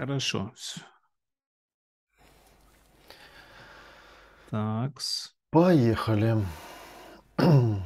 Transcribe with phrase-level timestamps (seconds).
[0.00, 0.50] Хорошо.
[4.48, 5.36] Такс.
[5.50, 6.42] Поехали.
[7.36, 7.76] Who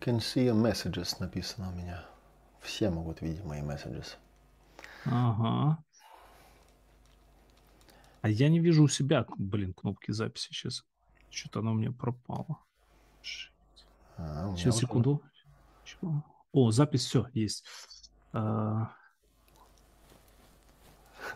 [0.00, 2.04] can see your messages написано у меня.
[2.60, 4.16] Все могут видеть мои messages.
[5.04, 5.78] Ага.
[8.22, 10.84] А я не вижу у себя, блин, кнопки записи сейчас.
[11.30, 12.58] Что-то она у меня пропала.
[14.16, 14.86] А, сейчас, уже...
[14.86, 15.22] секунду.
[15.84, 16.24] Чего?
[16.50, 17.64] О, запись, все, есть.
[18.32, 18.92] А...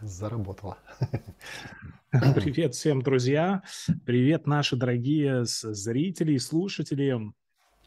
[0.01, 0.79] Заработала.
[2.11, 3.63] Привет всем, друзья.
[4.05, 7.19] Привет, наши дорогие зрители и слушатели.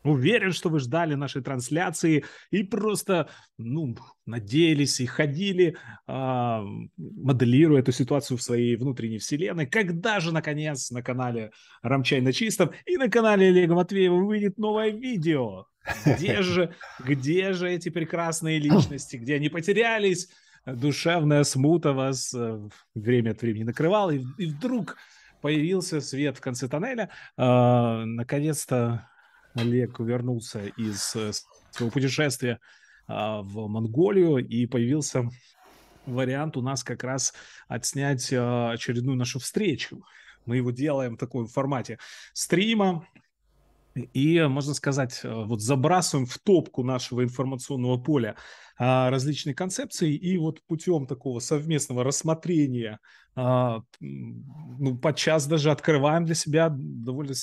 [0.04, 5.76] Уверен, что вы ждали нашей трансляции и просто, ну, надеялись и ходили,
[6.08, 6.62] э,
[6.98, 9.66] моделируя эту ситуацию в своей внутренней вселенной.
[9.66, 14.92] Когда же, наконец, на канале Рамчай на чистом и на канале Олега Матвеева выйдет новое
[14.92, 15.66] видео?
[16.06, 20.30] Где же, где же эти прекрасные личности, где они потерялись?
[20.66, 24.98] Душевная смута вас э, время от времени накрывала, и, и вдруг
[25.42, 27.10] появился свет в конце тоннеля.
[27.38, 29.08] Э, наконец-то
[29.54, 31.32] Олег вернулся из э,
[31.72, 32.60] своего путешествия
[33.08, 35.30] а, в Монголию, и появился
[36.06, 37.34] вариант у нас как раз
[37.68, 40.04] отснять а, очередную нашу встречу.
[40.46, 42.00] Мы его делаем в таком формате
[42.34, 43.08] стрима,
[44.14, 48.36] и, можно сказать, э, вот забрасываем в топку нашего информационного поля
[48.80, 53.00] а, различные концепции, и вот путем такого совместного рассмотрения,
[53.36, 57.34] а, ну, подчас даже открываем для себя довольно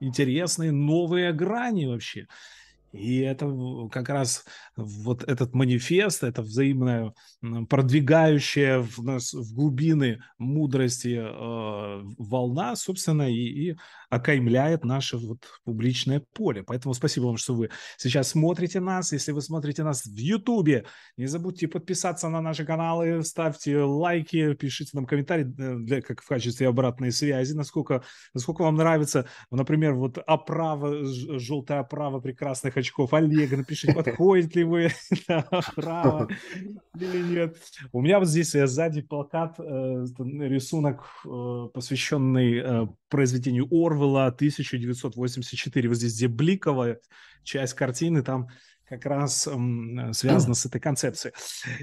[0.00, 2.26] интересные новые грани вообще.
[2.94, 3.52] И это
[3.90, 4.44] как раз
[4.76, 7.12] вот этот манифест, это взаимное
[7.68, 13.76] продвигающее в нас в глубины мудрости э, волна, собственно, и, и
[14.14, 16.62] окаймляет наше вот публичное поле.
[16.62, 19.12] Поэтому спасибо вам, что вы сейчас смотрите нас.
[19.12, 20.84] Если вы смотрите нас в Ютубе,
[21.16, 26.28] не забудьте подписаться на наши каналы, ставьте лайки, пишите нам комментарии э, для, как в
[26.28, 33.56] качестве обратной связи, насколько, насколько вам нравится, например, вот оправа, желтая оправа прекрасных очков Олега.
[33.56, 34.90] Напишите, подходит ли вы
[35.28, 36.28] оправа
[36.98, 37.56] или нет.
[37.92, 41.04] У меня вот здесь э, сзади плакат, э, рисунок,
[41.72, 43.66] посвященный произведению
[44.04, 45.88] Орвела 1984.
[45.88, 47.00] Вот здесь, где бликовая
[47.42, 48.48] часть картины, там
[48.86, 51.32] как раз м, связано с этой концепцией.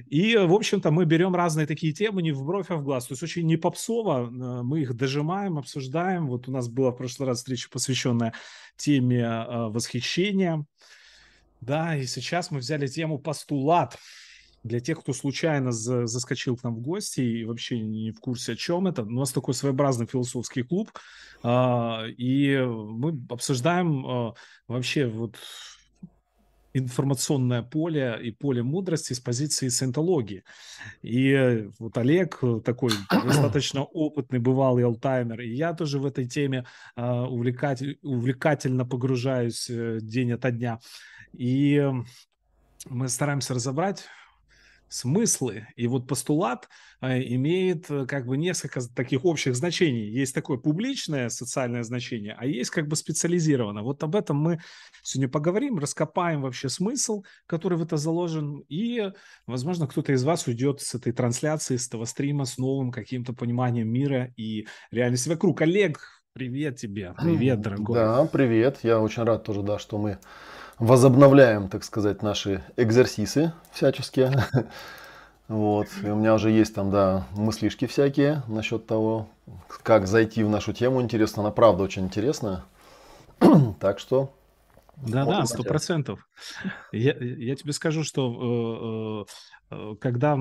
[0.07, 3.07] И, в общем-то, мы берем разные такие темы не в бровь, а в глаз.
[3.07, 6.27] То есть очень не попсово, э, мы их дожимаем, обсуждаем.
[6.27, 8.33] Вот у нас была в прошлый раз встреча, посвященная
[8.77, 10.65] теме э, восхищения.
[11.59, 13.97] Да, и сейчас мы взяли тему постулат
[14.63, 18.53] для тех, кто случайно за, заскочил к нам в гости и вообще не в курсе,
[18.53, 20.91] о чем это, у нас такой своеобразный философский клуб,
[21.43, 24.33] э, и мы обсуждаем э,
[24.67, 25.37] вообще вот
[26.73, 30.43] информационное поле и поле мудрости с позиции саентологии.
[31.01, 37.03] И вот Олег такой достаточно опытный, бывалый алтаймер, и я тоже в этой теме э,
[37.03, 40.79] увлекатель, увлекательно погружаюсь э, день ото дня.
[41.33, 41.83] И
[42.89, 44.05] мы стараемся разобрать
[44.91, 45.67] смыслы.
[45.77, 46.67] И вот постулат
[46.99, 50.09] э, имеет э, как бы несколько таких общих значений.
[50.09, 53.83] Есть такое публичное социальное значение, а есть как бы специализированное.
[53.83, 54.59] Вот об этом мы
[55.01, 59.11] сегодня поговорим, раскопаем вообще смысл, который в это заложен, и,
[59.47, 63.87] возможно, кто-то из вас уйдет с этой трансляции, с этого стрима с новым каким-то пониманием
[63.87, 65.61] мира и реальности вокруг.
[65.61, 66.01] Олег,
[66.33, 67.95] привет тебе, привет, дорогой.
[67.95, 68.79] Да, привет.
[68.83, 70.19] Я очень рад тоже, да, что мы
[70.81, 74.33] возобновляем, так сказать, наши экзерсисы всяческие.
[75.47, 75.87] Вот.
[76.01, 79.27] И у меня уже есть там, да, мыслишки всякие насчет того,
[79.83, 81.01] как зайти в нашу тему.
[81.01, 82.63] Интересно, она правда очень интересная.
[83.81, 84.33] Так что
[84.95, 86.25] да-да, сто процентов.
[86.91, 89.25] Я, я тебе скажу, что
[89.71, 90.37] э, э, когда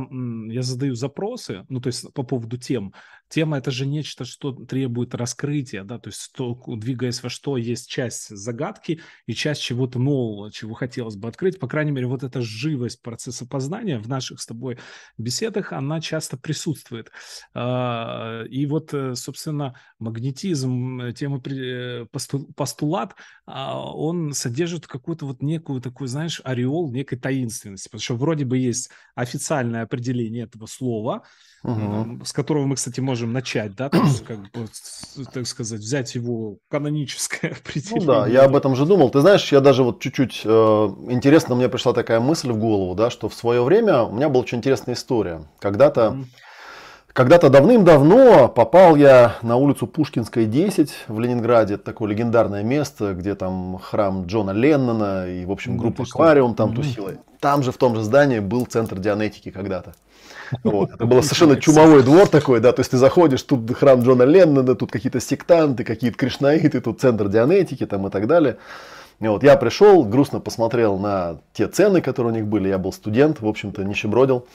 [0.48, 2.92] я задаю запросы, ну, то есть по поводу тем,
[3.30, 7.88] тема это же нечто, что требует раскрытия, да, то есть то, двигаясь во что есть
[7.88, 11.58] часть загадки и часть чего-то нового, чего хотелось бы открыть.
[11.58, 14.78] По крайней мере, вот эта живость процесса познания в наших с тобой
[15.16, 17.12] беседах, она часто присутствует.
[17.54, 21.40] А, и вот, э, собственно, магнетизм, темы
[22.56, 23.14] постулат,
[23.46, 28.56] а, он содержит какую-то вот некую такую, знаешь, ореол некой таинственности, потому что вроде бы
[28.58, 31.22] есть официальное определение этого слова,
[31.62, 32.24] угу.
[32.24, 34.66] с которого мы, кстати, можем начать, да, то есть, как бы,
[35.32, 38.06] так сказать, взять его каноническое определение.
[38.06, 39.10] Ну да, я об этом же думал.
[39.10, 43.10] Ты знаешь, я даже вот чуть-чуть, э, интересно, мне пришла такая мысль в голову, да,
[43.10, 45.48] что в свое время у меня была очень интересная история.
[45.58, 46.10] Когда-то...
[46.10, 46.24] Угу
[47.12, 51.74] Когда-то давным-давно попал я на улицу Пушкинская, 10 в Ленинграде.
[51.74, 56.74] Это такое легендарное место, где там храм Джона Леннона и, в общем, группа Аквариум там
[56.74, 57.14] тусила.
[57.40, 59.94] Там же, в том же здании, был центр Дианетики когда-то.
[60.64, 60.90] Вот.
[60.90, 64.74] Это было совершенно чумовой двор такой, да, то есть ты заходишь, тут храм Джона Леннона,
[64.74, 68.56] тут какие-то сектанты, какие-то кришнаиты, тут центр Дианетики там и так далее.
[69.20, 72.92] И вот я пришел, грустно посмотрел на те цены, которые у них были, я был
[72.92, 74.46] студент, в общем-то, нищебродил.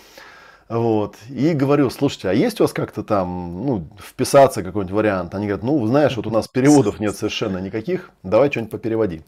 [0.68, 1.16] Вот.
[1.30, 5.36] И говорю, слушайте, а есть у вас как-то там, ну, вписаться какой-нибудь вариант?
[5.36, 9.22] Они говорят, ну, знаешь, вот у нас переводов нет совершенно никаких, давай что-нибудь попереводи.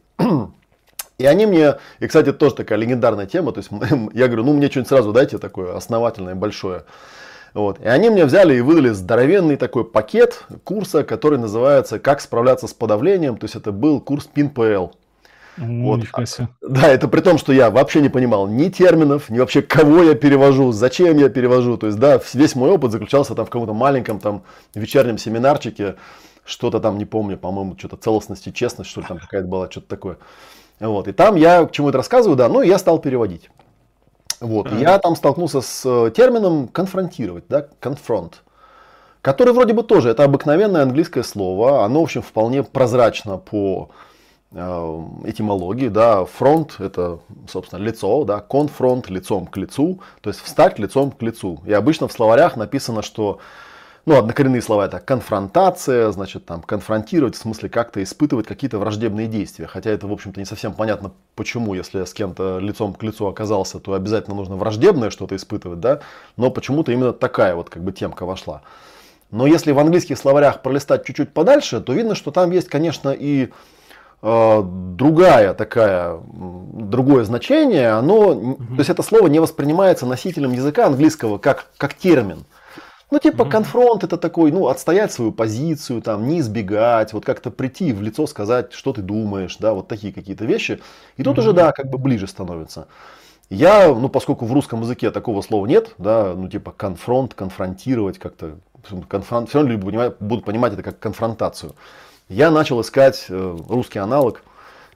[1.20, 3.70] И они мне, и, кстати, тоже такая легендарная тема, то есть
[4.14, 6.84] я говорю, ну, мне что-нибудь сразу дайте такое основательное, большое.
[7.54, 7.80] Вот.
[7.80, 12.74] И они мне взяли и выдали здоровенный такой пакет курса, который называется «Как справляться с
[12.74, 13.38] подавлением».
[13.38, 14.28] То есть это был курс
[15.58, 16.02] Вот.
[16.62, 20.14] Да, это при том, что я вообще не понимал ни терминов, ни вообще кого я
[20.14, 21.78] перевожу, зачем я перевожу.
[21.78, 24.44] То есть, да, весь мой опыт заключался там в каком-то маленьком там
[24.76, 25.96] вечернем семинарчике,
[26.46, 29.88] что-то там, не помню, по-моему, что-то целостность и честность, что ли, там какая-то была, что-то
[29.88, 30.18] такое.
[30.80, 33.50] Вот, и там я к чему-то рассказываю, да, ну, я стал переводить.
[34.40, 38.44] Вот, я там столкнулся с э, термином конфронтировать, да, конфронт,
[39.22, 43.90] который вроде бы тоже, это обыкновенное английское слово, оно, в общем, вполне прозрачно по
[44.54, 51.12] этимологии, да, фронт это, собственно, лицо, да, конфронт лицом к лицу, то есть встать лицом
[51.12, 51.62] к лицу.
[51.66, 53.40] И обычно в словарях написано, что,
[54.06, 59.68] ну, однокоренные слова это конфронтация, значит, там, конфронтировать, в смысле как-то испытывать какие-то враждебные действия.
[59.68, 63.28] Хотя это, в общем-то, не совсем понятно, почему, если я с кем-то лицом к лицу
[63.28, 66.00] оказался, то обязательно нужно враждебное что-то испытывать, да,
[66.38, 68.62] но почему-то именно такая вот, как бы, темка вошла.
[69.30, 73.50] Но если в английских словарях пролистать чуть-чуть подальше, то видно, что там есть, конечно, и
[73.50, 73.50] Э,
[74.22, 78.56] другая такая, другое значение, оно, угу.
[78.56, 82.46] то есть это слово не воспринимается носителем языка английского как, как термин.
[83.10, 83.52] Ну, типа, угу.
[83.52, 88.28] конфронт это такой, ну, отстоять свою позицию, там, не избегать, вот как-то прийти в лицо
[88.28, 90.82] сказать, что ты думаешь, да, вот такие какие-то вещи.
[91.16, 91.42] И тут угу.
[91.42, 92.88] уже, да, как бы ближе становится.
[93.50, 98.58] Я, ну, поскольку в русском языке такого слова нет, да, ну, типа, конфронт, конфронтировать как-то,
[99.08, 101.76] конфронт, все равно люди будут понимать это как конфронтацию.
[102.30, 104.44] Я начал искать э, русский аналог,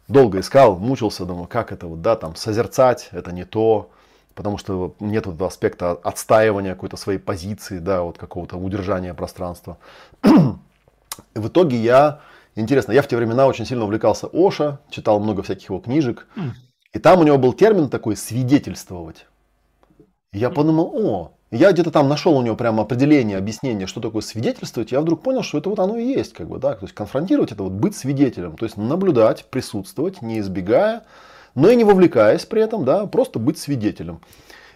[0.10, 3.90] долго искал, мучился, думаю, как это вот, да, там, созерцать, это не то,
[4.36, 9.78] потому что нет этого аспекта отстаивания какой-то своей позиции, да, вот какого-то удержания пространства.
[10.26, 12.20] И в итоге я,
[12.56, 16.28] интересно, я в те времена очень сильно увлекался Оша, читал много всяких его книжек,
[16.92, 19.26] и там у него был термин такой «свидетельствовать».
[20.34, 24.22] И я подумал, о, я где-то там нашел у него прямо определение, объяснение, что такое
[24.22, 24.92] свидетельствовать.
[24.92, 27.52] Я вдруг понял, что это вот оно и есть, как бы, да, то есть конфронтировать
[27.52, 31.04] это вот быть свидетелем, то есть наблюдать, присутствовать, не избегая,
[31.54, 34.22] но и не вовлекаясь при этом, да, просто быть свидетелем.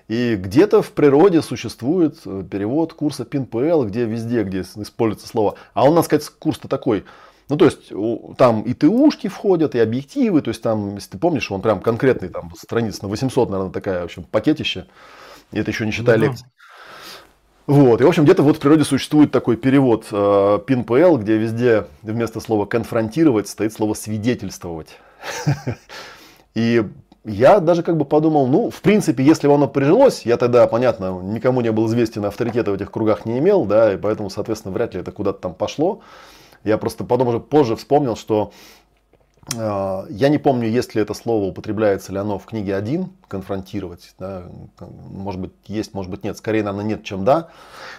[0.08, 5.56] И где-то в природе существует э, перевод курса ПИНПЛ, где везде, где используется слово.
[5.74, 7.06] А у нас, сказать, курс-то такой,
[7.50, 7.92] ну, то есть,
[8.38, 12.30] там и ТУшки входят, и объективы, то есть, там, если ты помнишь, он прям конкретный,
[12.30, 14.86] там, страница на 800, наверное, такая, в общем, пакетище.
[15.52, 16.48] И это еще не считая ну, лекций.
[17.68, 18.00] Вот.
[18.00, 22.40] И, в общем, где-то вот в природе существует такой перевод э, PIN-PL, где везде вместо
[22.40, 24.90] слова конфронтировать стоит слово свидетельствовать.
[26.54, 26.84] И
[27.24, 31.62] я даже как бы подумал, ну, в принципе, если оно прижилось, я тогда, понятно, никому
[31.62, 35.00] не был известен, авторитета в этих кругах не имел, да, и поэтому, соответственно, вряд ли
[35.00, 36.02] это куда-то там пошло.
[36.64, 38.52] Я просто потом уже позже вспомнил, что
[39.54, 44.14] я не помню, есть ли это слово, употребляется ли оно в книге один конфронтировать.
[44.18, 44.44] Да,
[45.12, 46.38] может быть, есть, может быть, нет.
[46.38, 47.50] Скорее, наверное, нет, чем да.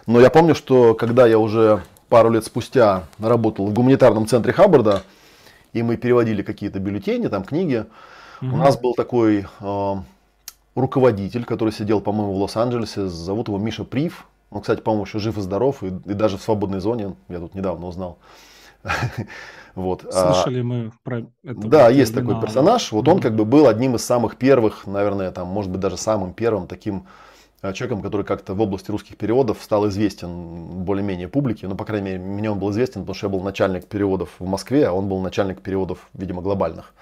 [0.06, 5.02] Но я помню, что когда я уже пару лет спустя работал в гуманитарном центре Хаббарда,
[5.72, 7.84] и мы переводили какие-то бюллетени, там книги,
[8.40, 8.54] угу.
[8.54, 9.94] у нас был такой э,
[10.74, 14.26] руководитель, который сидел, по-моему, в Лос-Анджелесе, зовут его Миша Прив.
[14.50, 17.54] Он, кстати, по-моему, еще жив и здоров, и, и даже в свободной зоне, я тут
[17.54, 18.18] недавно узнал.
[19.74, 20.06] Вот.
[20.06, 21.60] А Слышали мы про это.
[21.68, 22.92] Да, есть такой персонаж.
[22.92, 26.32] Вот он как бы был одним из самых первых, наверное, там, может быть, даже самым
[26.32, 27.06] первым таким
[27.60, 31.68] а, человеком, который как-то в области русских переводов стал известен более-менее публике.
[31.68, 34.46] Ну, по крайней мере, мне он был известен, потому что я был начальник переводов в
[34.46, 36.94] Москве, а он был начальник переводов, видимо, глобальных.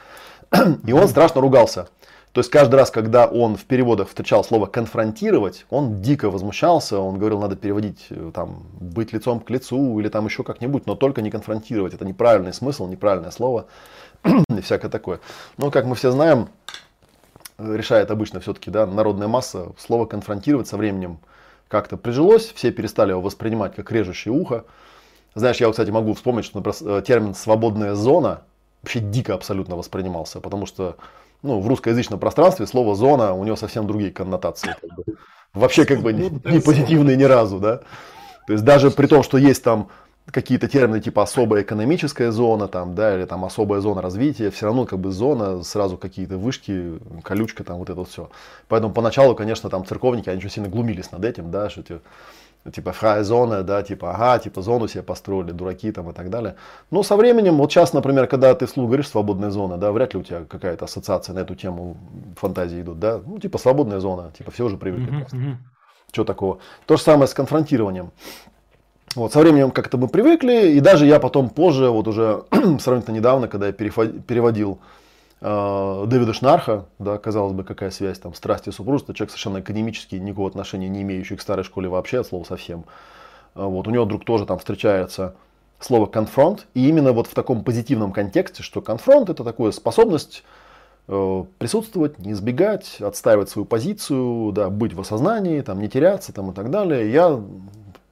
[0.85, 1.89] И он страшно ругался.
[2.35, 7.17] То есть каждый раз, когда он в переводах встречал слово конфронтировать, он дико возмущался, он
[7.17, 11.23] говорил, надо переводить э, там быть лицом к лицу или там еще как-нибудь, но только
[11.23, 11.95] не конфронтировать.
[11.95, 13.67] Это неправильный смысл, неправильное слово
[14.25, 15.21] и всякое такое.
[15.59, 16.49] Но как мы все знаем,
[17.57, 21.21] решает обычно все-таки да, народная масса, слово конфронтировать со временем
[21.69, 24.65] как-то прижилось, все перестали его воспринимать как режущее ухо.
[25.37, 28.43] Знаешь, я, кстати, могу вспомнить, что например, э, термин «свободная зона»
[28.83, 30.97] вообще дико абсолютно воспринимался, потому что
[31.45, 34.75] ну, в русскоязычном пространстве слово зона, у него совсем другие коннотации.
[34.81, 35.05] Как бы.
[35.53, 37.83] Вообще как бы не, не позитивные ни разу, да.
[38.47, 39.89] То есть даже при том, что есть там
[40.31, 44.87] какие-то термины типа особая экономическая зона там, да, или там особая зона развития, все равно
[44.87, 48.31] как бы зона, сразу какие-то вышки, колючка там, вот это вот все.
[48.69, 52.01] Поэтому поначалу, конечно, там церковники, они очень сильно глумились над этим, да, что типа,
[52.73, 56.57] типа фрая зона, да, типа, ага, типа зону себе построили, дураки там и так далее.
[56.91, 60.21] Но со временем, вот сейчас, например, когда ты вслух говоришь свободная зона, да, вряд ли
[60.21, 61.97] у тебя какая-то ассоциация на эту тему
[62.37, 65.59] фантазии идут, да, ну, типа свободная зона, типа все уже привыкли uh-huh, просто.
[66.13, 66.59] Что такого?
[66.87, 68.13] То же самое с конфронтированием.
[69.15, 72.45] Вот, со временем как-то мы привыкли, и даже я потом позже, вот уже
[72.81, 74.81] сравнительно недавно, когда я переводил
[75.45, 80.49] Дэвида Шнарха, да, казалось бы, какая связь там, страсти и супружества, человек совершенно академический, никакого
[80.49, 82.87] отношения не имеющий к старой школе вообще, от слова совсем.
[83.55, 85.35] Э, вот, у него вдруг тоже там встречается
[85.81, 90.45] слово confront, и именно вот в таком позитивном контексте, что confront это такая способность
[91.09, 96.53] э, присутствовать, не избегать, отстаивать свою позицию, да, быть в осознании, там, не теряться там,
[96.53, 97.13] и так далее.
[97.13, 97.39] Я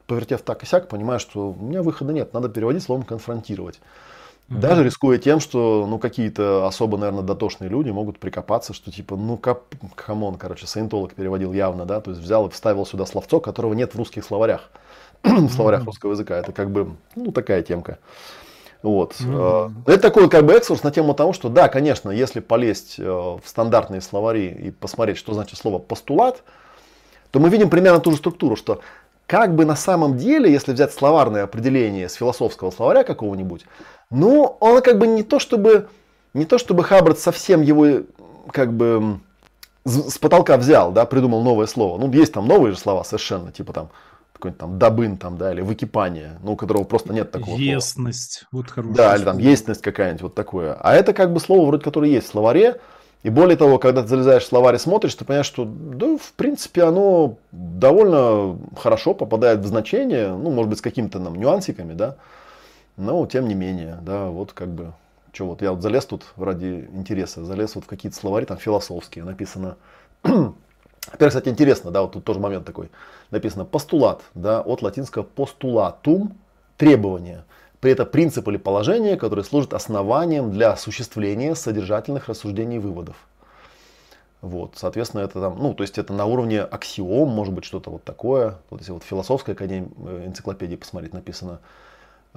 [0.07, 3.81] повертев так и сяк, понимаю, что у меня выхода нет, надо переводить словом конфронтировать.
[4.53, 4.61] Mm-hmm.
[4.61, 9.39] Даже рискуя тем, что ну, какие-то особо, наверное, дотошные люди могут прикопаться, что типа, ну,
[9.39, 9.63] кап,
[9.95, 13.73] come on, короче, саентолог переводил явно, да, то есть взял и вставил сюда словцо, которого
[13.73, 14.71] нет в русских словарях,
[15.23, 16.37] в словарях русского языка.
[16.37, 17.99] Это как бы, ну, такая темка.
[18.83, 19.13] Вот.
[19.13, 19.73] Mm-hmm.
[19.87, 23.43] Это такой как бы экскурс на тему того, что да, конечно, если полезть э, в
[23.45, 26.43] стандартные словари и посмотреть, что значит слово постулат,
[27.31, 28.81] то мы видим примерно ту же структуру, что
[29.27, 33.65] как бы на самом деле, если взять словарное определение с философского словаря какого-нибудь,
[34.13, 35.89] ну, он как бы не то чтобы,
[36.35, 38.03] не то чтобы Хаббард совсем его
[38.51, 39.21] как бы
[39.85, 41.99] с потолка взял, да, придумал новое слово.
[41.99, 43.91] Ну, есть там новые же слова совершенно, типа там
[44.43, 48.65] какой-нибудь там дабын там, да, или выкипание, ну, у которого просто нет такого Естность, слова.
[48.65, 50.75] вот хорошее Да, или там естность какая-нибудь, вот такое.
[50.81, 52.81] А это как бы слово вроде которое есть в словаре,
[53.23, 56.33] и более того, когда ты залезаешь в словарь и смотришь, ты понимаешь, что, да, в
[56.33, 62.17] принципе, оно довольно хорошо попадает в значение, ну, может быть, с какими-то нам нюансиками, да,
[62.97, 64.93] но тем не менее, да, вот как бы,
[65.33, 69.25] что вот, я вот залез тут ради интереса, залез вот в какие-то словари там философские,
[69.25, 69.77] написано,
[71.11, 72.91] Теперь, кстати, интересно, да, вот тут тоже момент такой,
[73.31, 76.35] написано постулат, да, от латинского постулатум,
[76.77, 77.45] требование.
[77.81, 83.17] При этом принцип или положение, которое служит основанием для осуществления содержательных рассуждений и выводов.
[84.41, 88.05] Вот, соответственно, это там, ну, то есть это на уровне аксиом, может быть, что-то вот
[88.05, 88.59] такое.
[88.71, 91.61] Вот если вот в философской академии, э, энциклопедии посмотреть, написано,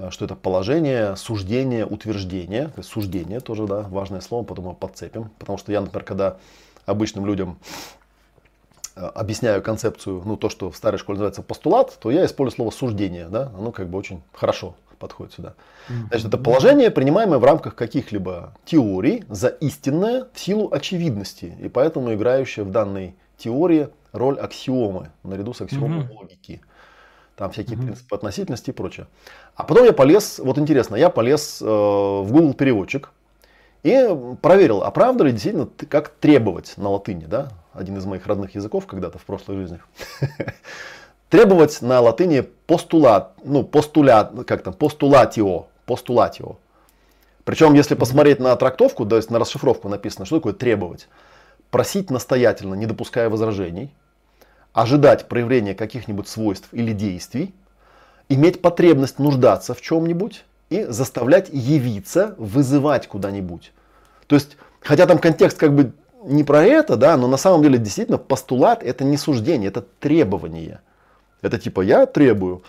[0.09, 2.71] что это положение, суждение, утверждение.
[2.81, 5.29] Суждение тоже, да, важное слово, потом его подцепим.
[5.39, 6.37] Потому что я, например, когда
[6.85, 7.57] обычным людям
[8.95, 12.71] э, объясняю концепцию, ну, то, что в старой школе называется постулат, то я использую слово
[12.71, 15.53] суждение, да, оно как бы очень хорошо подходит сюда.
[16.09, 22.13] Значит, это положение, принимаемое в рамках каких-либо теорий за истинное в силу очевидности, и поэтому
[22.13, 26.13] играющее в данной теории роль аксиомы, наряду с аксиомой mm-hmm.
[26.13, 26.61] логики.
[27.35, 27.83] Там всякие mm-hmm.
[27.83, 29.07] принципы относительности и прочее.
[29.55, 33.11] А потом я полез, вот интересно, я полез э, в Google переводчик
[33.83, 34.07] и
[34.41, 37.49] проверил, а правда ли действительно как требовать на латыни, да?
[37.73, 39.79] Один из моих родных языков когда-то в прошлой жизни.
[41.29, 46.55] требовать на латыни постулат, ну, постулят, как там, постулатио, постулатио.
[47.43, 51.07] Причем, если посмотреть на трактовку, то есть на расшифровку написано, что такое требовать.
[51.71, 53.93] Просить настоятельно, не допуская возражений,
[54.75, 57.55] ожидать проявления каких-нибудь свойств или действий,
[58.27, 63.71] иметь потребность нуждаться в чем-нибудь и заставлять явиться, вызывать куда-нибудь.
[64.27, 65.93] То есть, хотя там контекст как бы
[66.25, 70.81] не про это, да, но на самом деле действительно постулат это не суждение, это требование.
[71.41, 72.61] Это типа я требую.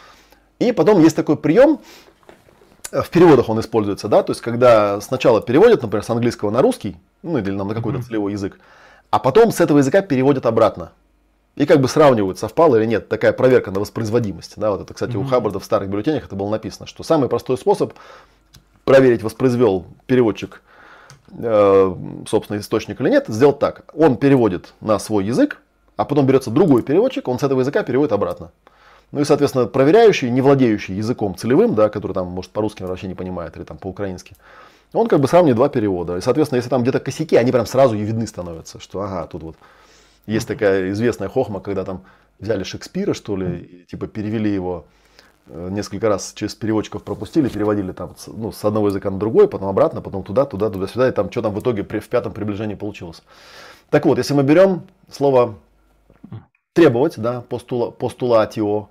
[0.60, 1.80] И потом есть такой прием,
[2.92, 6.62] э, в переводах он используется, да, то есть когда сначала переводят, например, с английского на
[6.62, 8.60] русский, ну или на какой-то целевой язык,
[9.10, 10.92] а потом с этого языка переводят обратно.
[11.56, 14.54] И как бы сравнивают, совпало или нет, такая проверка на воспроизводимость.
[14.56, 15.24] Да, вот это, кстати, mm-hmm.
[15.24, 17.94] у Хаббарда в старых бюллетенях это было написано, что самый простой способ
[18.84, 20.62] проверить, воспроизвел переводчик,
[21.32, 21.94] э,
[22.28, 23.84] собственно, источник или нет, сделать так.
[23.94, 25.58] Он переводит на свой язык,
[25.96, 28.50] а потом берется другой переводчик, он с этого языка переводит обратно.
[29.12, 33.14] Ну и, соответственно, проверяющий, не владеющий языком целевым, да, который там, может, по-русски вообще не
[33.14, 34.36] понимает или там по-украински,
[34.92, 36.18] он как бы сравнивает два перевода.
[36.18, 39.42] И, соответственно, если там где-то косяки, они прям сразу и видны становятся, что ага, тут
[39.42, 39.56] вот
[40.26, 42.02] есть такая известная хохма, когда там
[42.38, 44.86] взяли Шекспира, что ли, и, типа перевели его
[45.46, 49.68] э, несколько раз через переводчиков пропустили, переводили там ну, с одного языка на другой, потом
[49.68, 52.32] обратно, потом туда, туда, туда, сюда, и там что там в итоге при, в пятом
[52.32, 53.22] приближении получилось.
[53.90, 55.54] Так вот, если мы берем слово
[56.72, 58.88] требовать, да, постула, постулатио,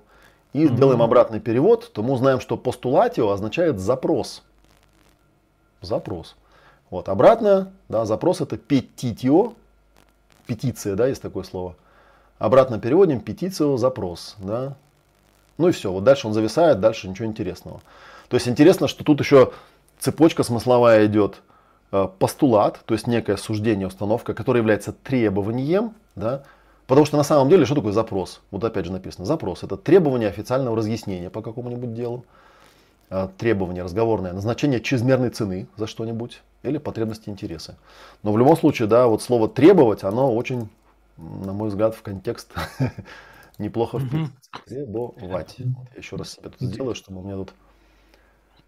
[0.52, 0.74] и mm-hmm.
[0.74, 4.42] сделаем обратный перевод, то мы узнаем, что постулатио означает запрос.
[5.82, 6.34] Запрос.
[6.88, 9.52] Вот, обратно, да, запрос это петитио,
[10.46, 11.74] петиция, да, есть такое слово.
[12.38, 14.76] Обратно переводим петицию, запрос, да.
[15.58, 17.80] Ну и все, вот дальше он зависает, дальше ничего интересного.
[18.28, 19.52] То есть интересно, что тут еще
[19.98, 21.42] цепочка смысловая идет.
[21.92, 26.42] Э, постулат, то есть некое суждение, установка, которое является требованием, да,
[26.86, 28.40] Потому что на самом деле, что такое запрос?
[28.50, 32.24] Вот опять же написано, запрос это требование официального разъяснения по какому-нибудь делу,
[33.10, 37.76] э, требование разговорное, назначение чрезмерной цены за что-нибудь или потребности интересы.
[38.22, 40.68] Но в любом случае, да, вот слово требовать, оно очень,
[41.16, 42.52] на мой взгляд, в контекст
[43.58, 44.34] неплохо вписывается.
[44.66, 45.54] Требовать.
[45.58, 47.52] Вот я еще раз себе тут сделаю, чтобы у меня тут...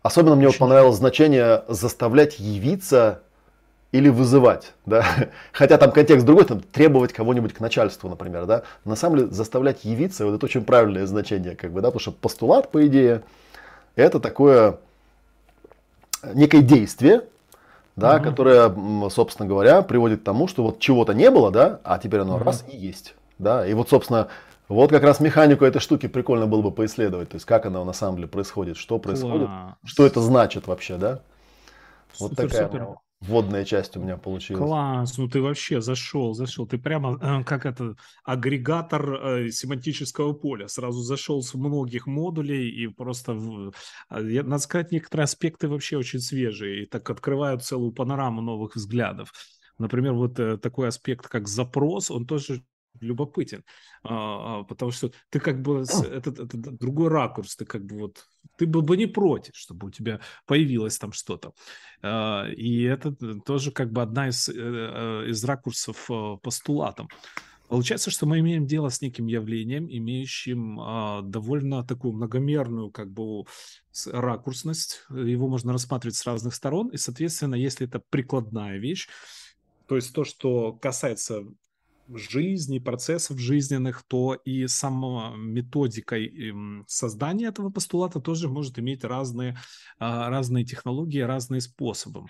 [0.03, 3.23] Особенно мне вот понравилось значение заставлять явиться
[3.91, 5.05] или вызывать, да,
[5.53, 9.85] хотя там контекст другой, там требовать кого-нибудь к начальству, например, да, на самом деле заставлять
[9.85, 13.23] явиться, вот это очень правильное значение, как бы, да, потому что постулат, по идее,
[13.97, 14.79] это такое
[16.35, 17.25] некое действие,
[17.99, 18.25] да, угу.
[18.25, 18.73] которое,
[19.11, 22.45] собственно говоря, приводит к тому, что вот чего-то не было, да, а теперь оно угу.
[22.45, 24.29] раз и есть, да, и вот, собственно,
[24.69, 27.93] вот как раз механику этой штуки прикольно было бы поисследовать, то есть как она на
[27.93, 29.75] самом деле происходит, что происходит, Класс.
[29.85, 31.21] что это значит вообще, да.
[32.19, 32.87] Вот супер, такая супер
[33.21, 34.63] вводная часть у меня получилась.
[34.63, 36.67] Класс, ну ты вообще зашел, зашел.
[36.67, 40.69] Ты прямо э, как это агрегатор э, семантического поля.
[40.69, 43.73] Сразу зашел с многих модулей и просто, в,
[44.11, 49.33] э, надо сказать, некоторые аспекты вообще очень свежие и так открывают целую панораму новых взглядов.
[49.79, 52.63] Например, вот э, такой аспект, как запрос, он тоже
[53.01, 53.65] любопытен,
[54.03, 58.27] а, а, потому что ты как бы это, это другой ракурс, ты как бы вот
[58.57, 61.53] ты был бы не против, чтобы у тебя появилось там что-то,
[62.03, 63.15] а, и это
[63.45, 66.09] тоже как бы одна из э, э, из ракурсов
[66.43, 67.09] постулатом.
[67.69, 73.45] Получается, что мы имеем дело с неким явлением, имеющим а, довольно такую многомерную как бы
[74.07, 75.05] ракурсность.
[75.11, 79.09] Его можно рассматривать с разных сторон, и, соответственно, если это прикладная вещь,
[79.87, 81.45] то есть то, что касается
[82.15, 89.57] жизни, процессов жизненных, то и сама методика эм, создания этого постулата тоже может иметь разные,
[89.99, 92.25] а, разные технологии, разные способы.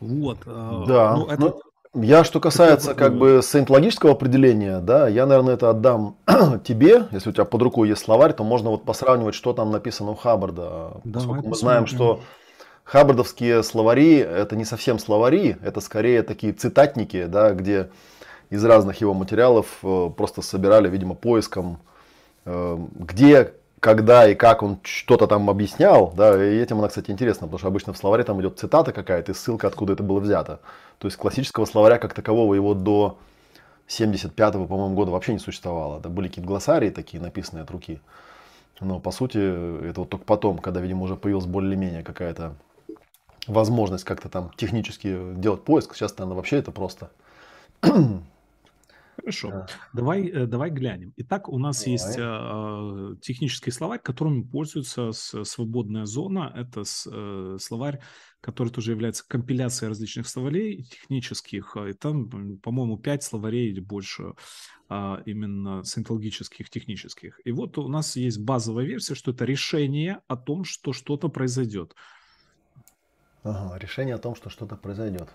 [0.00, 0.38] Вот.
[0.46, 1.16] А, да.
[1.16, 1.40] Ну, это...
[1.40, 1.60] ну,
[2.02, 6.16] я, что касается как бы саентологического определения, да, я, наверное, это отдам
[6.64, 7.06] тебе.
[7.12, 10.14] Если у тебя под рукой есть словарь, то можно вот посравнивать, что там написано у
[10.14, 11.00] Хаббарда.
[11.04, 12.20] Давай поскольку мы знаем, что
[12.84, 17.90] хаббардовские словари это не совсем словари, это скорее такие цитатники, да, где
[18.54, 21.80] из разных его материалов э, просто собирали, видимо, поиском,
[22.44, 27.48] э, где, когда и как он что-то там объяснял, да, и этим она, кстати, интересно,
[27.48, 30.60] потому что обычно в словаре там идет цитата какая-то и ссылка, откуда это было взято.
[30.98, 33.18] То есть классического словаря как такового его до
[33.88, 35.98] 75-го, по-моему, года вообще не существовало.
[35.98, 38.00] Да, были какие-то глоссарии такие, написанные от руки.
[38.80, 39.38] Но, по сути,
[39.88, 42.54] это вот только потом, когда, видимо, уже появилась более-менее какая-то
[43.48, 45.94] возможность как-то там технически делать поиск.
[45.94, 47.10] Сейчас, наверное, вообще это просто
[49.16, 49.50] Хорошо.
[49.50, 49.66] Да.
[49.92, 51.12] Давай, э, давай глянем.
[51.16, 51.92] Итак, у нас давай.
[51.92, 56.52] есть э, технический словарь, которым пользуется свободная зона.
[56.54, 58.00] Это с, э, словарь,
[58.40, 61.76] который тоже является компиляцией различных словарей технических.
[61.76, 64.34] И там, по-моему, пять словарей или больше
[64.90, 67.40] э, именно синтологических, технических.
[67.44, 71.94] И вот у нас есть базовая версия, что это решение о том, что что-то произойдет.
[73.42, 75.28] Ага, решение о том, что что-то произойдет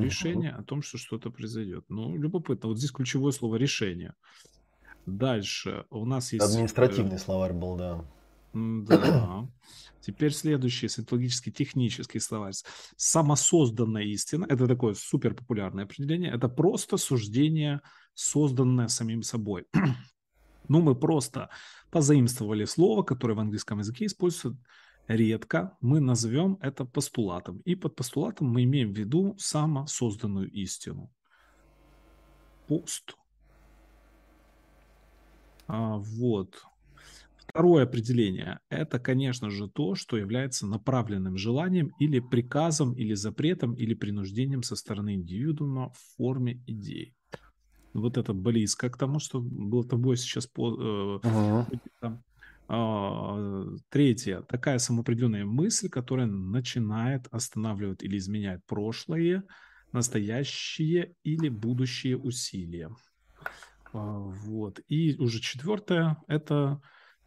[0.00, 1.84] решение о том, что что-то произойдет.
[1.88, 2.68] Ну, любопытно.
[2.68, 4.14] Вот здесь ключевое слово решение.
[5.06, 6.44] Дальше у нас есть...
[6.44, 8.04] Административный словарь был, да.
[8.52, 9.48] Да.
[10.00, 12.54] Теперь следующий синтологический технический словарь.
[12.96, 14.46] Самосозданная истина.
[14.48, 16.32] Это такое супер популярное определение.
[16.32, 17.80] Это просто суждение,
[18.14, 19.66] созданное самим собой.
[20.68, 21.50] ну, мы просто
[21.90, 24.56] позаимствовали слово, которое в английском языке используется
[25.08, 27.60] редко мы назовем это постулатом.
[27.64, 31.10] И под постулатом мы имеем в виду самосозданную истину.
[32.66, 33.16] Пост.
[35.68, 36.62] А, вот.
[37.36, 43.94] Второе определение– это, конечно же, то, что является направленным желанием или приказом, или запретом, или
[43.94, 47.14] принуждением со стороны индивидуума в форме идей.
[47.94, 52.18] Вот это близко к тому, что было тобой сейчас по, э, uh-huh.
[52.68, 54.42] А, третье.
[54.42, 59.44] Такая самоопределенная мысль, которая начинает останавливать или изменять прошлое,
[59.92, 62.90] настоящие или будущие усилия.
[63.92, 64.80] А, вот.
[64.88, 66.80] И уже четвертое– это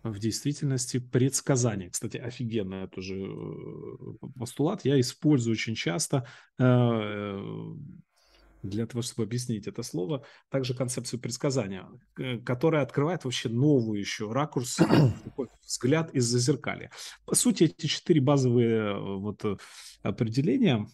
[0.03, 1.89] в действительности предсказание.
[1.89, 4.85] Кстати, офигенный тоже э, постулат.
[4.85, 6.25] Я использую очень часто
[6.57, 7.73] э,
[8.61, 11.87] для того, чтобы объяснить это слово, также концепцию предсказания,
[12.45, 14.79] которая открывает вообще новую еще ракурс,
[15.65, 16.89] взгляд из-за зеркали.
[17.25, 19.57] По сути, эти четыре базовые э, вот э,
[20.03, 20.85] определения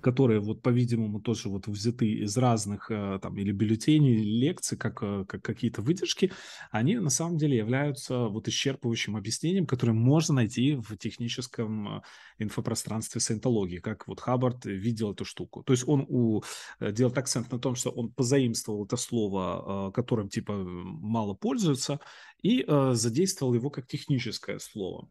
[0.00, 5.02] которые вот, по-видимому, тоже вот взяты из разных э, там или бюллетеней, или лекций, как,
[5.02, 6.32] э, как какие-то выдержки,
[6.70, 12.02] они на самом деле являются вот исчерпывающим объяснением, которое можно найти в техническом э,
[12.38, 15.62] инфопространстве саентологии, как вот Хаббард видел эту штуку.
[15.62, 16.42] То есть он у,
[16.80, 22.00] делает акцент на том, что он позаимствовал это слово, которым типа мало пользуются,
[22.42, 25.08] и э, задействовал его как техническое слово.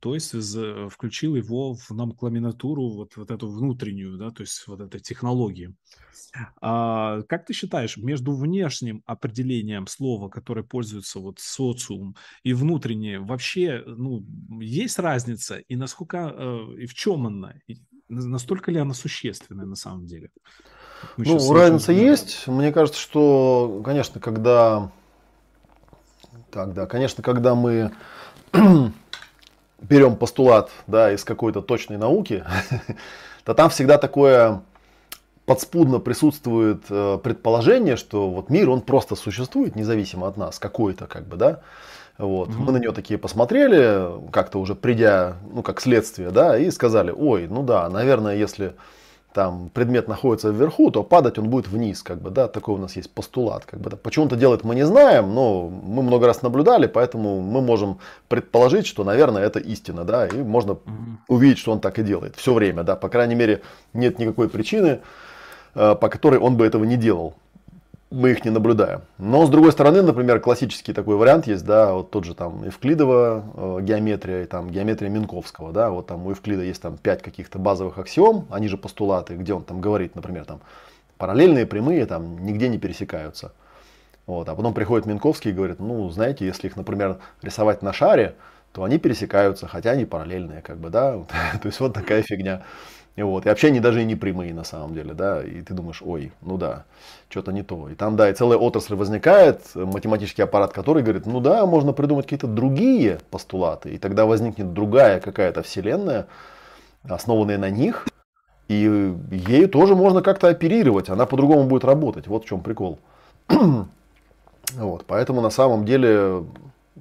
[0.00, 4.80] То есть з- включил его в номенклатуру вот, вот эту внутреннюю, да, то есть вот
[4.80, 5.74] этой технологии.
[6.60, 12.14] А, как ты считаешь, между внешним определением слова, которое пользуется вот социум,
[12.44, 14.24] и внутреннее, вообще, ну,
[14.60, 15.58] есть разница?
[15.58, 17.54] И насколько, э, и в чем она?
[17.66, 20.30] И настолько ли она существенная на самом деле?
[21.16, 22.46] Мы ну, разница есть.
[22.46, 24.92] Мне кажется, что, конечно, когда
[26.58, 27.92] так, да, конечно, когда мы
[29.80, 32.42] берем постулат да, из какой-то точной науки,
[33.44, 34.62] то там всегда такое
[35.46, 41.28] подспудно присутствует э, предположение, что вот мир, он просто существует независимо от нас, какой-то как
[41.28, 41.60] бы, да.
[42.18, 42.48] Вот.
[42.48, 42.58] Mm-hmm.
[42.58, 47.46] Мы на него такие посмотрели, как-то уже придя, ну, как следствие, да, и сказали, ой,
[47.46, 48.74] ну да, наверное, если
[49.32, 52.96] там предмет находится вверху, то падать он будет вниз, как бы, да, такой у нас
[52.96, 53.96] есть постулат, как бы, да.
[53.96, 57.98] Почему он это делает, мы не знаем, но мы много раз наблюдали, поэтому мы можем
[58.28, 60.82] предположить, что, наверное, это истина, да, и можно угу.
[61.28, 63.62] увидеть, что он так и делает все время, да, по крайней мере,
[63.92, 65.00] нет никакой причины,
[65.74, 67.34] э, по которой он бы этого не делал
[68.10, 69.02] мы их не наблюдаем.
[69.18, 73.44] Но с другой стороны, например, классический такой вариант есть, да, вот тот же там Евклидова
[73.54, 77.98] э, геометрия, там геометрия Минковского, да, вот там у Евклида есть там пять каких-то базовых
[77.98, 80.60] аксиом, они же постулаты, где он там говорит, например, там
[81.18, 83.52] параллельные прямые там нигде не пересекаются.
[84.26, 88.36] Вот, а потом приходит Минковский и говорит, ну, знаете, если их, например, рисовать на шаре,
[88.72, 91.12] то они пересекаются, хотя они параллельные, как бы, да,
[91.62, 92.62] то есть вот такая фигня.
[93.18, 95.74] И, вот, и вообще они даже и не прямые на самом деле, да, и ты
[95.74, 96.84] думаешь, ой, ну да,
[97.28, 97.88] что-то не то.
[97.88, 102.26] И там, да, и целая отрасль возникает, математический аппарат, который говорит, ну да, можно придумать
[102.26, 106.28] какие-то другие постулаты, и тогда возникнет другая какая-то вселенная,
[107.08, 108.06] основанная на них,
[108.68, 112.28] и ею тоже можно как-то оперировать, она по-другому будет работать.
[112.28, 113.00] Вот в чем прикол.
[113.48, 116.44] вот, поэтому на самом деле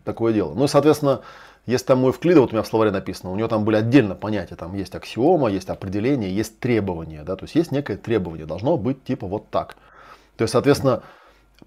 [0.04, 0.56] такое дело.
[0.56, 1.22] Ну и, соответственно,
[1.68, 4.16] если там у Евклида, вот у меня в словаре написано, у него там были отдельно
[4.16, 8.78] понятия, там есть аксиома, есть определение, есть требование, да, то есть есть некое требование, должно
[8.78, 9.76] быть типа вот так.
[10.38, 11.04] То есть, соответственно,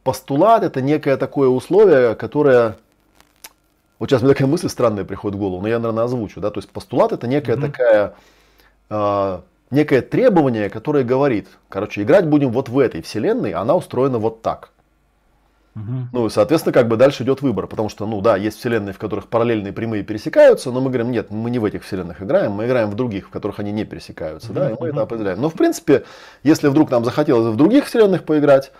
[0.03, 2.77] постулат это некое такое условие, которое
[4.01, 6.41] вот сейчас мне такая мысль странная приходит в голову, но я, наверное, озвучу.
[6.41, 6.51] Да?
[6.51, 7.61] То есть постулат это некая mm-hmm.
[7.61, 8.15] такая,
[8.89, 14.41] э, некое требование, которое говорит, короче, играть будем вот в этой вселенной, она устроена вот
[14.41, 14.71] так.
[15.77, 16.09] Угу.
[16.13, 18.99] Ну, и, соответственно, как бы дальше идет выбор, потому что, ну да, есть вселенные, в
[18.99, 22.67] которых параллельные прямые пересекаются, но мы говорим, нет, мы не в этих вселенных играем, мы
[22.67, 24.59] играем в других, в которых они не пересекаются, угу.
[24.59, 25.41] да, и мы это определяем.
[25.41, 26.05] Но, в принципе,
[26.43, 28.73] если вдруг нам захотелось в других вселенных поиграть,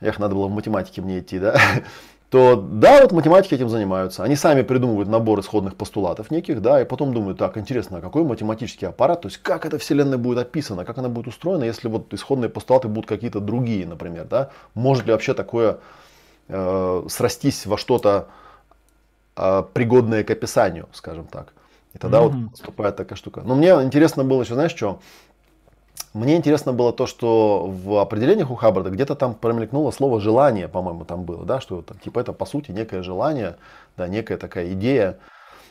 [0.00, 1.58] эх, надо было в математике мне идти, да,
[2.34, 4.24] то да, вот математики этим занимаются.
[4.24, 8.24] Они сами придумывают набор исходных постулатов неких, да, и потом думают, так, интересно, а какой
[8.24, 12.12] математический аппарат, то есть как эта вселенная будет описана, как она будет устроена, если вот
[12.12, 15.78] исходные постулаты будут какие-то другие, например, да, может ли вообще такое
[16.48, 18.26] э, срастись во что-то
[19.36, 21.52] э, пригодное к описанию, скажем так.
[21.92, 22.30] И тогда mm-hmm.
[22.30, 23.42] вот поступает такая штука.
[23.44, 24.98] Но мне интересно было еще, знаешь, что?
[26.14, 31.04] Мне интересно было то, что в определениях у Хаббарда где-то там промелькнуло слово желание, по-моему,
[31.04, 33.56] там было, да, что там, типа это по сути некое желание,
[33.96, 35.18] да, некая такая идея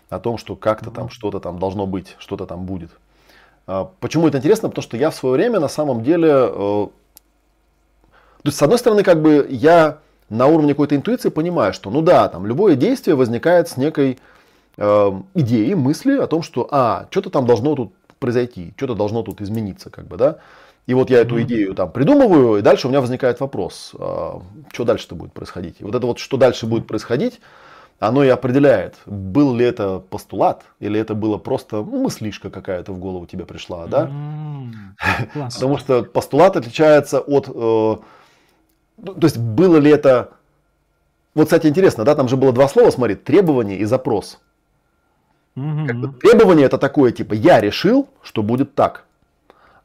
[0.10, 2.92] о том, что как-то там что-то там должно быть, что-то там будет.
[3.68, 4.68] А, почему это интересно?
[4.68, 6.90] Потому что я в свое время на самом деле, э, то
[8.44, 12.28] есть с одной стороны, как бы я на уровне какой-то интуиции понимаю, что ну да,
[12.28, 14.20] там любое действие возникает с некой
[14.76, 17.94] э, идеей, мысли о том, что а, что-то там должно тут
[18.24, 20.38] произойти, что-то должно тут измениться, как бы, да.
[20.88, 24.86] И вот я эту идею там придумываю, и дальше у меня возникает вопрос, а, что
[24.86, 25.76] дальше-то будет происходить.
[25.82, 27.42] И вот это вот, что дальше будет происходить,
[28.00, 33.00] оно и определяет, был ли это постулат, или это было просто ну, мыслишка какая-то в
[33.00, 34.10] голову тебе пришла, да?
[35.34, 37.50] Потому что постулат отличается от...
[37.50, 37.98] Э,
[38.98, 40.30] ну, то есть было ли это...
[41.36, 44.40] Вот, кстати, интересно, да, там же было два слова, смотри, требование и запрос.
[45.56, 45.88] Угу.
[45.88, 49.06] Как бы требование это такое, типа, я решил, что будет так.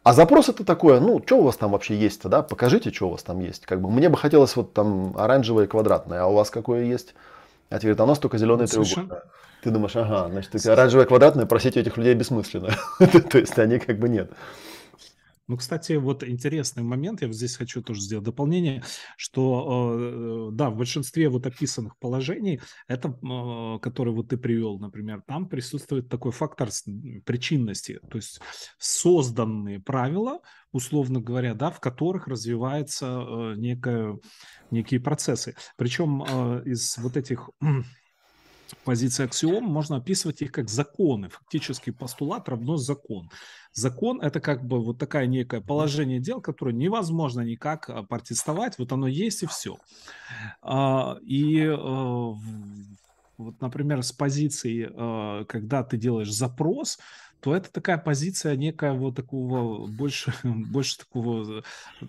[0.02, 3.10] А запрос это такое, ну, что у вас там вообще есть-то, да, покажите, что у
[3.10, 3.66] вас там есть.
[3.66, 7.14] Как бы мне бы хотелось вот там оранжевое и квадратное, а у вас какое есть?
[7.68, 9.12] А тебе говорит, а у нас только зеленый треугольник.
[9.62, 12.70] Ты думаешь, ага, значит, оранжевое квадратное, просить этих людей бессмысленно.
[12.98, 14.30] То есть они как бы нет.
[15.48, 18.82] Ну, кстати, вот интересный момент, я вот здесь хочу тоже сделать дополнение,
[19.16, 25.22] что, э, да, в большинстве вот описанных положений, это, э, который вот ты привел, например,
[25.26, 26.68] там присутствует такой фактор
[27.24, 28.40] причинности, то есть
[28.78, 34.18] созданные правила, условно говоря, да, в которых развиваются э, некое,
[34.70, 35.54] некие процессы.
[35.76, 36.24] Причем
[36.64, 37.48] из вот этих
[38.76, 41.28] позиции аксиом можно описывать их как законы.
[41.28, 43.30] Фактически постулат равно закон.
[43.72, 48.78] Закон– это как бы вот такое некое положение дел, которое невозможно никак а, протестовать.
[48.78, 49.78] Вот оно есть и все.
[50.62, 51.76] А, и э,
[53.38, 56.98] вот, например, с позиции, э, когда ты делаешь запрос,
[57.40, 61.62] то это такая позиция некая вот такого больше, больше такого,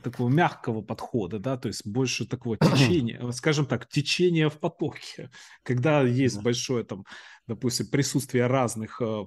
[0.04, 5.30] такого мягкого подхода, да, то есть больше такого течения, скажем так, течения в потоке,
[5.64, 7.06] когда есть большое там
[7.50, 9.26] допустим, присутствие разных э,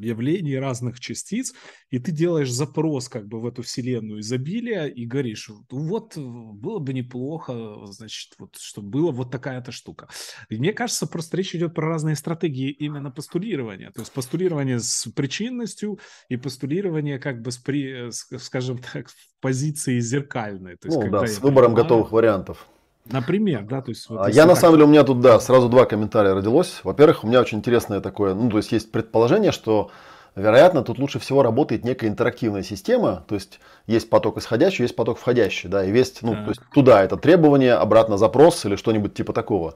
[0.00, 1.54] явлений, разных частиц,
[1.90, 6.92] и ты делаешь запрос как бы в эту вселенную изобилия и говоришь, вот было бы
[6.92, 10.08] неплохо, значит, вот, чтобы была вот такая-то штука.
[10.48, 15.08] И мне кажется, просто речь идет про разные стратегии именно постулирования, то есть постулирование с
[15.14, 20.76] причинностью и постулирование как бы с, при, скажем так, в позиции зеркальной.
[20.76, 22.66] То есть, ну да, с выбором понимаю, готовых вариантов.
[23.10, 24.08] Например, да, то есть...
[24.08, 26.80] Вот, а я на самом деле, у меня тут, да, сразу два комментария родилось.
[26.84, 29.90] Во-первых, у меня очень интересное такое, ну, то есть есть предположение, что,
[30.36, 35.18] вероятно, тут лучше всего работает некая интерактивная система, то есть есть поток исходящий, есть поток
[35.18, 36.44] входящий, да, и весь, ну, так.
[36.44, 39.74] то есть туда это требование, обратно запрос или что-нибудь типа такого.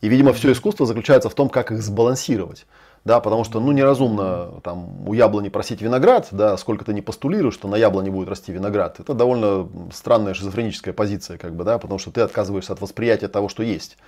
[0.00, 2.66] И, видимо, все искусство заключается в том, как их сбалансировать
[3.04, 7.54] да, потому что, ну, неразумно там у яблони просить виноград, да, сколько ты не постулируешь,
[7.54, 8.98] что на яблоне будет расти виноград.
[8.98, 13.50] Это довольно странная шизофреническая позиция, как бы, да, потому что ты отказываешься от восприятия того,
[13.50, 13.98] что есть.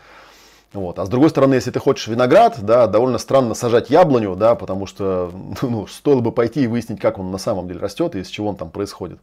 [0.72, 0.98] Вот.
[0.98, 4.86] А с другой стороны, если ты хочешь виноград, да, довольно странно сажать яблоню, да, потому
[4.86, 5.30] что
[5.62, 8.48] ну, стоило бы пойти и выяснить, как он на самом деле растет и из чего
[8.48, 9.18] он там происходит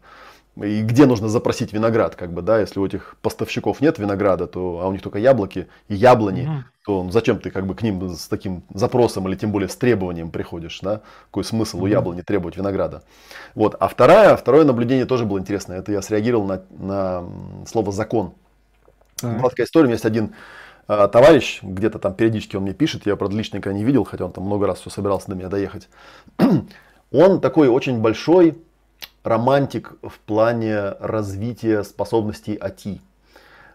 [0.56, 4.82] и где нужно запросить виноград, как бы, да, если у этих поставщиков нет винограда, то,
[4.82, 6.64] а у них только яблоки и яблони, угу.
[6.86, 10.30] то зачем ты как бы к ним с таким запросом или тем более с требованием
[10.30, 11.02] приходишь, да?
[11.26, 11.86] Какой смысл угу.
[11.86, 13.02] у яблони требовать винограда?
[13.56, 13.76] Вот.
[13.80, 15.80] А второе, второе наблюдение тоже было интересное.
[15.80, 17.24] Это я среагировал на, на
[17.66, 18.34] слово закон.
[19.16, 19.40] Так.
[19.40, 20.36] Была такая история, у меня есть один
[20.88, 24.26] а, товарищ, где-то там периодически он мне пишет, я, правда, лично никогда не видел, хотя
[24.26, 25.90] он там много раз все собирался до меня доехать.
[27.12, 28.62] он такой очень большой
[29.24, 33.02] романтик в плане развития способностей АТИ.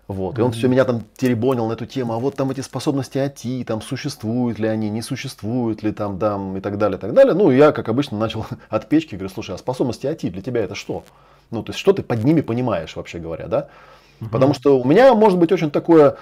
[0.06, 0.38] Вот.
[0.38, 0.54] И он mm-hmm.
[0.54, 4.58] все меня там теребонил на эту тему, а вот там эти способности АТИ, там существуют
[4.58, 7.34] ли они, не существуют ли там, там и так далее, и так далее.
[7.34, 10.74] Ну, я, как обычно, начал от печки, говорю, слушай, а способности АТИ для тебя это
[10.74, 11.04] что?
[11.50, 13.68] Ну, то есть, что ты под ними понимаешь, вообще говоря, да?
[14.20, 14.30] Mm-hmm.
[14.30, 16.16] Потому что у меня может быть очень такое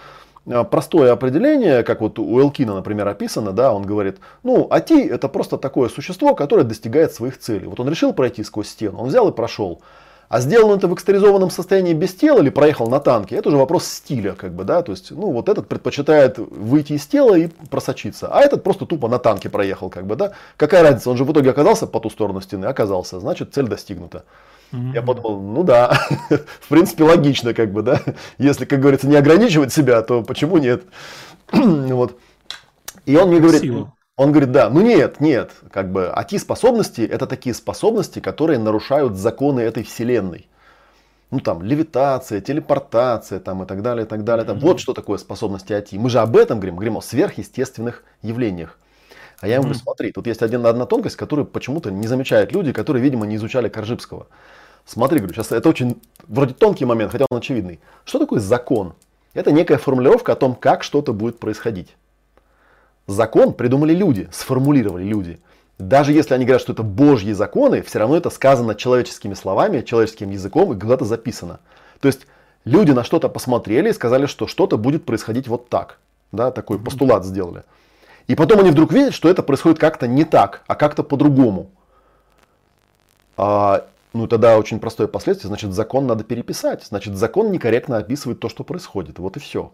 [0.70, 5.58] простое определение, как вот у Элкина, например, описано, да, он говорит, ну, АТИ это просто
[5.58, 7.66] такое существо, которое достигает своих целей.
[7.66, 9.80] Вот он решил пройти сквозь стену, он взял и прошел.
[10.28, 13.58] А сделал он это в экстеризованном состоянии без тела или проехал на танке, это уже
[13.58, 17.46] вопрос стиля, как бы, да, то есть, ну, вот этот предпочитает выйти из тела и
[17.46, 20.32] просочиться, а этот просто тупо на танке проехал, как бы, да.
[20.56, 24.24] Какая разница, он же в итоге оказался по ту сторону стены, оказался, значит, цель достигнута.
[24.72, 24.94] Mm-hmm.
[24.94, 25.98] Я подумал, ну да,
[26.60, 28.00] в принципе логично, как бы, да.
[28.38, 30.84] Если, как говорится, не ограничивать себя, то почему нет?
[31.52, 32.18] вот.
[33.04, 33.92] И он мне говорит, Сила.
[34.16, 39.60] он говорит, да, ну нет, нет, как бы АТИ-способности это такие способности, которые нарушают законы
[39.60, 40.48] этой вселенной.
[41.30, 44.46] Ну там левитация, телепортация там и так далее, и так далее.
[44.46, 44.60] Mm-hmm.
[44.60, 45.96] Вот что такое способности АТИ.
[45.96, 48.78] Мы же об этом говорим, говорим о сверхъестественных явлениях.
[49.40, 52.72] А я ему говорю, смотри, тут есть один, одна тонкость, которую почему-то не замечают люди,
[52.72, 54.26] которые, видимо, не изучали Коржибского.
[54.86, 57.80] Смотри, говорю, сейчас это очень вроде тонкий момент, хотя он очевидный.
[58.04, 58.94] Что такое закон?
[59.34, 61.94] Это некая формулировка о том, как что-то будет происходить.
[63.06, 65.38] Закон придумали люди, сформулировали люди.
[65.78, 70.30] Даже если они говорят, что это божьи законы, все равно это сказано человеческими словами, человеческим
[70.30, 71.60] языком и куда-то записано.
[72.00, 72.26] То есть
[72.64, 75.98] люди на что-то посмотрели и сказали, что что-то будет происходить вот так.
[76.32, 77.64] Да, такой постулат сделали.
[78.26, 81.70] И потом они вдруг видят, что это происходит как-то не так, а как-то по-другому.
[83.36, 86.84] А, ну тогда очень простое последствие, значит закон надо переписать.
[86.84, 89.18] Значит закон некорректно описывает то, что происходит.
[89.18, 89.72] Вот и все.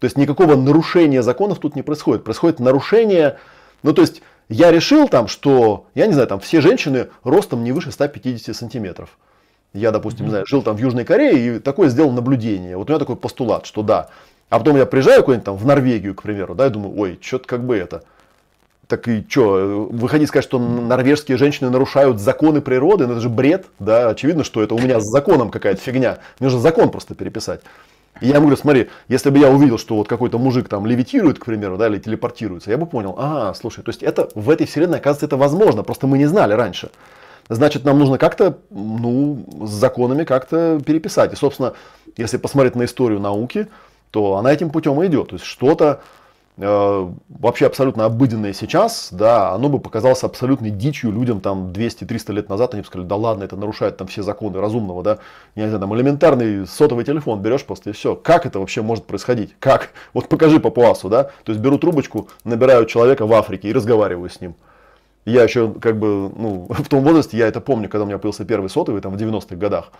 [0.00, 2.24] То есть никакого нарушения законов тут не происходит.
[2.24, 3.38] Происходит нарушение,
[3.82, 7.72] ну то есть я решил там, что, я не знаю, там все женщины ростом не
[7.72, 9.16] выше 150 сантиметров.
[9.72, 12.76] Я, допустим, не знаю, жил там в Южной Корее и такое сделал наблюдение.
[12.76, 14.08] Вот у меня такой постулат, что да,
[14.54, 17.48] а потом я приезжаю куда-нибудь там в Норвегию, к примеру, да, и думаю, ой, что-то
[17.48, 18.04] как бы это.
[18.86, 23.66] Так и что, выходить сказать, что норвежские женщины нарушают законы природы, ну это же бред,
[23.80, 26.18] да, очевидно, что это у меня с законом какая-то фигня.
[26.38, 27.62] Мне нужно закон просто переписать.
[28.20, 31.40] И я ему говорю, смотри, если бы я увидел, что вот какой-то мужик там левитирует,
[31.40, 34.68] к примеру, да, или телепортируется, я бы понял, а, слушай, то есть это в этой
[34.68, 36.90] вселенной, оказывается, это возможно, просто мы не знали раньше.
[37.48, 41.32] значит, нам нужно как-то, ну, с законами как-то переписать.
[41.32, 41.72] И, собственно,
[42.16, 43.66] если посмотреть на историю науки,
[44.10, 45.30] то она этим путем и идет.
[45.30, 46.00] То есть что-то
[46.56, 52.48] э, вообще абсолютно обыденное сейчас, да, оно бы показалось абсолютной дичью людям там 200-300 лет
[52.48, 52.74] назад.
[52.74, 55.18] Они бы сказали, да ладно, это нарушает там все законы разумного, да.
[55.54, 58.14] Я не знаю, там элементарный сотовый телефон берешь просто и все.
[58.14, 59.54] Как это вообще может происходить?
[59.58, 59.90] Как?
[60.12, 61.24] Вот покажи папуасу, да.
[61.44, 64.54] То есть беру трубочку, набираю человека в Африке и разговариваю с ним.
[65.24, 68.44] Я еще как бы, ну, в том возрасте, я это помню, когда у меня появился
[68.44, 69.90] первый сотовый, там в 90-х годах.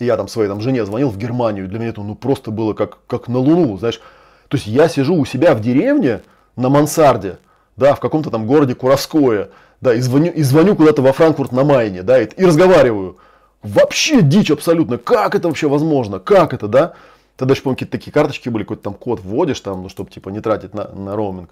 [0.00, 2.98] Я там своей там, жене звонил в Германию, для меня это ну, просто было как,
[3.06, 4.00] как на Луну, знаешь.
[4.48, 6.22] То есть я сижу у себя в деревне
[6.56, 7.38] на мансарде,
[7.76, 11.64] да, в каком-то там городе Куровское, да, и звоню, и звоню куда-то во Франкфурт на
[11.64, 13.18] Майне, да, и, и разговариваю.
[13.62, 14.96] Вообще дичь абсолютно.
[14.96, 16.18] Как это вообще возможно?
[16.18, 16.94] Как это, да?
[17.36, 20.30] Тогда еще, помню, какие-то такие карточки были, какой-то там код вводишь, там, ну, чтобы типа
[20.30, 21.50] не тратить на, на роуминг.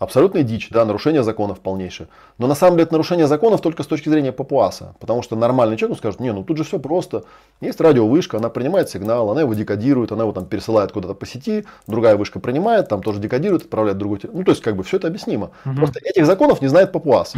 [0.00, 2.08] Абсолютная дичь, да, нарушение законов полнейшее.
[2.38, 4.96] Но на самом деле это нарушение законов только с точки зрения папуаса.
[4.98, 7.24] Потому что нормальный человек скажет, не, ну тут же все просто.
[7.60, 11.66] Есть радиовышка, она принимает сигнал, она его декодирует, она его там пересылает куда-то по сети,
[11.86, 14.20] другая вышка принимает, там тоже декодирует, отправляет другой.
[14.22, 15.50] Ну то есть как бы все это объяснимо.
[15.66, 15.76] Угу.
[15.76, 17.34] Просто этих законов не знает папуас.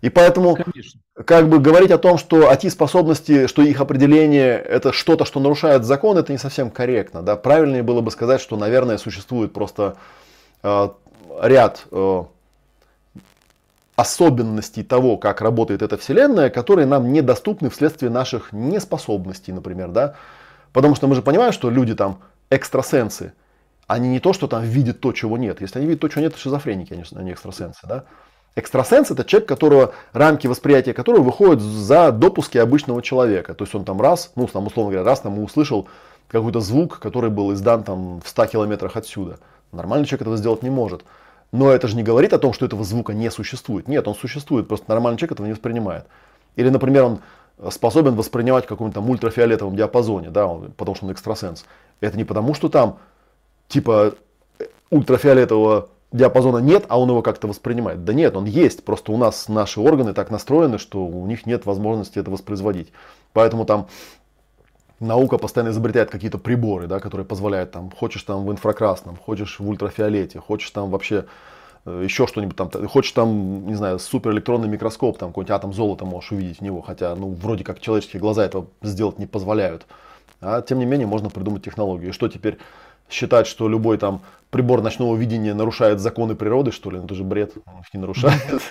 [0.00, 1.00] И поэтому, Конечно.
[1.24, 6.18] как бы говорить о том, что АТИ-способности, что их определение это что-то, что нарушает закон,
[6.18, 7.22] это не совсем корректно.
[7.22, 7.36] Да?
[7.36, 9.96] Правильнее было бы сказать, что, наверное, существует просто
[10.62, 10.88] э,
[11.42, 12.24] ряд э,
[13.96, 20.14] особенностей того, как работает эта вселенная, которые нам недоступны вследствие наших неспособностей, например, да.
[20.72, 22.20] Потому что мы же понимаем, что люди там
[22.50, 23.32] экстрасенсы,
[23.86, 25.60] они не то, что там видят то, чего нет.
[25.60, 28.04] Если они видят то, чего нет, это шизофреники, они, они экстрасенсы, да.
[28.54, 33.52] Экстрасенс это человек, которого рамки восприятия которого выходят за допуски обычного человека.
[33.52, 35.88] То есть он там раз, ну там условно говоря, раз там услышал
[36.28, 39.38] какой-то звук, который был издан там в 100 километрах отсюда.
[39.72, 41.04] Нормальный человек этого сделать не может.
[41.56, 43.88] Но это же не говорит о том, что этого звука не существует.
[43.88, 46.04] Нет, он существует, просто нормальный человек этого не воспринимает.
[46.54, 47.20] Или, например, он
[47.70, 51.64] способен воспринимать в каком-то ультрафиолетовом диапазоне, да, потому что он экстрасенс.
[52.00, 52.98] Это не потому, что там
[53.68, 54.16] типа
[54.90, 58.04] ультрафиолетового диапазона нет, а он его как-то воспринимает.
[58.04, 61.64] Да нет, он есть, просто у нас наши органы так настроены, что у них нет
[61.64, 62.92] возможности это воспроизводить.
[63.32, 63.88] Поэтому там
[65.00, 69.68] наука постоянно изобретает какие-то приборы, да, которые позволяют там, хочешь там в инфракрасном, хочешь в
[69.68, 71.26] ультрафиолете, хочешь там вообще
[71.84, 76.32] э, еще что-нибудь там, хочешь там, не знаю, суперэлектронный микроскоп, там какой-нибудь атом золота можешь
[76.32, 79.86] увидеть в него, хотя, ну, вроде как человеческие глаза этого сделать не позволяют.
[80.40, 82.10] А тем не менее можно придумать технологию.
[82.10, 82.58] И что теперь
[83.08, 86.98] считать, что любой там прибор ночного видения нарушает законы природы, что ли?
[86.98, 88.62] Ну, это же бред, он их не нарушает.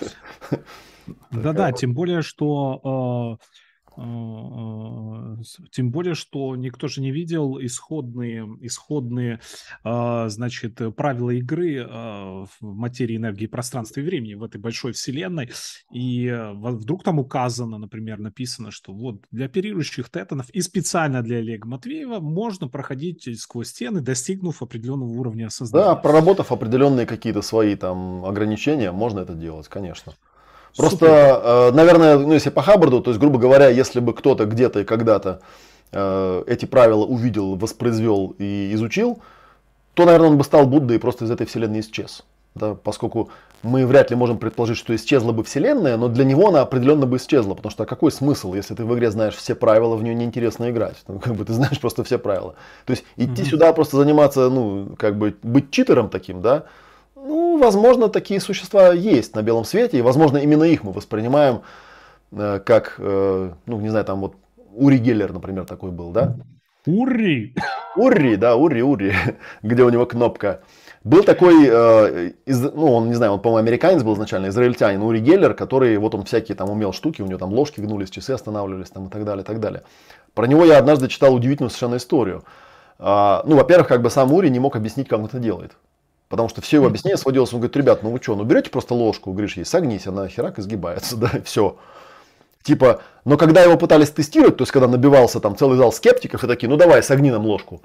[1.30, 3.46] Да-да, тем более, что э,
[3.96, 9.40] тем более, что никто же не видел исходные, исходные
[9.84, 15.50] э, значит, правила игры в материи энергии пространства и времени в этой большой вселенной.
[15.92, 21.66] И вдруг там указано, например, написано, что вот для оперирующих тетанов и специально для Олега
[21.66, 25.86] Матвеева можно проходить сквозь стены, достигнув определенного уровня осознания.
[25.86, 30.12] Да, проработав определенные какие-то свои там ограничения, можно это делать, конечно.
[30.76, 34.80] Просто, э, наверное, ну, если по Хаббарду, то есть, грубо говоря, если бы кто-то где-то
[34.80, 35.40] и когда-то
[35.92, 39.18] э, эти правила увидел, воспроизвел и изучил,
[39.94, 42.24] то, наверное, он бы стал Буддой и просто из этой вселенной исчез.
[42.54, 43.28] Да, поскольку
[43.62, 47.18] мы вряд ли можем предположить, что исчезла бы Вселенная, но для него она определенно бы
[47.18, 47.54] исчезла.
[47.54, 50.96] Потому что какой смысл, если ты в игре знаешь все правила, в нее неинтересно играть.
[51.06, 52.54] Ну, как бы ты знаешь просто все правила.
[52.86, 53.44] То есть идти mm-hmm.
[53.44, 56.64] сюда просто заниматься, ну, как бы быть читером таким, да,
[57.26, 61.62] ну, возможно, такие существа есть на белом свете, и, возможно, именно их мы воспринимаем
[62.32, 64.34] э, как, э, ну, не знаю, там вот
[64.74, 66.36] Ури Геллер, например, такой был, да?
[66.86, 67.54] Ури!
[67.96, 69.12] Ури, да, Ури, Ури,
[69.62, 70.60] где у него кнопка.
[71.02, 75.18] Был такой, э, из, ну, он, не знаю, он, по-моему, американец был изначально, израильтянин, Ури
[75.18, 78.90] Геллер, который, вот он всякие там умел штуки, у него там ложки гнулись, часы останавливались
[78.90, 79.82] там и так далее, и так далее.
[80.34, 82.44] Про него я однажды читал удивительную совершенно историю.
[82.98, 85.72] А, ну, во-первых, как бы сам Ури не мог объяснить, как он это делает.
[86.28, 88.94] Потому что все его объяснения сводилось, он говорит, ребят, ну вы что, ну берете просто
[88.94, 91.76] ложку, говоришь ей, согнись, она херак изгибается, да, и все.
[92.62, 96.48] Типа, но когда его пытались тестировать, то есть когда набивался там целый зал скептиков и
[96.48, 97.80] такие, ну давай, согни нам ложку.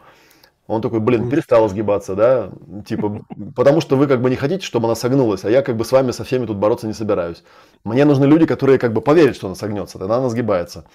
[0.65, 2.49] Он такой, блин, перестала сгибаться, да,
[2.87, 3.25] типа,
[3.55, 5.91] потому что вы как бы не хотите, чтобы она согнулась, а я как бы с
[5.91, 7.43] вами со всеми тут бороться не собираюсь.
[7.83, 10.85] Мне нужны люди, которые как бы поверят, что она согнется, тогда она сгибается.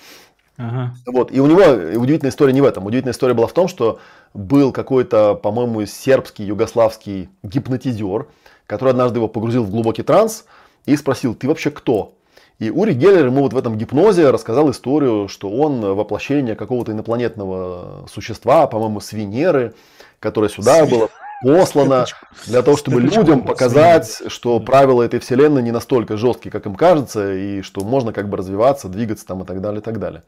[0.58, 0.94] Ага.
[1.06, 1.32] Вот.
[1.32, 1.62] И у него
[1.98, 2.86] удивительная история не в этом.
[2.86, 3.98] Удивительная история была в том, что
[4.34, 8.26] был какой-то, по-моему, сербский, югославский гипнотизер,
[8.66, 10.44] который однажды его погрузил в глубокий транс
[10.86, 12.14] и спросил, ты вообще кто?
[12.58, 18.06] И Ури Геллер ему вот в этом гипнозе рассказал историю, что он воплощение какого-то инопланетного
[18.10, 19.74] существа, по-моему, с Венеры,
[20.20, 21.10] которое сюда было
[21.42, 22.06] послано
[22.46, 27.34] для того, чтобы людям показать, что правила этой вселенной не настолько жесткие, как им кажется,
[27.34, 30.22] и что можно как бы развиваться, двигаться там и так далее, и так далее.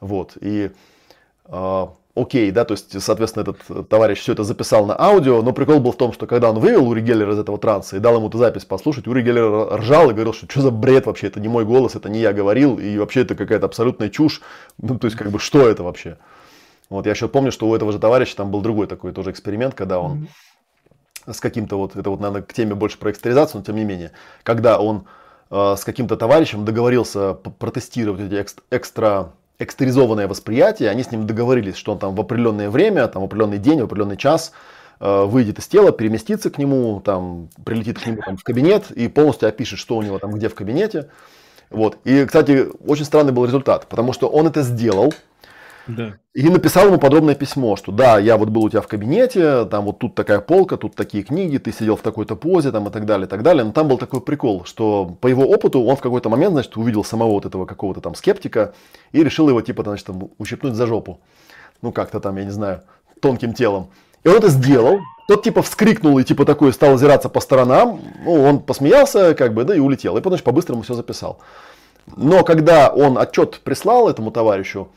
[0.00, 0.36] Вот.
[0.40, 0.70] И
[1.46, 5.80] э, окей, да, то есть, соответственно, этот товарищ все это записал на аудио, но прикол
[5.80, 8.28] был в том, что когда он вывел Ури Геллера из этого транса и дал ему
[8.28, 11.48] эту запись послушать, Ури Геллер ржал и говорил, что что за бред вообще, это не
[11.48, 14.40] мой голос, это не я говорил, и вообще это какая-то абсолютная чушь,
[14.78, 16.16] ну, то есть, как бы, что это вообще?
[16.90, 19.74] Вот я еще помню, что у этого же товарища там был другой такой тоже эксперимент,
[19.74, 20.28] когда он
[21.26, 21.32] mm-hmm.
[21.34, 24.10] с каким-то вот, это вот, наверное, к теме больше про экстеризацию, но тем не менее,
[24.42, 25.06] когда он
[25.50, 31.76] э, с каким-то товарищем договорился протестировать эти экст- экстра экстеризованное восприятие, они с ним договорились,
[31.76, 34.52] что он там в определенное время, там в определенный день, в определенный час
[34.98, 39.06] э, выйдет из тела, переместится к нему, там, прилетит к нему там, в кабинет и
[39.06, 41.08] полностью опишет, что у него там где в кабинете.
[41.68, 41.98] Вот.
[42.04, 45.14] И, кстати, очень странный был результат, потому что он это сделал,
[45.96, 46.14] да.
[46.34, 49.84] И написал ему подробное письмо, что да, я вот был у тебя в кабинете, там
[49.84, 53.04] вот тут такая полка, тут такие книги, ты сидел в такой-то позе, там и так
[53.04, 53.64] далее, и так далее.
[53.64, 57.04] Но там был такой прикол, что по его опыту он в какой-то момент, значит, увидел
[57.04, 58.74] самого вот этого какого-то там скептика
[59.12, 61.20] и решил его типа, значит, там, ущипнуть за жопу.
[61.82, 62.82] Ну как-то там, я не знаю,
[63.20, 63.88] тонким телом.
[64.22, 68.42] И он это сделал, тот типа вскрикнул и типа такой стал озираться по сторонам, ну,
[68.42, 70.16] он посмеялся, как бы, да, и улетел.
[70.16, 71.38] И потом, по-быстрому все записал.
[72.16, 74.88] Но когда он отчет прислал этому товарищу,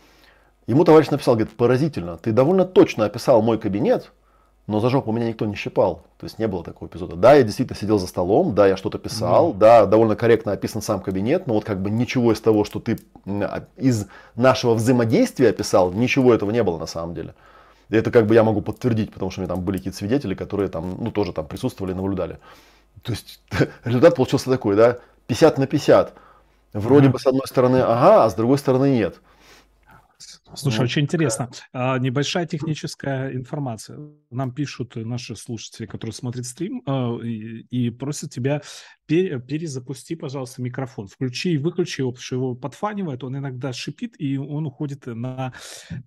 [0.68, 4.12] Ему товарищ написал, говорит, поразительно, ты довольно точно описал мой кабинет,
[4.66, 6.04] но за жопу меня никто не щипал.
[6.18, 7.18] То есть не было такого эпизода.
[7.18, 9.58] Да, я действительно сидел за столом, да, я что-то писал, mm.
[9.58, 12.98] да, довольно корректно описан сам кабинет, но вот как бы ничего из того, что ты
[13.26, 17.36] а, из нашего взаимодействия описал, ничего этого не было на самом деле.
[17.90, 20.34] И это как бы я могу подтвердить, потому что у меня там были какие-то свидетели,
[20.34, 22.40] которые там, ну, тоже там присутствовали, наблюдали.
[23.02, 23.42] То есть
[23.84, 26.14] результат получился такой, да, 50 на 50.
[26.72, 27.12] Вроде mm.
[27.12, 29.20] бы с одной стороны ага, а с другой стороны нет.
[30.56, 31.50] Слушай, ну, очень интересно.
[31.72, 34.00] А, небольшая техническая информация.
[34.30, 38.62] Нам пишут наши слушатели, которые смотрят стрим, а, и, и просят тебя
[39.06, 41.08] пер, перезапусти, пожалуйста, микрофон.
[41.08, 45.54] Включи и выключи его, потому что его подфанивает, он иногда шипит, и он уходит на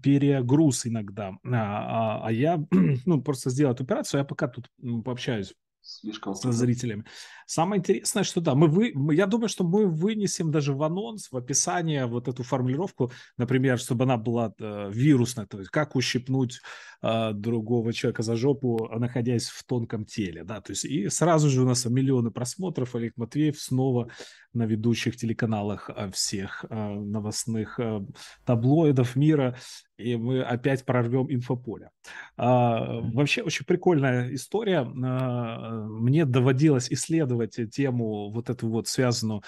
[0.03, 1.33] перегруз иногда.
[1.45, 2.65] А, а, а я,
[3.07, 4.71] ну, просто сделал эту операцию, я пока тут
[5.05, 5.55] пообщаюсь
[5.87, 7.05] слишком с зрителями.
[7.47, 11.37] Самое интересное, что да, мы вы, я думаю, что мы вынесем даже в анонс, в
[11.37, 16.61] описание вот эту формулировку, например, чтобы она была э, вирусная, то есть как ущипнуть
[17.03, 21.63] э, другого человека за жопу, находясь в тонком теле, да, то есть и сразу же
[21.63, 24.11] у нас миллионы просмотров, Олег Матвеев снова
[24.53, 28.01] на ведущих телеканалах э, всех э, новостных э,
[28.45, 29.57] таблоидов мира,
[29.99, 31.91] и мы опять прорвем инфополе.
[32.37, 34.81] А, вообще очень прикольная история.
[34.81, 39.43] А, мне доводилось исследовать тему вот эту вот связанную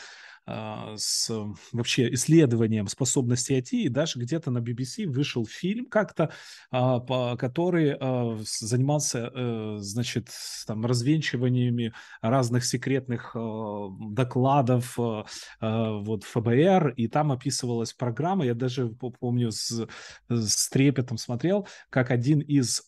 [0.50, 1.30] а, с
[1.72, 6.32] вообще исследованием способностей IT, и даже где-то на BBC вышел фильм как-то,
[6.70, 10.28] а, который а, занимался, э, значит,
[10.66, 14.96] там, развенчиваниями разных секретных докладов
[15.60, 19.86] вот ФБР, и там описывалась программа, я даже помню с,
[20.28, 22.86] с трепетом смотрел, как один из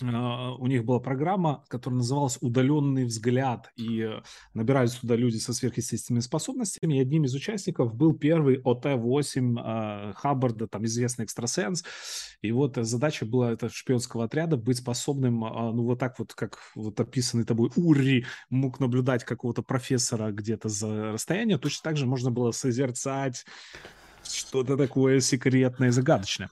[0.00, 4.22] у них была программа, которая называлась «Удаленный взгляд», и э,
[4.52, 10.66] набирались туда люди со сверхъестественными способностями, и одним из участников был первый ОТ-8 э, Хаббарда,
[10.66, 11.84] там известный экстрасенс,
[12.42, 16.58] и вот задача была этого шпионского отряда быть способным, э, ну вот так вот, как
[16.74, 22.30] вот описанный тобой Ури мог наблюдать какого-то профессора где-то за расстояние, точно так же можно
[22.30, 23.44] было созерцать
[24.24, 26.50] что-то такое секретное, загадочное.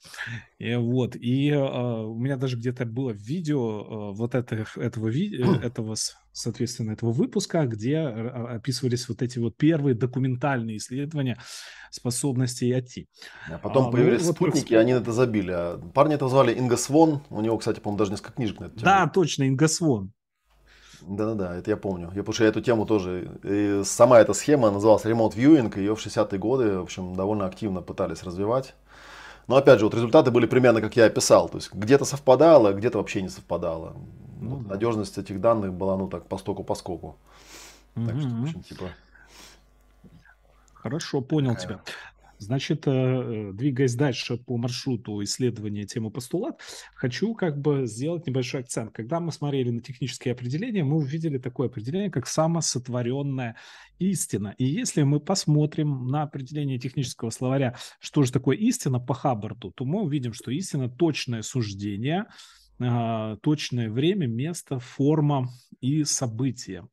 [0.59, 5.35] И вот, и э, у меня даже где-то было видео э, вот это, этого, ви-
[5.37, 5.95] э, этого,
[6.31, 11.37] соответственно, этого выпуска, где а, описывались вот эти вот первые документальные исследования
[11.91, 13.07] способностей IT.
[13.49, 14.79] А потом а, появились ну, спутники, вот...
[14.79, 15.51] они это забили.
[15.51, 18.75] А парня это звали Инга Свон, у него, кстати, по-моему, даже несколько книжек на эту
[18.75, 18.85] тему.
[18.85, 20.13] Да, точно, Инга Свон.
[21.07, 22.07] Да-да-да, это я помню.
[22.15, 23.29] Я, потому что я эту тему тоже...
[23.43, 27.81] И сама эта схема называлась Remote Viewing, ее в 60-е годы, в общем, довольно активно
[27.81, 28.73] пытались развивать.
[29.47, 31.49] Но опять же, вот результаты были примерно как я описал.
[31.49, 33.95] То есть где-то совпадало, где-то вообще не совпадало.
[34.39, 34.73] Ну, вот, да.
[34.75, 37.17] Надежность этих данных была, ну так, по стоку по скоку.
[37.95, 38.85] Так что, в общем, типа...
[40.73, 41.79] Хорошо, понял тебя.
[42.43, 46.59] Значит, э, двигаясь дальше по маршруту исследования темы постулат,
[46.93, 48.91] хочу как бы сделать небольшой акцент.
[48.93, 53.55] Когда мы смотрели на технические определения, мы увидели такое определение, как самосотворенная
[53.99, 54.55] истина.
[54.57, 59.85] И если мы посмотрим на определение технического словаря, что же такое истина по Хаббарду, то
[59.85, 62.25] мы увидим, что истина– точное суждение,
[62.79, 66.87] а, точное время, место, форма и событие.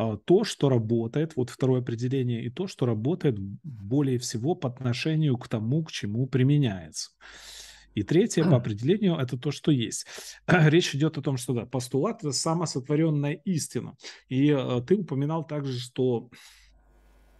[0.00, 5.36] А, то, что работает, вот второе определение, и то, что работает более всего по отношению
[5.36, 7.10] к тому, к чему применяется.
[7.94, 10.06] И третье по определению это то, что есть.
[10.46, 13.94] Речь идет о том, что да, постулат– это самосотворенная истина.
[14.30, 16.30] И э, ты упоминал также, что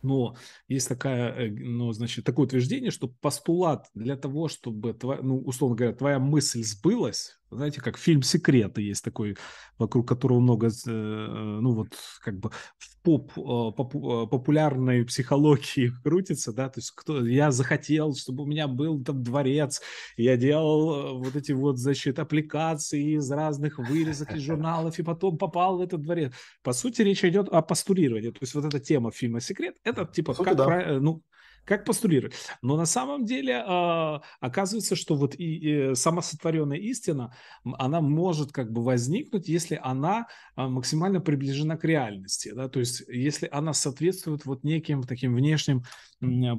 [0.03, 0.37] но
[0.69, 5.95] есть такая, э, ну, значит, такое утверждение, что постулат для того, чтобы, ну, условно говоря,
[5.95, 9.37] твоя мысль сбылась, знаете, как фильм «Секреты» есть такой,
[9.79, 11.89] вокруг которого много, э, ну вот,
[12.21, 17.51] как бы в поп, э, попу, э, популярной психологии крутится, да, то есть кто, я
[17.51, 19.83] захотел, чтобы у меня был там дворец,
[20.17, 25.79] я делал вот эти вот, значит, аппликации из разных вырезок из журналов, и потом попал
[25.79, 26.33] в этот дворец.
[26.63, 30.35] По сути, речь идет о постулировании, то есть вот эта тема фильма «Секрет», это типа,
[30.35, 31.01] сути, как, да.
[31.01, 31.23] ну,
[31.65, 32.35] как постулировать.
[32.63, 37.35] Но на самом деле э, оказывается, что вот и, и самосотворенная истина,
[37.65, 42.53] она может как бы возникнуть, если она э, максимально приближена к реальности.
[42.55, 42.69] Да?
[42.69, 45.85] То есть если она соответствует вот неким таким внешним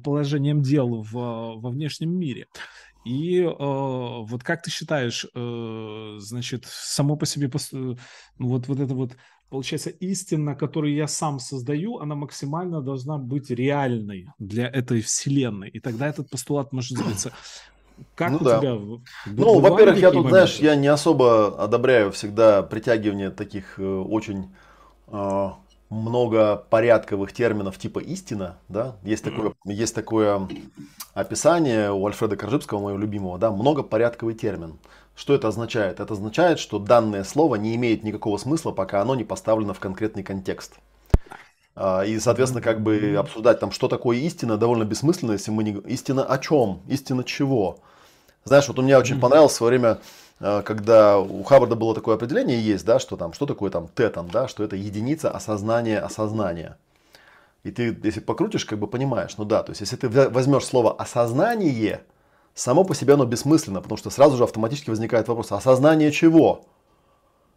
[0.04, 2.48] положением дел в, во внешнем мире.
[3.04, 7.98] И э, вот как ты считаешь, э, значит, само по себе, ну,
[8.38, 9.18] вот, вот это вот
[9.52, 15.70] получается, истина, которую я сам создаю, она максимально должна быть реальной для этой вселенной.
[15.70, 17.32] И тогда этот постулат может сбыться.
[18.16, 18.60] Как ну, у да.
[18.60, 18.80] тебя?
[19.26, 20.30] Ну, во-первых, я тут, моменты?
[20.30, 24.56] знаешь, я не особо одобряю всегда притягивание таких э, очень
[25.08, 25.50] э,
[25.90, 30.48] многопорядковых терминов типа истина, да, есть такое, есть такое
[31.14, 34.80] описание у Альфреда Коржибского, моего любимого, да, многопорядковый термин.
[35.22, 36.00] Что это означает?
[36.00, 40.24] Это означает, что данное слово не имеет никакого смысла, пока оно не поставлено в конкретный
[40.24, 40.80] контекст.
[41.76, 45.74] А, и, соответственно, как бы обсуждать там, что такое истина, довольно бессмысленно, если мы не...
[45.82, 46.82] Истина о чем?
[46.88, 47.78] Истина чего?
[48.46, 50.00] Знаешь, вот у меня очень понравилось в свое время,
[50.40, 54.28] а, когда у Хаббарда было такое определение есть, да, что там, что такое там тетан,
[54.28, 56.80] да, что это единица осознания осознания.
[57.62, 60.96] И ты, если покрутишь, как бы понимаешь, ну да, то есть если ты возьмешь слово
[60.96, 62.02] осознание,
[62.62, 66.66] само по себе оно бессмысленно, потому что сразу же автоматически возникает вопрос, осознание чего?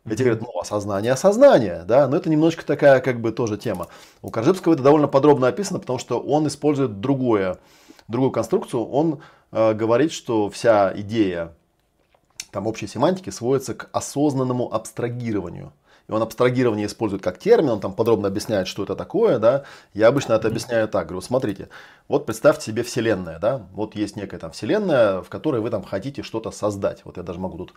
[0.05, 3.89] Тебе говорят, ну, осознание, осознание, да, но это немножечко такая, как бы, тоже тема.
[4.21, 7.59] У Коржибского это довольно подробно описано, потому что он использует другое,
[8.07, 8.87] другую конструкцию.
[8.87, 11.55] Он э, говорит, что вся идея
[12.51, 15.73] там общей семантики сводится к осознанному абстрагированию
[16.09, 20.09] и он абстрагирование использует как термин, он там подробно объясняет, что это такое, да, я
[20.09, 21.69] обычно это объясняю так, говорю, смотрите,
[22.09, 26.23] вот представьте себе вселенная, да, вот есть некая там вселенная, в которой вы там хотите
[26.23, 27.75] что-то создать, вот я даже могу тут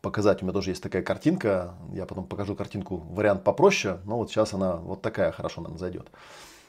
[0.00, 4.30] показать, у меня тоже есть такая картинка, я потом покажу картинку, вариант попроще, но вот
[4.30, 6.06] сейчас она вот такая хорошо нам зайдет.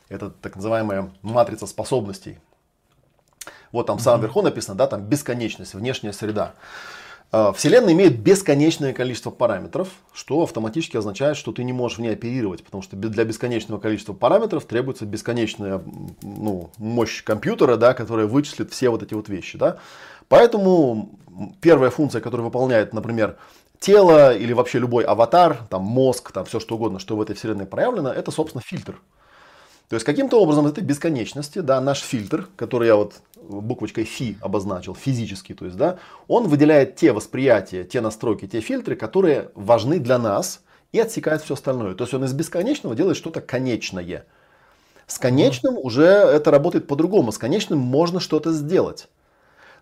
[0.09, 2.39] Это так называемая матрица способностей.
[3.71, 6.53] Вот там в самом верху написано, да, там бесконечность, внешняя среда.
[7.31, 12.13] А, Вселенная имеет бесконечное количество параметров, что автоматически означает, что ты не можешь в ней
[12.13, 15.81] оперировать, потому что для бесконечного количества параметров требуется бесконечная
[16.21, 19.57] ну, мощь компьютера, да, которая вычислит все вот эти вот вещи.
[19.57, 19.77] Да.
[20.29, 21.19] Поэтому
[21.59, 23.37] первая функция, которую выполняет, например,
[23.79, 27.65] тело или вообще любой аватар, там мозг, там все что угодно, что в этой вселенной
[27.65, 29.01] проявлено, это, собственно, фильтр.
[29.89, 34.93] То есть каким-то образом этой бесконечности, да, наш фильтр, который я вот буквочкой фи обозначил,
[34.95, 40.17] физический, то есть, да, он выделяет те восприятия, те настройки, те фильтры, которые важны для
[40.17, 40.61] нас
[40.91, 41.95] и отсекает все остальное.
[41.95, 44.25] То есть он из бесконечного делает что-то конечное.
[45.05, 47.31] С конечным уже это работает по-другому.
[47.31, 49.07] С конечным можно что-то сделать.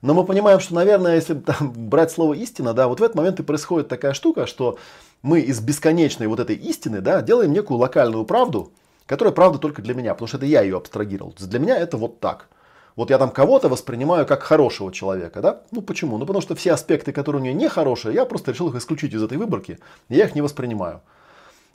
[0.03, 3.39] Но мы понимаем, что, наверное, если там, брать слово истина, да, вот в этот момент
[3.39, 4.77] и происходит такая штука, что
[5.23, 8.71] мы из бесконечной вот этой истины, да, делаем некую локальную правду,
[9.07, 11.33] которая правда только для меня, потому что это я ее абстрагировал.
[11.37, 12.47] Для меня это вот так.
[12.95, 15.61] Вот я там кого-то воспринимаю как хорошего человека, да?
[15.71, 16.17] Ну почему?
[16.17, 19.13] Ну потому что все аспекты, которые у нее не хорошие, я просто решил их исключить
[19.13, 21.01] из этой выборки, и я их не воспринимаю.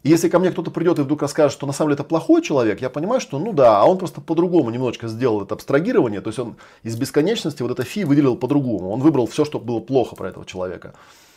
[0.03, 2.41] И если ко мне кто-то придет и вдруг расскажет, что на самом деле это плохой
[2.41, 6.29] человек, я понимаю, что ну да, а он просто по-другому немножечко сделал это абстрагирование, то
[6.29, 10.17] есть он из бесконечности вот это фи выделил по-другому, он выбрал все, что было плохо
[10.17, 10.95] про этого человека.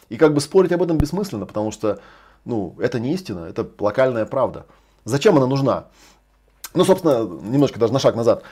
[0.08, 2.00] И как бы спорить об этом бессмысленно, потому что
[2.46, 4.66] ну, это не истина, это локальная правда.
[5.06, 5.86] Зачем она нужна?
[6.74, 8.44] Ну, собственно, немножко даже на шаг назад.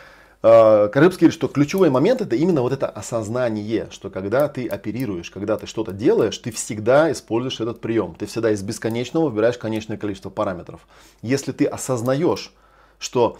[0.44, 5.30] А, Карыбский говорит, что ключевой момент это именно вот это осознание, что когда ты оперируешь,
[5.30, 8.16] когда ты что-то делаешь, ты всегда используешь этот прием.
[8.16, 10.82] Ты всегда из бесконечного выбираешь конечное количество параметров.
[11.22, 12.54] Если ты осознаешь,
[12.98, 13.38] что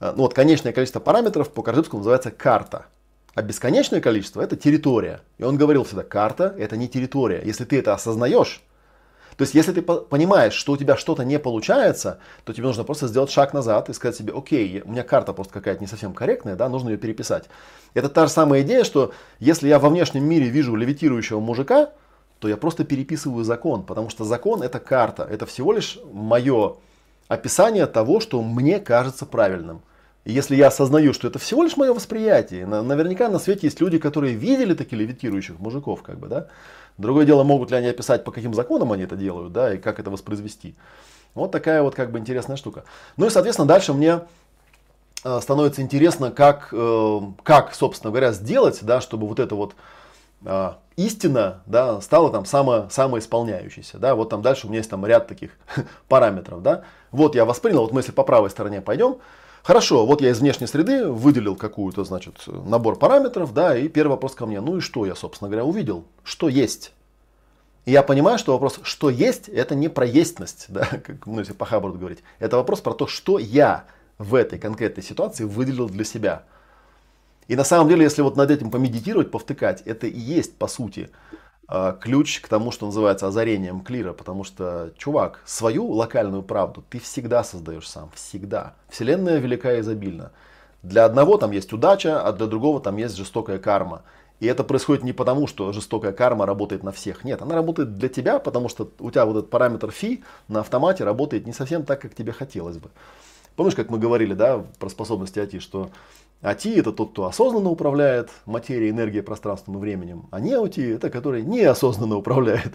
[0.00, 2.86] а, ну вот конечное количество параметров по Карыбскому называется карта,
[3.34, 5.20] а бесконечное количество это территория.
[5.38, 7.42] И он говорил всегда, карта это не территория.
[7.44, 8.62] Если ты это осознаешь,
[9.38, 13.06] то есть, если ты понимаешь, что у тебя что-то не получается, то тебе нужно просто
[13.06, 16.56] сделать шаг назад и сказать себе, окей, у меня карта просто какая-то не совсем корректная,
[16.56, 17.44] да, нужно ее переписать.
[17.94, 21.90] Это та же самая идея, что если я во внешнем мире вижу левитирующего мужика,
[22.40, 26.74] то я просто переписываю закон, потому что закон это карта, это всего лишь мое
[27.28, 29.82] описание того, что мне кажется правильным.
[30.24, 33.98] И если я осознаю, что это всего лишь мое восприятие, наверняка на свете есть люди,
[33.98, 36.48] которые видели таких левитирующих мужиков, как бы, да.
[36.98, 40.00] Другое дело, могут ли они описать, по каким законам они это делают, да, и как
[40.00, 40.74] это воспроизвести.
[41.34, 42.84] Вот такая вот как бы интересная штука.
[43.16, 44.22] Ну и, соответственно, дальше мне
[45.24, 49.76] э, становится интересно, как, э, как, собственно говоря, сделать, да, чтобы вот это вот
[50.44, 55.06] э, истина, да, стала там само, самоисполняющейся, да, вот там дальше у меня есть там
[55.06, 55.52] ряд таких
[56.08, 56.82] параметров, да.
[57.12, 59.18] Вот я воспринял, вот мы если по правой стороне пойдем,
[59.62, 64.34] Хорошо, вот я из внешней среды выделил какую-то, значит, набор параметров, да, и первый вопрос
[64.34, 66.04] ко мне, ну и что я, собственно говоря, увидел?
[66.22, 66.92] Что есть?
[67.84, 71.52] И я понимаю, что вопрос, что есть, это не про естность, да, как, ну, если
[71.52, 72.20] по Хаббарду говорить.
[72.38, 73.86] Это вопрос про то, что я
[74.18, 76.42] в этой конкретной ситуации выделил для себя.
[77.46, 81.08] И на самом деле, если вот над этим помедитировать, повтыкать, это и есть, по сути,
[82.00, 87.44] ключ к тому, что называется озарением клира, потому что, чувак, свою локальную правду ты всегда
[87.44, 88.74] создаешь сам, всегда.
[88.88, 90.32] Вселенная велика и изобильна.
[90.82, 94.02] Для одного там есть удача, а для другого там есть жестокая карма.
[94.40, 97.24] И это происходит не потому, что жестокая карма работает на всех.
[97.24, 101.04] Нет, она работает для тебя, потому что у тебя вот этот параметр фи на автомате
[101.04, 102.90] работает не совсем так, как тебе хотелось бы.
[103.56, 105.90] Помнишь, как мы говорили, да, про способности АТИ, что
[106.40, 111.42] АТИ это тот, кто осознанно управляет материей, энергией, пространством и временем, а неоти это который
[111.42, 112.74] неосознанно управляет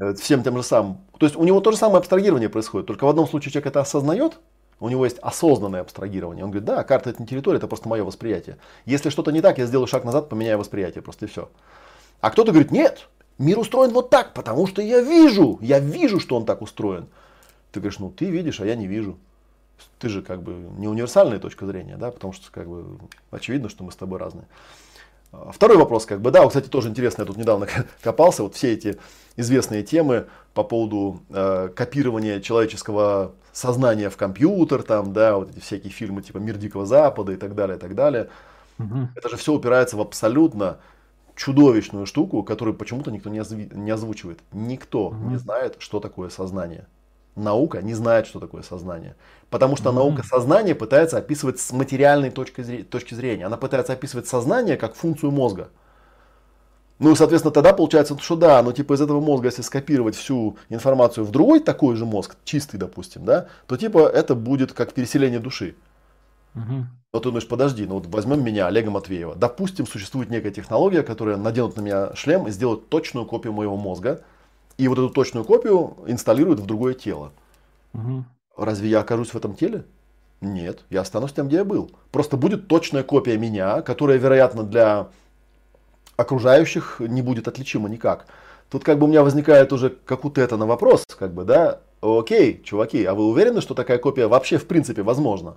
[0.00, 0.98] э, всем тем же самым.
[1.18, 3.80] То есть у него то же самое абстрагирование происходит, только в одном случае человек это
[3.80, 4.40] осознает,
[4.80, 6.44] у него есть осознанное абстрагирование.
[6.44, 8.58] Он говорит, да, карта это не территория, это просто мое восприятие.
[8.86, 11.48] Если что-то не так, я сделаю шаг назад, поменяю восприятие, просто и все.
[12.20, 13.08] А кто-то говорит, нет,
[13.38, 17.06] мир устроен вот так, потому что я вижу, я вижу, что он так устроен.
[17.70, 19.16] Ты говоришь, ну ты видишь, а я не вижу
[19.98, 22.98] ты же как бы не универсальная точка зрения, да, потому что как бы
[23.30, 24.46] очевидно, что мы с тобой разные.
[25.32, 27.66] А, второй вопрос, как бы, да, кстати, тоже интересно, я тут недавно
[28.02, 28.98] копался, вот все эти
[29.36, 35.92] известные темы по поводу э, копирования человеческого сознания в компьютер, там, да, вот эти всякие
[35.92, 38.28] фильмы типа «Мир Дикого Запада» и так далее, и так далее.
[38.78, 39.08] Угу.
[39.16, 40.78] Это же все упирается в абсолютно
[41.36, 43.54] чудовищную штуку, которую почему-то никто не, озв...
[43.56, 44.40] не озвучивает.
[44.52, 45.30] Никто угу.
[45.30, 46.86] не знает, что такое сознание
[47.36, 49.16] наука не знает, что такое сознание.
[49.50, 49.94] Потому что mm-hmm.
[49.94, 53.46] наука сознания пытается описывать с материальной точки зрения, точки зрения.
[53.46, 55.68] Она пытается описывать сознание как функцию мозга.
[57.00, 60.56] Ну и, соответственно, тогда получается, что да, но типа из этого мозга, если скопировать всю
[60.68, 65.40] информацию в другой такой же мозг, чистый, допустим, да, то типа это будет как переселение
[65.40, 65.74] души.
[66.54, 66.86] Угу.
[67.12, 69.34] Вот ты думаешь, подожди, ну вот возьмем меня, Олега Матвеева.
[69.34, 74.22] Допустим, существует некая технология, которая наденут на меня шлем и сделает точную копию моего мозга,
[74.78, 77.32] и вот эту точную копию инсталируют в другое тело.
[77.92, 78.24] Угу.
[78.56, 79.84] Разве я окажусь в этом теле?
[80.40, 81.90] Нет, я останусь там, где я был.
[82.10, 85.08] Просто будет точная копия меня, которая, вероятно, для
[86.16, 88.26] окружающих не будет отличима никак.
[88.70, 91.80] Тут как бы у меня возникает уже как у Тета на вопрос, как бы, да,
[92.00, 95.56] окей, чуваки, а вы уверены, что такая копия вообще в принципе возможна?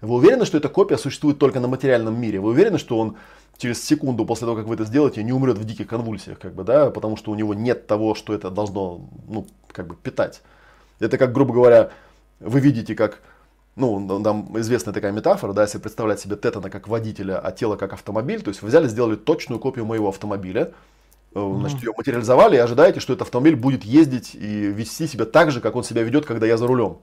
[0.00, 2.40] Вы уверены, что эта копия существует только на материальном мире?
[2.40, 3.16] Вы уверены, что он
[3.58, 6.64] через секунду после того, как вы это сделаете, не умрет в диких конвульсиях, как бы,
[6.64, 10.40] да, потому что у него нет того, что это должно, ну, как бы питать.
[10.98, 11.90] Это как, грубо говоря,
[12.40, 13.20] вы видите, как,
[13.76, 17.92] ну, там известная такая метафора, да, если представлять себе Тетана как водителя, а тело как
[17.92, 20.72] автомобиль, то есть вы взяли, сделали точную копию моего автомобиля,
[21.34, 21.58] mm-hmm.
[21.60, 25.60] значит, ее материализовали и ожидаете, что этот автомобиль будет ездить и вести себя так же,
[25.60, 26.98] как он себя ведет, когда я за рулем.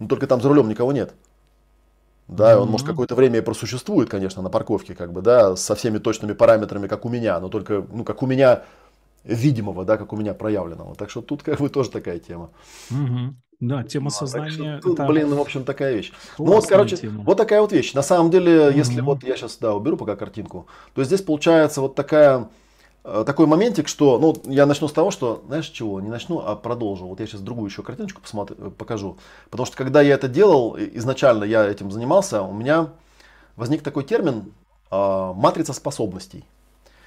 [0.00, 1.14] Но только там за рулем никого нет.
[2.30, 2.58] Да, mm-hmm.
[2.58, 6.32] он может какое-то время и просуществует, конечно, на парковке, как бы, да, со всеми точными
[6.32, 8.62] параметрами, как у меня, но только, ну, как у меня
[9.24, 10.94] видимого, да, как у меня проявленного.
[10.94, 12.50] Так что тут как бы тоже такая тема.
[12.90, 13.30] Mm-hmm.
[13.58, 14.80] Да, тема а, сознания.
[14.80, 15.08] Тут, это...
[15.08, 16.12] блин, в общем, такая вещь.
[16.38, 17.24] Ну вот, короче, тема.
[17.24, 17.94] вот такая вот вещь.
[17.94, 18.76] На самом деле, mm-hmm.
[18.76, 22.48] если вот я сейчас, да, уберу пока картинку, то здесь получается вот такая
[23.02, 27.06] такой моментик, что, ну, я начну с того, что, знаешь чего, не начну, а продолжу.
[27.06, 29.18] Вот я сейчас другую еще картиночку посмотрю, э, покажу.
[29.50, 32.90] Потому что когда я это делал, изначально я этим занимался, у меня
[33.56, 34.52] возник такой термин
[34.90, 36.44] э, матрица способностей.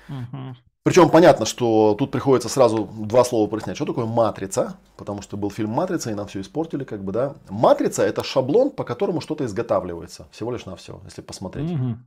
[0.10, 0.56] Угу.
[0.84, 3.78] Причем понятно, что тут приходится сразу два слова прояснять.
[3.78, 4.78] Что такое матрица?
[4.98, 7.36] Потому что был фильм «Матрица», и нам все испортили, как бы, да.
[7.48, 10.28] Матрица– это шаблон, по которому что-то изготавливается.
[10.32, 11.72] Всего лишь на все, если посмотреть.
[11.72, 11.98] Угу.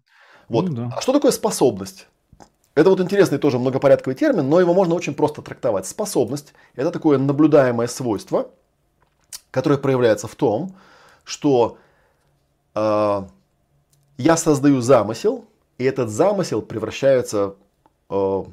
[0.51, 0.69] Вот.
[0.69, 0.95] Ну, да.
[0.95, 2.09] А что такое способность?
[2.77, 5.87] Это вот интересный тоже многопорядковый термин, но его можно очень просто трактовать.
[5.87, 8.51] Способность– это такое наблюдаемое свойство,
[9.51, 10.77] которое проявляется в том,
[11.25, 11.79] что
[12.75, 13.23] э,
[14.19, 15.47] я создаю замысел,
[15.79, 17.55] и этот замысел превращается
[18.11, 18.45] э,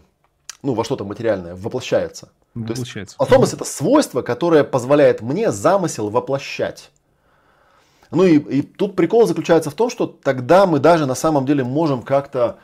[0.62, 2.30] ну, во что-то материальное, воплощается.
[2.56, 3.18] воплощается.
[3.18, 6.92] То есть, способность– это свойство, которое позволяет мне замысел воплощать.
[8.10, 11.66] Ну и, и тут прикол заключается в том, что тогда мы даже на самом деле
[11.66, 12.60] можем как-то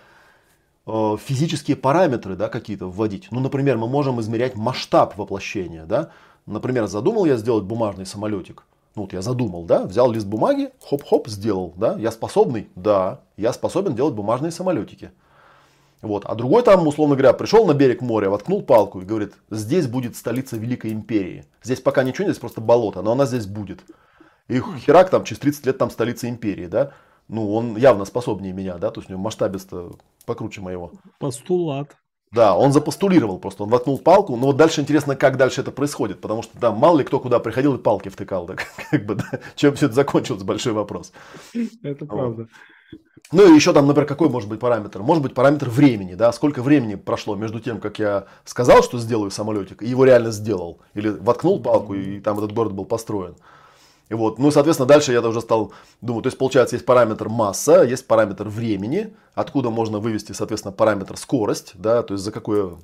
[1.18, 3.28] физические параметры да, какие-то вводить.
[3.32, 5.86] Ну, например, мы можем измерять масштаб воплощения.
[5.86, 6.10] Да?
[6.46, 8.64] Например, задумал я сделать бумажный самолетик.
[8.96, 11.96] Ну, вот я задумал, да, взял лист бумаги, хоп-хоп, сделал, да.
[12.00, 12.70] Я способный?
[12.76, 15.12] Да, я способен делать бумажные самолетики.
[16.02, 16.26] Вот.
[16.26, 20.16] А другой там, условно говоря, пришел на берег моря, воткнул палку и говорит, здесь будет
[20.16, 21.46] столица Великой Империи.
[21.62, 23.82] Здесь пока ничего здесь просто болото, но она здесь будет.
[24.48, 26.92] И херак там через 30 лет там столица Империи, да.
[27.30, 30.92] Ну, он явно способнее меня, да, то есть у него масштабец-то покруче моего.
[31.20, 31.96] Постулат.
[32.32, 36.22] Да, он запостулировал просто, он воткнул палку, но вот дальше интересно, как дальше это происходит,
[36.22, 38.56] потому что да, мало ли кто куда приходил и палки втыкал, да,
[38.92, 41.12] как бы, да, чем все это закончилось, большой вопрос.
[41.84, 42.48] Это правда.
[43.32, 45.02] Ну и еще там, например, какой может быть параметр?
[45.04, 49.30] Может быть параметр времени, да, сколько времени прошло между тем, как я сказал, что сделаю
[49.30, 53.36] самолетик, и его реально сделал, или воткнул палку, и там этот город был построен.
[54.10, 57.84] И вот, ну, соответственно, дальше я уже стал думать, то есть, получается, есть параметр масса,
[57.84, 62.80] есть параметр времени, откуда можно вывести, соответственно, параметр скорость, да, то есть за какую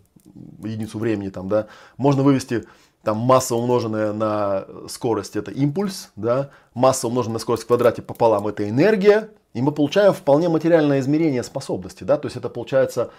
[0.63, 1.67] единицу времени там, да,
[1.97, 2.65] можно вывести
[3.03, 8.47] там масса умноженная на скорость это импульс, да, масса умноженная на скорость в квадрате пополам
[8.47, 13.09] это энергия, и мы получаем вполне материальное измерение способности, да, то есть это получается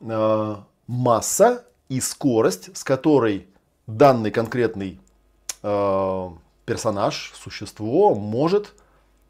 [0.00, 0.56] э,
[0.88, 3.46] масса и скорость, с которой
[3.86, 5.00] данный конкретный
[5.62, 6.28] э,
[6.68, 8.74] персонаж, существо может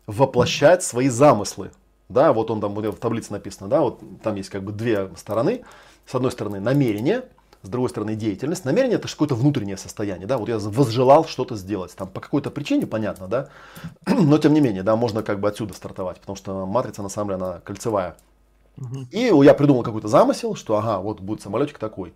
[0.09, 1.71] воплощать свои замыслы.
[2.09, 5.63] Да, вот он там в таблице написано, да, вот там есть как бы две стороны.
[6.05, 7.25] С одной стороны намерение,
[7.63, 8.65] с другой стороны деятельность.
[8.65, 12.87] Намерение это какое-то внутреннее состояние, да, вот я возжелал что-то сделать, там по какой-то причине,
[12.87, 13.49] понятно, да,
[14.07, 17.29] но тем не менее, да, можно как бы отсюда стартовать, потому что матрица на самом
[17.29, 18.17] деле она кольцевая.
[19.13, 22.15] И я придумал какой-то замысел, что ага, вот будет самолетик такой.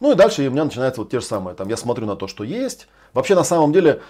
[0.00, 2.28] Ну и дальше у меня начинается вот те же самые, там я смотрю на то,
[2.28, 2.86] что есть.
[3.14, 4.02] Вообще на самом деле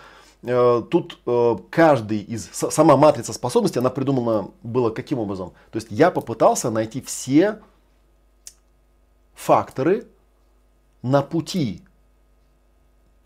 [0.43, 2.49] тут э, каждый из...
[2.53, 5.53] Сама матрица способностей, она придумана была каким образом?
[5.70, 7.61] То есть я попытался найти все
[9.34, 10.07] факторы
[11.03, 11.82] на пути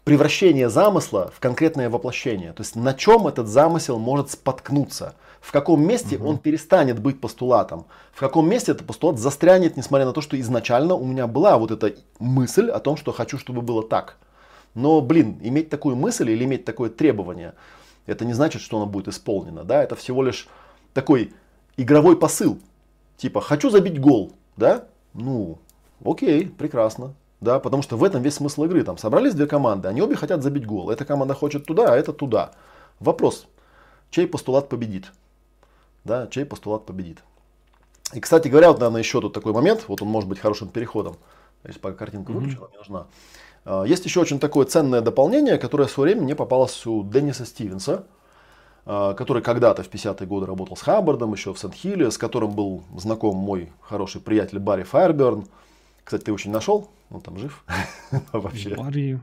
[0.04, 2.52] превращения замысла в конкретное воплощение.
[2.52, 5.14] То есть на чем этот замысел может споткнуться.
[5.40, 6.28] В каком месте угу.
[6.28, 7.86] он перестанет быть постулатом.
[8.12, 11.70] В каком месте этот постулат застрянет, несмотря на то, что изначально у меня была вот
[11.70, 14.16] эта мысль о том, что хочу, чтобы было так.
[14.74, 17.54] Но, блин, иметь такую мысль или иметь такое требование,
[18.06, 19.64] это не значит, что оно будет исполнено.
[19.64, 19.82] Да?
[19.82, 20.48] Это всего лишь
[20.92, 21.32] такой
[21.76, 22.58] игровой посыл.
[23.16, 24.32] Типа, хочу забить гол.
[24.56, 24.86] Да?
[25.12, 25.58] Ну,
[26.04, 27.14] окей, прекрасно.
[27.40, 28.82] Да, потому что в этом весь смысл игры.
[28.84, 30.90] Там собрались две команды, они обе хотят забить гол.
[30.90, 32.52] Эта команда хочет туда, а это туда.
[33.00, 33.46] Вопрос,
[34.10, 35.12] чей постулат победит?
[36.04, 37.22] Да, чей постулат победит?
[38.14, 41.16] И, кстати говоря, вот, наверное, еще тут такой момент, вот он может быть хорошим переходом.
[41.64, 42.72] Если пока картинка выключена, mm-hmm.
[42.72, 43.06] не нужна.
[43.64, 47.46] А, есть еще очень такое ценное дополнение, которое в свое время мне попалось у Денниса
[47.46, 48.04] Стивенса,
[48.86, 52.84] а, который когда-то в 50-е годы работал с Хаббардом, еще в Сент-Хилле, с которым был
[52.96, 55.46] знаком мой хороший приятель Барри Файерберн.
[56.04, 56.90] Кстати, ты очень нашел?
[57.10, 57.64] Он там жив?
[58.32, 58.74] Вообще.
[58.74, 59.20] Барри...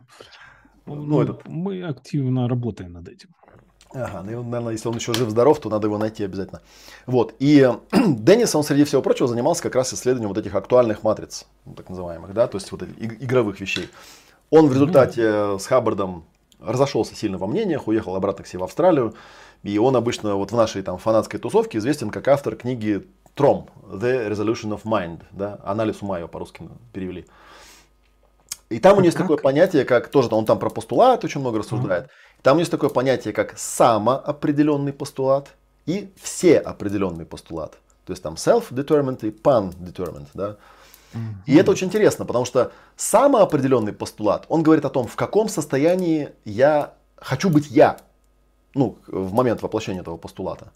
[0.88, 1.48] Ну, ну, этот...
[1.48, 3.30] Мы активно работаем над этим.
[3.94, 6.62] Ага, ну, наверное, если он еще жив-здоров, то надо его найти обязательно.
[7.06, 11.46] Вот, и Деннис, он, среди всего прочего, занимался как раз исследованием вот этих актуальных матриц,
[11.76, 13.90] так называемых, да, то есть вот этих игровых вещей.
[14.52, 16.26] Он в результате с Хаббардом
[16.60, 19.16] разошелся сильно во мнениях, уехал обратно к себе в Австралию.
[19.64, 24.30] И он обычно вот в нашей там фанатской тусовке известен как автор книги Тром, The
[24.30, 27.26] Resolution of Mind, да, анализ ума его по-русски перевели.
[28.70, 31.60] И там у него есть такое понятие, как тоже он там про постулат очень много
[31.60, 32.10] рассуждает.
[32.42, 37.78] Там есть такое понятие, как самоопределенный постулат и все определенный постулат.
[38.06, 40.58] То есть там self-determined и pan-determined, да.
[41.46, 46.30] И это очень интересно, потому что самоопределенный постулат, он говорит о том, в каком состоянии
[46.46, 47.98] я хочу быть я,
[48.74, 50.72] ну, в момент воплощения этого постулата.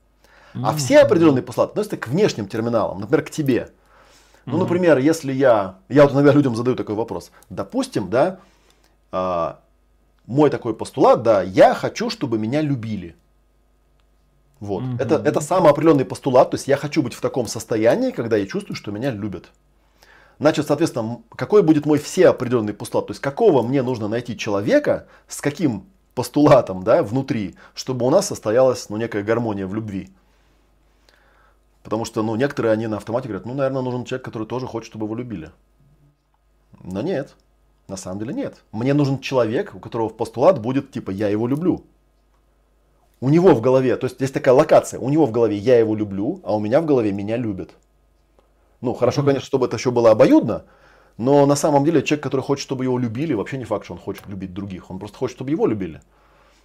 [0.53, 3.71] А все определенные постулаты относятся к внешним терминалам, например, к тебе.
[4.45, 7.31] Ну, например, если я, я вот иногда людям задаю такой вопрос.
[7.49, 8.39] Допустим, да,
[9.11, 9.53] э,
[10.27, 13.15] мой такой постулат, да, я хочу, чтобы меня любили.
[14.59, 14.83] Вот.
[14.99, 18.75] Это, это самоопределенный постулат, то есть я хочу быть в таком состоянии, когда я чувствую,
[18.75, 19.51] что меня любят.
[20.39, 23.07] Значит, соответственно, какой будет мой все определенный постулат?
[23.07, 28.27] То есть, какого мне нужно найти человека, с каким постулатом да, внутри, чтобы у нас
[28.27, 30.09] состоялась ну, некая гармония в любви.
[31.83, 34.89] Потому что ну, некоторые они на автомате говорят, ну, наверное, нужен человек, который тоже хочет,
[34.89, 35.51] чтобы его любили.
[36.83, 37.35] Но нет.
[37.87, 38.63] На самом деле нет.
[38.71, 41.83] Мне нужен человек, у которого в постулат будет типа «я его люблю».
[43.21, 45.95] У него в голове, то есть здесь такая локация, у него в голове «я его
[45.95, 47.71] люблю», а у меня в голове «меня любят».
[48.85, 50.65] Ну, хорошо, конечно, чтобы это еще было обоюдно,
[51.17, 53.99] но на самом деле человек, который хочет, чтобы его любили, вообще не факт, что он
[53.99, 54.91] хочет любить других.
[54.91, 56.01] Он просто хочет, чтобы его любили.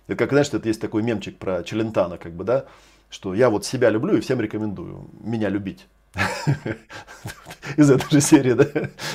[0.06, 2.66] Это как, знаешь, это есть такой мемчик про Челентана, как бы, да,
[3.08, 5.86] что я вот себя люблю и всем рекомендую меня любить.
[7.78, 8.66] Из этой же серии, да.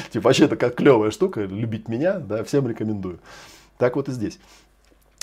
[0.09, 3.19] Типа, вообще это как клевая штука, любить меня, да, всем рекомендую.
[3.77, 4.39] Так вот и здесь.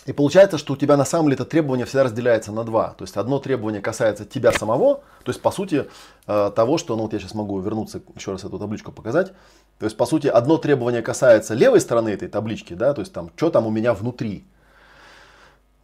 [0.05, 2.95] И получается, что у тебя на самом деле это требование всегда разделяется на два.
[2.99, 5.87] То есть одно требование касается тебя самого, то есть по сути
[6.27, 9.33] э, того, что, ну вот я сейчас могу вернуться, еще раз эту табличку показать.
[9.79, 13.31] То есть по сути одно требование касается левой стороны этой таблички, да, то есть там,
[13.37, 14.45] что там у меня внутри.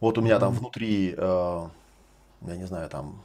[0.01, 1.67] Вот у меня там внутри, э,
[2.41, 3.21] я не знаю, там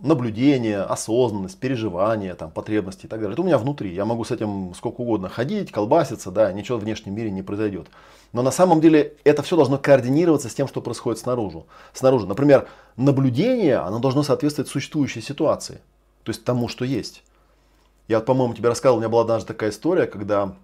[0.00, 3.34] наблюдение, осознанность, переживания, там, потребности и так далее.
[3.34, 3.94] Это у меня внутри.
[3.94, 7.86] Я могу с этим сколько угодно ходить, колбаситься, да, ничего в внешнем мире не произойдет.
[8.32, 11.62] Но на самом деле это все должно координироваться с тем, что происходит снаружи.
[11.92, 12.26] снаружи.
[12.26, 15.80] Например, наблюдение, оно должно соответствовать существующей ситуации,
[16.24, 17.22] то есть тому, что есть.
[18.08, 20.54] Я, по-моему, тебе рассказывал, у меня была однажды такая история, когда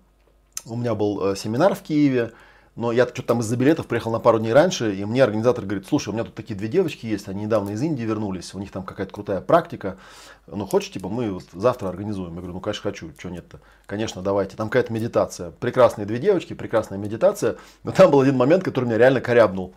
[0.67, 2.33] у меня был э, семинар в Киеве,
[2.81, 5.87] но я что-то там из-за билетов приехал на пару дней раньше, и мне организатор говорит,
[5.87, 8.73] слушай, у меня тут такие две девочки есть, они недавно из Индии вернулись, у них
[8.73, 9.99] там какая-то крутая практика,
[10.47, 12.33] ну хочешь, типа, мы вот завтра организуем?
[12.33, 13.61] Я говорю, ну конечно хочу, что нет-то?
[13.85, 14.57] Конечно, давайте.
[14.57, 15.51] Там какая-то медитация.
[15.51, 19.75] Прекрасные две девочки, прекрасная медитация, но там был один момент, который меня реально корябнул.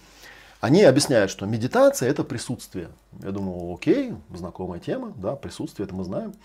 [0.61, 2.87] Они объясняют, что медитация это присутствие.
[3.21, 6.35] Я думаю, окей, знакомая тема, да, присутствие, это мы знаем.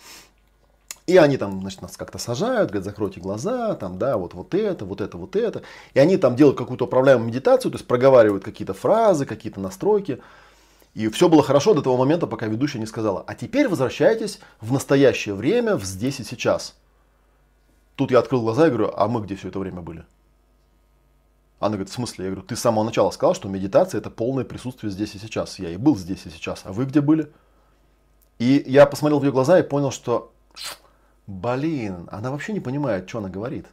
[1.08, 4.84] И они там, значит, нас как-то сажают, говорят, закройте глаза, там, да, вот, вот это,
[4.84, 5.62] вот это, вот это.
[5.94, 10.20] И они там делают какую-то управляемую медитацию, то есть проговаривают какие-то фразы, какие-то настройки.
[10.92, 14.70] И все было хорошо до того момента, пока ведущая не сказала, а теперь возвращайтесь в
[14.70, 16.74] настоящее время, в здесь и сейчас.
[17.96, 20.04] Тут я открыл глаза и говорю, а мы где все это время были?
[21.58, 22.26] Она говорит, в смысле?
[22.26, 25.58] Я говорю, ты с самого начала сказал, что медитация это полное присутствие здесь и сейчас.
[25.58, 26.60] Я и был здесь и сейчас.
[26.64, 27.32] А вы где были?
[28.38, 30.32] И я посмотрел в ее глаза и понял, что
[31.28, 33.66] Блин, она вообще не понимает, что она говорит.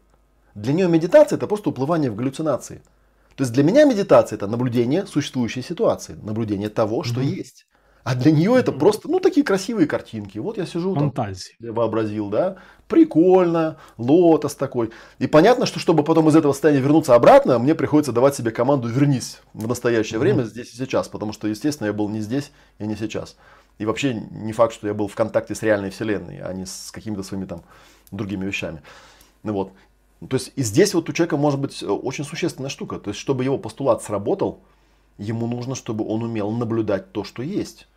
[0.55, 2.81] Для нее медитация это просто уплывание в галлюцинации.
[3.35, 7.25] То есть для меня медитация это наблюдение существующей ситуации, наблюдение того, что mm-hmm.
[7.25, 7.65] есть.
[8.03, 10.37] А для нее это просто, ну, такие красивые картинки.
[10.37, 11.13] Вот я сижу там,
[11.71, 12.57] вообразил, да,
[12.89, 14.91] прикольно, лотос такой.
[15.17, 18.89] И понятно, что чтобы потом из этого состояния вернуться обратно, мне приходится давать себе команду
[18.89, 20.21] «вернись в настоящее mm-hmm.
[20.21, 23.37] время, здесь и сейчас», потому что, естественно, я был не здесь и не сейчас.
[23.77, 26.91] И вообще не факт, что я был в контакте с реальной вселенной, а не с
[26.91, 27.63] какими-то своими там
[28.11, 28.81] другими вещами.
[29.43, 29.73] Ну вот.
[30.29, 32.99] То есть и здесь вот у человека может быть э, очень существенная штука.
[32.99, 34.61] То есть чтобы его постулат сработал,
[35.17, 37.87] ему нужно, чтобы он умел наблюдать то, что есть.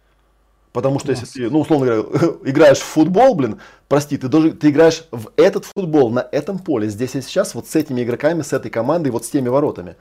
[0.73, 2.03] Потому что если ты, ну, условно говоря,
[2.45, 6.89] играешь в футбол, блин, прости, ты, должен, ты играешь в этот футбол на этом поле,
[6.89, 9.97] здесь и сейчас, вот с этими игроками, с этой командой, вот с теми воротами.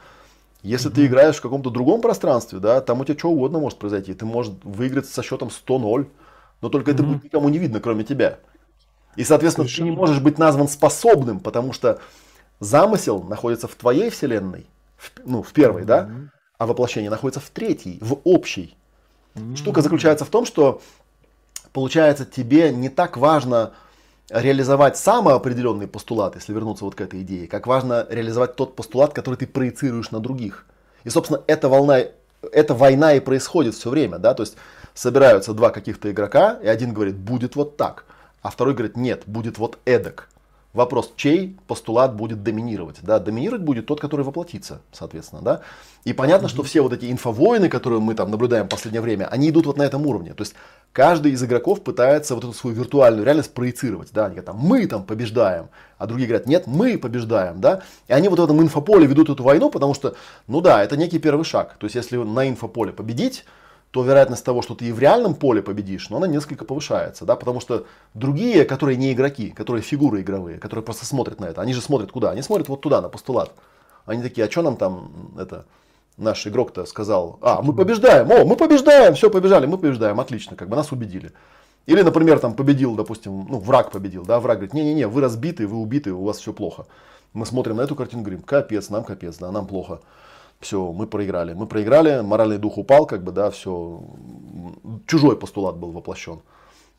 [0.67, 0.95] Если mm-hmm.
[0.95, 4.13] ты играешь в каком-то другом пространстве, да, там у тебя что угодно может произойти.
[4.13, 6.07] Ты можешь выиграть со счетом 100-0,
[6.61, 6.93] но только mm-hmm.
[6.93, 8.39] это будет никому не видно, кроме тебя.
[9.15, 9.87] И, соответственно, Совершенно.
[9.87, 12.01] ты не можешь быть назван способным, потому что
[12.59, 15.85] замысел находится в твоей вселенной, в, ну, в первой, mm-hmm.
[15.85, 16.09] да,
[16.57, 18.75] а воплощение находится в третьей, в общей.
[19.35, 19.55] Mm-hmm.
[19.55, 20.81] Штука заключается в том, что,
[21.71, 23.71] получается, тебе не так важно
[24.29, 29.35] реализовать самоопределенный постулат, если вернуться вот к этой идее, как важно реализовать тот постулат, который
[29.35, 30.65] ты проецируешь на других.
[31.03, 31.99] И, собственно, эта волна,
[32.51, 34.57] эта война и происходит все время, да, то есть
[34.93, 38.05] собираются два каких-то игрока, и один говорит, будет вот так,
[38.41, 40.27] а второй говорит, нет, будет вот эдак.
[40.73, 42.97] Вопрос, чей постулат будет доминировать?
[43.01, 45.41] Да, доминировать будет тот, который воплотится, соответственно.
[45.41, 45.61] Да?
[46.03, 49.49] И понятно, что все вот эти инфовойны, которые мы там наблюдаем в последнее время, они
[49.49, 50.33] идут вот на этом уровне.
[50.33, 50.55] То есть
[50.91, 54.09] каждый из игроков пытается вот эту свою виртуальную реальность проецировать.
[54.11, 54.25] Да?
[54.25, 57.59] Они говорят, там, мы там побеждаем, а другие говорят, нет, мы побеждаем.
[57.59, 57.81] Да?
[58.07, 60.15] И они вот в этом инфополе ведут эту войну, потому что,
[60.47, 61.77] ну да, это некий первый шаг.
[61.79, 63.45] То есть если на инфополе победить,
[63.91, 67.35] то вероятность того, что ты и в реальном поле победишь, но она несколько повышается, да,
[67.35, 71.73] потому что другие, которые не игроки, которые фигуры игровые, которые просто смотрят на это, они
[71.73, 72.31] же смотрят куда?
[72.31, 73.53] Они смотрят вот туда, на постулат.
[74.05, 75.65] Они такие, а что нам там это
[76.17, 80.67] наш игрок-то сказал, а, мы побеждаем, о, мы побеждаем, все, побежали, мы побеждаем, отлично, как
[80.67, 81.31] бы нас убедили.
[81.85, 85.77] Или, например, там победил, допустим, ну, враг победил, да, враг говорит, не-не-не, вы разбиты, вы
[85.77, 86.85] убиты, у вас все плохо.
[87.33, 90.01] Мы смотрим на эту картину, говорим, капец, нам капец, да, нам плохо
[90.59, 91.53] все, мы проиграли.
[91.53, 94.01] Мы проиграли, моральный дух упал, как бы, да, все,
[95.05, 96.41] чужой постулат был воплощен.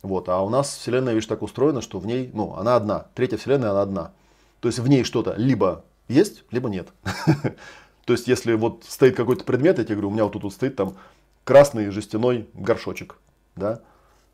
[0.02, 3.36] Вот, а у нас Вселенная, видишь, так устроена, что в ней, ну, она одна, третья
[3.36, 4.12] Вселенная, она одна.
[4.60, 6.88] То есть в ней что-то либо есть, либо нет.
[8.04, 10.76] То есть если вот стоит какой-то предмет, я тебе говорю, у меня вот тут стоит
[10.76, 10.94] там
[11.44, 13.18] красный жестяной горшочек,
[13.56, 13.80] да,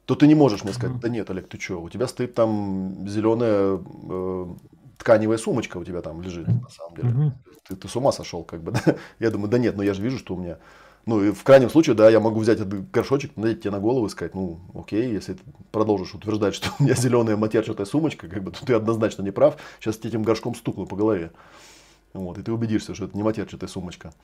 [0.05, 3.09] то ты не можешь мне сказать, да нет, Олег, ты что, у тебя стоит там
[3.09, 4.47] зеленая э,
[4.99, 7.35] тканевая сумочка у тебя там лежит, на самом деле
[7.67, 8.97] ты, ты с ума сошел, как бы, да?
[9.19, 10.59] Я думаю, да нет, но я же вижу, что у меня...
[11.07, 14.07] Ну, и в крайнем случае, да, я могу взять этот горшочек, надеть тебе на голову
[14.07, 18.43] и сказать, ну, окей, если ты продолжишь утверждать, что у меня зеленая матерчатая сумочка, как
[18.43, 21.31] бы, то ты однозначно не прав, сейчас тебе этим горшком стукну по голове.
[22.15, 24.15] Вот, и ты убедишься, что это не матерчатая сумочка.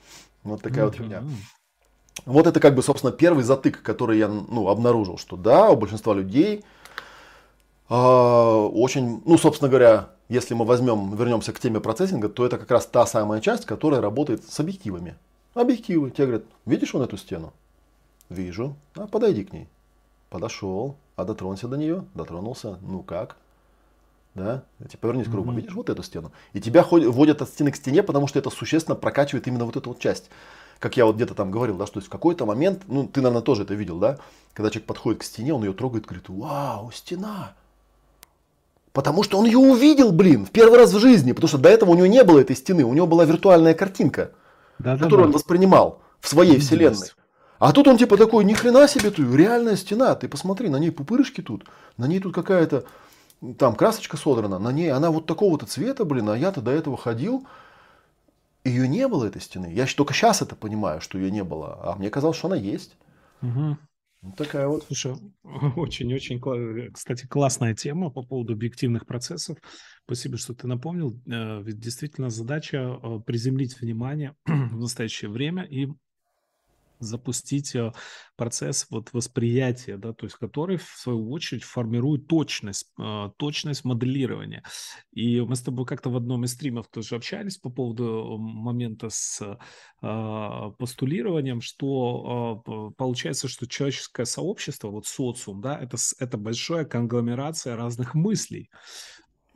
[0.43, 0.87] Вот такая mm-hmm.
[0.87, 1.23] вот фигня.
[2.25, 6.13] Вот это как бы, собственно, первый затык, который я ну, обнаружил, что да, у большинства
[6.13, 6.63] людей
[7.89, 12.71] э, очень, ну, собственно говоря, если мы возьмем, вернемся к теме процессинга, то это как
[12.71, 15.17] раз та самая часть, которая работает с объективами.
[15.53, 16.09] Объективы.
[16.09, 17.51] Тебе говорят, видишь вон эту стену?
[18.29, 18.73] Вижу.
[18.95, 19.67] А подойди к ней.
[20.29, 20.95] Подошел.
[21.17, 22.05] А дотронулся до нее?
[22.13, 22.77] Дотронулся.
[22.81, 23.35] Ну как?
[24.33, 24.63] Да?
[24.79, 25.51] Теперь повернись к кругу.
[25.51, 26.31] Видишь вот эту стену?
[26.53, 29.89] И тебя вводят от стены к стене, потому что это существенно прокачивает именно вот эту
[29.89, 30.29] вот часть.
[30.79, 33.43] Как я вот где-то там говорил, да, что есть в какой-то момент, ну ты, наверное,
[33.43, 34.17] тоже это видел, да?
[34.53, 37.53] Когда человек подходит к стене, он ее трогает, говорит, вау, стена.
[38.93, 41.31] Потому что он ее увидел, блин, в первый раз в жизни.
[41.31, 42.83] Потому что до этого у него не было этой стены.
[42.83, 44.31] У него была виртуальная картинка,
[44.79, 46.67] да, которую да, он воспринимал в своей Виделось.
[46.67, 47.07] вселенной.
[47.59, 50.15] А тут он типа такой, ни хрена себе ты, реальная стена.
[50.15, 51.65] Ты посмотри, на ней пупырышки тут.
[51.95, 52.85] На ней тут какая-то
[53.57, 54.59] там красочка содрана.
[54.59, 56.29] На ней она вот такого-то цвета, блин.
[56.29, 57.45] А я-то до этого ходил.
[58.63, 59.71] Ее не было, этой стены.
[59.73, 61.79] Я только сейчас это понимаю, что ее не было.
[61.83, 62.95] А мне казалось, что она есть.
[63.41, 63.77] Угу.
[64.21, 64.83] Вот такая вот.
[64.85, 65.15] Слушай,
[65.75, 66.39] очень-очень,
[66.91, 69.57] кстати, классная тема по поводу объективных процессов.
[70.05, 71.19] Спасибо, что ты напомнил.
[71.25, 75.87] Э, ведь действительно задача э, приземлить внимание в настоящее время и
[77.01, 77.91] запустить э,
[78.35, 84.63] процесс вот восприятия, да, то есть который в свою очередь формирует точность, э, точность моделирования.
[85.11, 89.09] И мы с тобой как-то в одном из стримов тоже общались по поводу э, момента
[89.09, 89.57] с
[90.01, 92.63] постулированием, что
[92.97, 98.69] получается, что человеческое сообщество, вот социум, да, это, это большая конгломерация разных мыслей.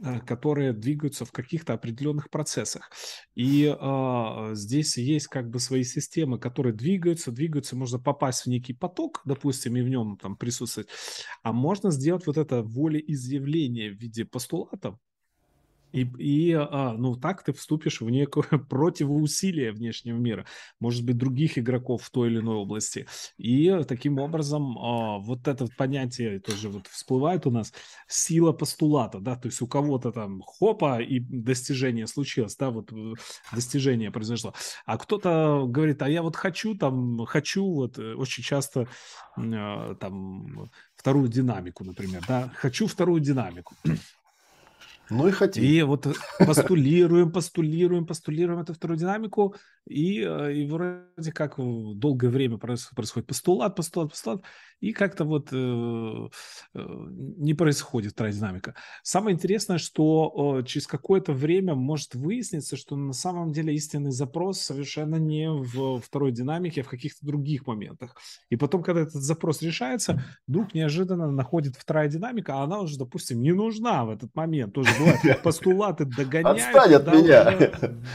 [0.03, 2.91] Э, которые двигаются в каких-то определенных процессах.
[3.33, 8.73] И э, здесь есть как бы свои системы, которые двигаются, двигаются, можно попасть в некий
[8.73, 10.89] поток, допустим, и в нем там присутствовать,
[11.43, 14.97] а можно сделать вот это волеизъявление в виде постулатов,
[15.95, 20.45] и, и а, ну, так ты вступишь в некое противоусилие внешнего мира,
[20.79, 23.07] может быть, других игроков в той или иной области.
[23.37, 27.73] И таким образом а, вот это понятие тоже вот всплывает у нас,
[28.07, 33.13] сила постулата, да, то есть у кого-то там хопа и достижение случилось, да, вот э,
[33.53, 34.53] достижение произошло.
[34.85, 38.87] А кто-то говорит, а я вот хочу там, хочу вот э, очень часто
[39.35, 43.75] там вторую динамику, например, да, хочу вторую динамику.
[45.09, 45.63] Ну и хотим.
[45.63, 46.07] И вот
[46.39, 49.55] постулируем, постулируем, постулируем эту вторую динамику,
[49.87, 54.41] и, э, и вроде как долгое время происходит постулат, постулат, постулат,
[54.79, 56.29] и как-то вот э,
[56.73, 56.79] э,
[57.37, 58.75] не происходит вторая динамика.
[59.03, 65.15] Самое интересное, что через какое-то время может выясниться, что на самом деле истинный запрос совершенно
[65.15, 68.15] не в второй динамике, а в каких-то других моментах.
[68.49, 73.41] И потом, когда этот запрос решается, вдруг неожиданно находит вторая динамика, а она уже, допустим,
[73.41, 74.73] не нужна в этот момент.
[74.73, 76.59] Тоже бывает, постулаты догоняют.
[76.59, 77.51] Отстань от меня.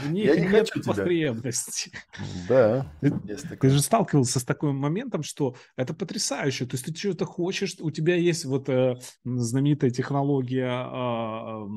[0.03, 2.47] В них нет потребности есть.
[2.47, 2.85] Да.
[3.01, 6.65] Ты, ты же сталкивался с таким моментом, что это потрясающе.
[6.65, 11.67] То есть ты что-то хочешь, у тебя есть вот э, знаменитая технология э,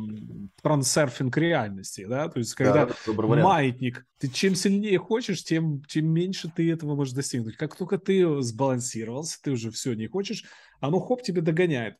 [0.62, 6.50] трансерфинг реальности, да, то есть когда да, маятник, ты чем сильнее хочешь, тем, тем меньше
[6.55, 7.57] ты этого можешь достигнуть.
[7.57, 10.44] Как только ты сбалансировался, ты уже все не хочешь,
[10.80, 11.96] оно хоп тебе догоняет.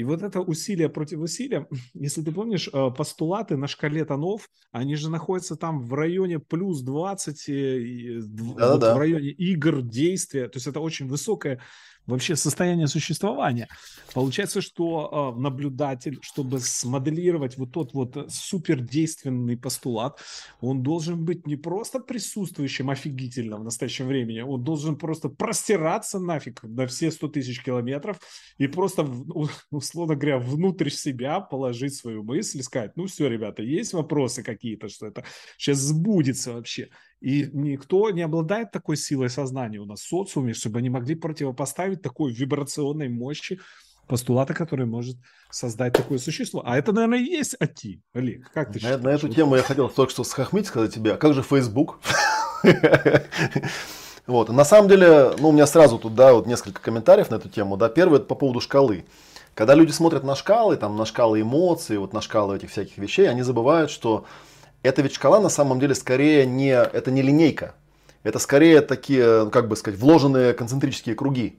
[0.00, 4.96] И вот это усилие против усилия, если ты помнишь, э, постулаты на шкале тонов, они
[4.96, 7.44] же находятся там в районе плюс 20,
[8.56, 8.94] да, вот да.
[8.94, 10.48] в районе игр, действия.
[10.48, 11.60] То есть это очень высокое
[12.06, 13.68] вообще состояние существования.
[14.14, 20.20] Получается, что э, наблюдатель, чтобы смоделировать вот тот вот э, супердейственный постулат,
[20.60, 26.62] он должен быть не просто присутствующим офигительно в настоящем времени, он должен просто простираться нафиг
[26.62, 28.20] на все 100 тысяч километров
[28.58, 29.08] и просто,
[29.70, 35.06] условно говоря, внутрь себя положить свою мысль, сказать, ну все, ребята, есть вопросы какие-то, что
[35.06, 35.24] это
[35.56, 36.88] сейчас сбудется вообще.
[37.20, 42.02] И никто не обладает такой силой сознания у нас в социуме, чтобы они могли противопоставить
[42.02, 43.60] такой вибрационной мощи
[44.06, 45.16] постулата, который может
[45.50, 46.62] создать такое существо.
[46.64, 48.02] А это, наверное, и есть АТИ.
[48.12, 49.02] Олег, как ты на, считаешь?
[49.02, 52.00] На эту тему я хотел только что схохмить, сказать тебе, а как же Facebook?
[54.26, 54.48] Вот.
[54.48, 57.76] На самом деле, ну, у меня сразу тут, да, вот несколько комментариев на эту тему.
[57.76, 57.88] Да.
[57.88, 59.04] Первый это по поводу шкалы.
[59.54, 63.28] Когда люди смотрят на шкалы, там, на шкалы эмоций, вот на шкалы этих всяких вещей,
[63.28, 64.26] они забывают, что
[64.82, 67.74] эта ведь шкала на самом деле скорее не, это не линейка.
[68.22, 71.58] Это скорее такие, ну, как бы сказать, вложенные концентрические круги.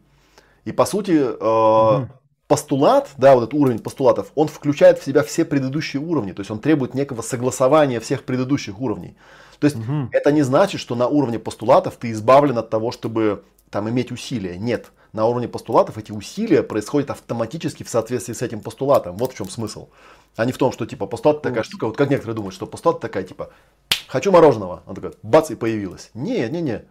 [0.63, 2.09] И по сути, э, угу.
[2.47, 6.33] постулат, да, вот этот уровень постулатов, он включает в себя все предыдущие уровни.
[6.33, 9.15] То есть он требует некого согласования всех предыдущих уровней.
[9.59, 10.09] То есть угу.
[10.11, 14.57] это не значит, что на уровне постулатов ты избавлен от того, чтобы там иметь усилия.
[14.57, 14.91] Нет.
[15.13, 19.17] На уровне постулатов эти усилия происходят автоматически в соответствии с этим постулатом.
[19.17, 19.89] Вот в чем смысл.
[20.37, 23.01] А не в том, что типа постулат такая штука, вот как некоторые думают, что постулат
[23.01, 23.49] такая типа
[24.07, 24.83] хочу мороженого.
[24.85, 26.11] Он такой, бац, и появилась.
[26.13, 26.85] Не, не, не.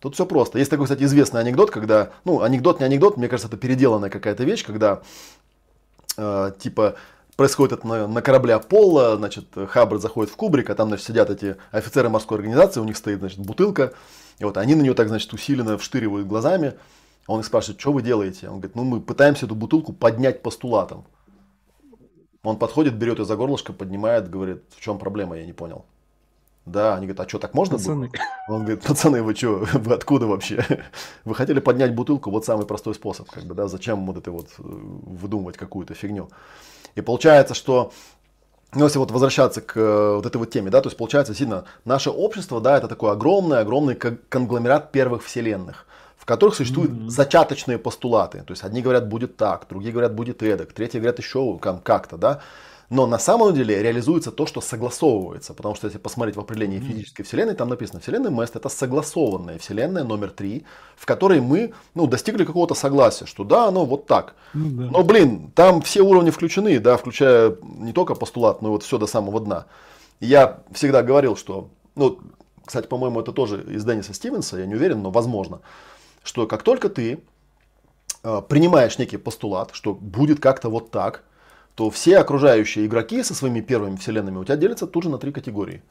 [0.00, 0.58] Тут все просто.
[0.58, 4.44] Есть такой, кстати, известный анекдот, когда, ну, анекдот не анекдот, мне кажется, это переделанная какая-то
[4.44, 5.02] вещь, когда
[6.16, 6.96] э, типа
[7.36, 11.30] происходит это на, на корабле Аполло, значит, Хаббард заходит в кубрик, а там, значит, сидят
[11.30, 13.92] эти офицеры морской организации, у них стоит, значит, бутылка,
[14.38, 16.74] и вот они на него так, значит, усиленно вштыривают глазами,
[17.26, 18.48] он их спрашивает, что вы делаете?
[18.48, 21.04] Он говорит, ну мы пытаемся эту бутылку поднять постулатом.
[22.42, 25.84] Он подходит, берет ее за горлышко, поднимает, говорит, в чем проблема, я не понял.
[26.66, 28.08] Да, они говорят, а что, так можно пацаны.
[28.08, 28.56] было?
[28.56, 30.64] Он говорит, пацаны, вы что, вы откуда вообще?
[31.24, 34.48] Вы хотели поднять бутылку, вот самый простой способ, как бы, да, зачем вот это вот
[34.58, 36.30] э, выдумывать какую-то фигню.
[36.94, 37.92] И получается, что
[38.72, 41.64] ну, если вот возвращаться к э, вот этой вот теме, да, то есть получается, сильно
[41.84, 45.86] наше общество, да, это такой огромный, огромный конгломерат первых вселенных,
[46.30, 47.08] которых существуют mm-hmm.
[47.08, 48.44] зачаточные постулаты.
[48.46, 52.40] То есть одни говорят, будет так, другие говорят, будет эдак, третьи говорят еще как-то, да.
[52.88, 55.54] Но на самом деле реализуется то, что согласовывается.
[55.54, 60.04] Потому что если посмотреть в определении физической вселенной, там написано, вселенная Мест это согласованная вселенная
[60.04, 60.64] номер три,
[60.96, 64.34] в которой мы ну, достигли какого-то согласия, что да, оно вот так.
[64.54, 64.90] Ну, да.
[64.92, 68.98] Но, блин, там все уровни включены, да, включая не только постулат, но и вот все
[68.98, 69.66] до самого дна.
[70.20, 72.20] Я всегда говорил, что, ну,
[72.64, 75.60] кстати, по-моему, это тоже из Денниса Стивенса, я не уверен, но возможно,
[76.22, 77.22] что как только ты
[78.22, 81.24] э, принимаешь некий постулат, что будет как-то вот так,
[81.74, 85.32] то все окружающие игроки со своими первыми вселенными у тебя делятся тут же на три
[85.32, 85.82] категории.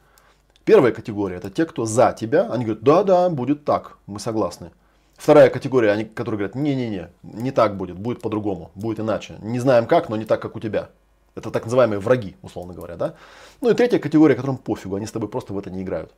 [0.64, 4.70] Первая категория это те, кто за тебя, они говорят, да-да, будет так, мы согласны.
[5.16, 9.36] Вторая категория, они, которые говорят, не-не-не, не так будет, будет по-другому, будет иначе.
[9.42, 10.90] Не знаем как, но не так, как у тебя.
[11.34, 13.14] Это так называемые враги, условно говоря, да?
[13.60, 16.12] Ну и третья категория, которым пофигу, они с тобой просто в это не играют.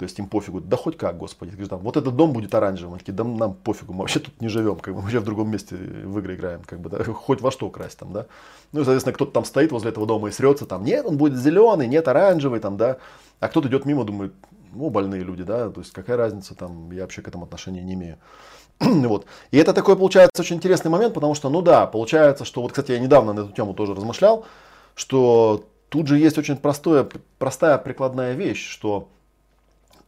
[0.00, 1.50] То есть им пофигу, да хоть как, господи.
[1.50, 2.94] Говоришь, там, вот этот дом будет оранжевым.
[2.94, 5.24] Они такие, да нам пофигу, мы вообще тут не живем, как бы, мы вообще в
[5.24, 8.24] другом месте в игры играем, как бы, да, хоть во что красть там, да.
[8.72, 11.36] Ну и, соответственно, кто-то там стоит возле этого дома и срется, там, нет, он будет
[11.36, 12.96] зеленый, нет, оранжевый, там, да.
[13.40, 14.32] А кто-то идет мимо, думает,
[14.72, 17.92] ну, больные люди, да, то есть какая разница, там, я вообще к этому отношения не
[17.92, 18.16] имею.
[18.80, 19.26] вот.
[19.50, 22.92] И это такой, получается, очень интересный момент, потому что, ну да, получается, что, вот, кстати,
[22.92, 24.46] я недавно на эту тему тоже размышлял,
[24.94, 27.06] что тут же есть очень простое,
[27.38, 29.10] простая прикладная вещь, что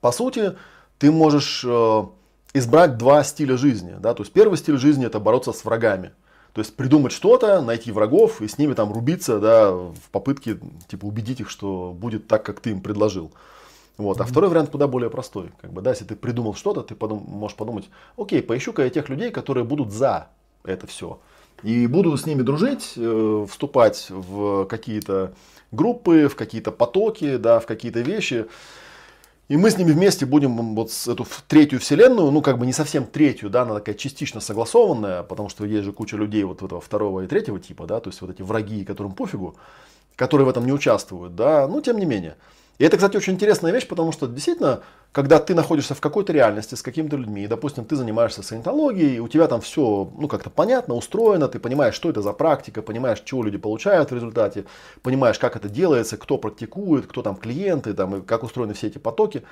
[0.02, 0.56] по сути,
[0.98, 2.02] ты можешь э,
[2.52, 3.94] избрать два стиля жизни.
[3.98, 4.12] Да?
[4.12, 6.10] То есть первый стиль жизни это бороться с врагами.
[6.52, 11.06] То есть придумать что-то, найти врагов и с ними там рубиться, да, в попытке типа
[11.06, 13.32] убедить их, что будет так, как ты им предложил.
[13.96, 14.20] Вот.
[14.20, 15.50] А второй вариант куда более простой.
[15.60, 17.88] Как бы, да, если ты придумал что-то, ты подум, можешь подумать,
[18.18, 20.28] окей, поищу-ка я тех людей, которые будут за
[20.64, 21.20] это все.
[21.62, 25.32] И буду с ними дружить, э, вступать в какие-то
[25.70, 28.46] группы, в какие-то потоки, да, в какие-то вещи.
[29.52, 33.04] И мы с ними вместе будем вот эту третью вселенную, ну как бы не совсем
[33.04, 37.20] третью, да, она такая частично согласованная, потому что есть же куча людей вот этого второго
[37.20, 39.56] и третьего типа, да, то есть вот эти враги, которым пофигу,
[40.16, 42.38] которые в этом не участвуют, да, но тем не менее.
[42.78, 44.80] И это, кстати, очень интересная вещь, потому что действительно,
[45.12, 49.28] когда ты находишься в какой-то реальности с какими-то людьми, и, допустим, ты занимаешься саентологией, у
[49.28, 53.42] тебя там все, ну, как-то понятно, устроено, ты понимаешь, что это за практика, понимаешь, чего
[53.42, 54.64] люди получают в результате,
[55.02, 58.98] понимаешь, как это делается, кто практикует, кто там клиенты, там, и как устроены все эти
[58.98, 59.44] потоки,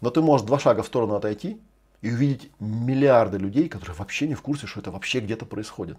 [0.00, 1.60] но ты можешь два шага в сторону отойти
[2.00, 5.98] и увидеть миллиарды людей, которые вообще не в курсе, что это вообще где-то происходит.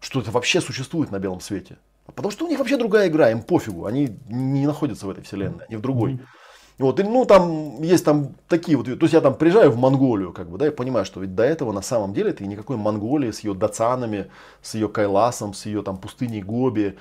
[0.00, 1.78] Что это вообще существует на белом свете.
[2.14, 5.64] Потому что у них вообще другая игра, им пофигу, они не находятся в этой вселенной,
[5.66, 6.20] они в другой.
[6.78, 10.32] Вот, и, ну, там есть там такие вот, то есть я там приезжаю в Монголию,
[10.32, 13.30] как бы, да, и понимаю, что ведь до этого на самом деле это никакой Монголии
[13.30, 14.30] с ее дацанами,
[14.60, 16.98] с ее Кайласом, с ее там пустыней Гоби,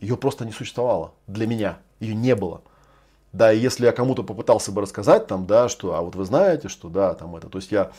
[0.00, 2.62] ее просто не существовало для меня, ее не было.
[3.34, 6.68] Да, и если я кому-то попытался бы рассказать там, да, что, а вот вы знаете,
[6.68, 7.90] что, да, там это, то есть я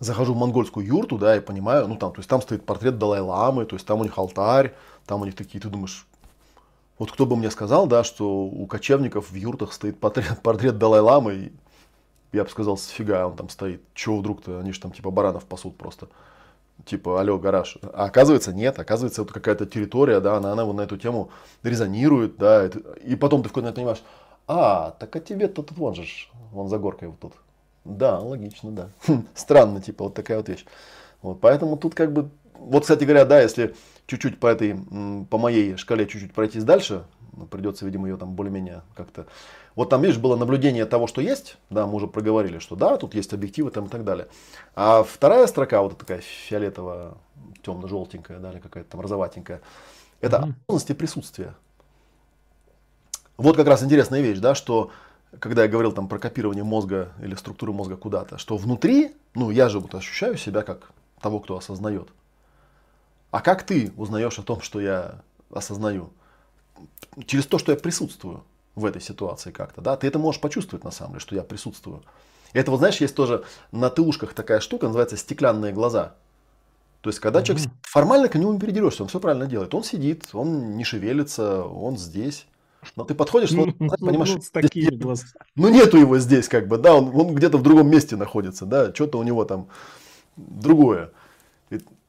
[0.00, 3.66] захожу в монгольскую юрту, да, и понимаю, ну там, то есть там стоит портрет Далай-ламы,
[3.66, 4.72] то есть там у них алтарь,
[5.06, 6.06] там у них такие, ты думаешь,
[6.98, 11.34] вот кто бы мне сказал, да, что у кочевников в юртах стоит портрет, портрет Далай-ламы,
[11.34, 11.52] и
[12.32, 15.76] я бы сказал, сфига он там стоит, чего вдруг-то, они же там типа баранов пасут
[15.76, 16.08] просто.
[16.84, 17.78] Типа, алло, гараж.
[17.92, 21.30] А оказывается, нет, оказывается, это какая-то территория, да, она, она вот на эту тему
[21.62, 22.70] резонирует, да,
[23.04, 24.02] и потом ты в какой-то понимаешь,
[24.48, 26.04] а, так а тебе тут вон же,
[26.50, 27.32] вон за горкой вот тут.
[27.84, 28.88] Да, логично, да.
[29.34, 30.64] Странно, типа, вот такая вот вещь.
[31.20, 32.30] Вот, поэтому тут как бы,
[32.66, 33.74] вот, кстати говоря, да, если
[34.06, 34.76] чуть-чуть по этой,
[35.30, 39.26] по моей шкале чуть-чуть пройтись дальше, ну, придется, видимо, ее там более-менее как-то...
[39.74, 43.14] Вот там, видишь, было наблюдение того, что есть, да, мы уже проговорили, что да, тут
[43.14, 44.28] есть объективы там и так далее.
[44.74, 47.14] А вторая строка, вот такая фиолетовая,
[47.62, 49.62] темно-желтенькая, да, или какая-то там розоватенькая,
[50.20, 50.52] это mm-hmm.
[50.66, 51.54] осознанность и присутствие.
[53.38, 54.90] Вот как раз интересная вещь, да, что
[55.38, 59.70] когда я говорил там про копирование мозга или структуры мозга куда-то, что внутри, ну я
[59.70, 62.08] же вот ощущаю себя как того, кто осознает.
[63.32, 66.10] А как ты узнаешь о том, что я осознаю?
[67.26, 68.44] Через то, что я присутствую
[68.74, 69.96] в этой ситуации как-то, да?
[69.96, 72.02] Ты это можешь почувствовать на самом деле, что я присутствую.
[72.52, 76.14] И это вот знаешь, есть тоже на тылушках такая штука, называется стеклянные глаза.
[77.00, 77.46] То есть, когда угу.
[77.46, 79.74] человек формально к нему не передерешься, он все правильно делает.
[79.74, 82.46] Он сидит, он не шевелится, он здесь.
[82.96, 85.24] Но ты подходишь, ну, ну, понимаешь, ну, с такими здесь,
[85.56, 88.94] ну нету его здесь, как бы, да, он, он где-то в другом месте находится, да,
[88.94, 89.68] что-то у него там
[90.36, 91.12] другое.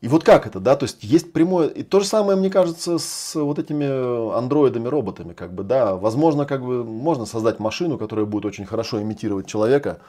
[0.03, 2.97] И, вот как это, да, то есть есть прямое, и то же самое, мне кажется,
[2.97, 8.25] с вот этими андроидами, роботами, как бы, да, возможно, как бы, можно создать машину, которая
[8.25, 10.01] будет очень хорошо имитировать человека,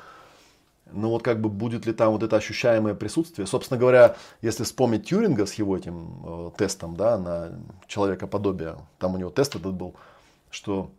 [0.90, 3.46] но вот как бы будет ли там вот это ощущаемое присутствие.
[3.46, 7.52] Собственно говоря, если вспомнить Тьюринга с его этим э, тестом, да, на
[7.86, 9.94] человекоподобие, там у него тест этот был,
[10.50, 10.90] что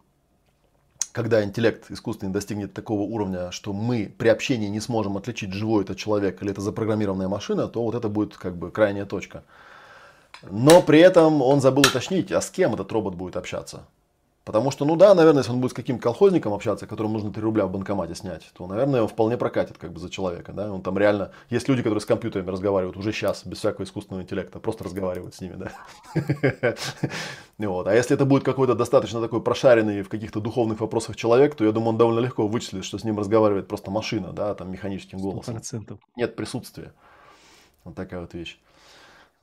[1.16, 5.96] когда интеллект искусственный достигнет такого уровня, что мы при общении не сможем отличить, живой это
[5.96, 9.46] человек или это запрограммированная машина, то вот это будет как бы крайняя точка.
[10.44, 13.86] Но при этом он забыл уточнить, а с кем этот робот будет общаться.
[14.46, 17.42] Потому что, ну да, наверное, если он будет с каким-то колхозником общаться, которому нужно 3
[17.42, 20.54] рубля в банкомате снять, то, наверное, его вполне прокатит как бы за человека.
[20.54, 20.72] Да?
[20.72, 21.32] Он там реально...
[21.50, 25.42] Есть люди, которые с компьютерами разговаривают уже сейчас, без всякого искусственного интеллекта, просто разговаривают с
[25.42, 25.56] ними.
[25.56, 26.76] Да?
[27.58, 27.88] вот.
[27.88, 31.72] А если это будет какой-то достаточно такой прошаренный в каких-то духовных вопросах человек, то я
[31.72, 35.58] думаю, он довольно легко вычислит, что с ним разговаривает просто машина, да, там механическим голосом.
[35.58, 35.98] 100%.
[36.18, 36.94] Нет присутствия.
[37.84, 38.60] Вот такая вот вещь.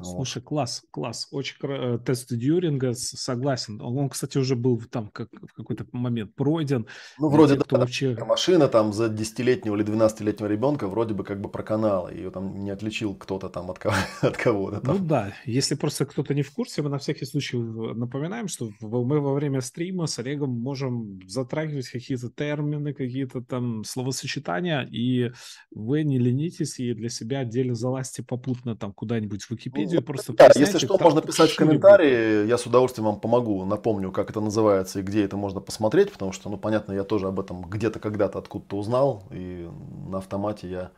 [0.04, 1.28] Слушай, класс, класс.
[1.30, 3.80] Очень э, тест Дьюринга, согласен.
[3.80, 6.86] Он, кстати, уже был там как, в какой-то момент пройден.
[7.18, 8.16] Ну, вроде да, вообще...
[8.24, 12.12] машина там за 10-летнего или 12-летнего ребенка вроде бы как бы проканала.
[12.12, 14.80] Ее там не отличил кто-то там от, кого- от кого-то.
[14.80, 14.96] Там.
[14.96, 19.20] Ну да, если просто кто-то не в курсе, мы на всякий случай напоминаем, что мы
[19.20, 25.32] во время стрима с Олегом можем затрагивать какие-то термины, какие-то там словосочетания, и
[25.70, 30.32] вы не ленитесь и для себя отдельно залазьте попутно там куда-нибудь в Википедию, видео просто...
[30.32, 34.40] Да, если что, можно писать в комментарии, я с удовольствием вам помогу, напомню, как это
[34.40, 38.00] называется и где это можно посмотреть, потому что, ну, понятно, я тоже об этом где-то
[38.00, 39.68] когда-то откуда-то узнал, и
[40.08, 40.90] на автомате я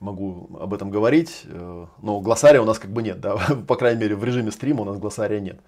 [0.00, 3.36] могу об этом говорить, э, но глоссария у нас как бы нет, да,
[3.68, 5.60] по крайней мере, в режиме стрима у нас глоссария нет.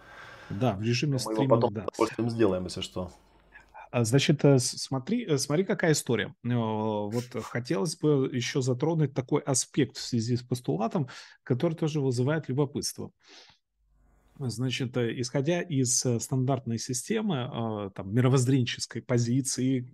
[0.50, 1.80] Да, в режиме стрима, Мы его потом да.
[1.82, 3.10] с удовольствием сделаем, если что.
[3.90, 6.34] А, значит, э, смотри, э, смотри, какая история.
[6.44, 11.08] Э, вот хотелось бы еще затронуть такой аспект в связи с постулатом,
[11.42, 13.10] который тоже вызывает любопытство.
[14.40, 19.90] Значит, исходя из стандартной системы, там, мировоззренческой позиции,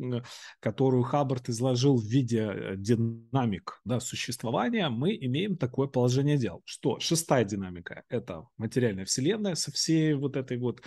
[0.61, 7.47] которую Хаббард изложил в виде динамик да, существования, мы имеем такое положение дел, что шестая
[7.47, 10.83] динамика– это материальная вселенная со всей вот этой вот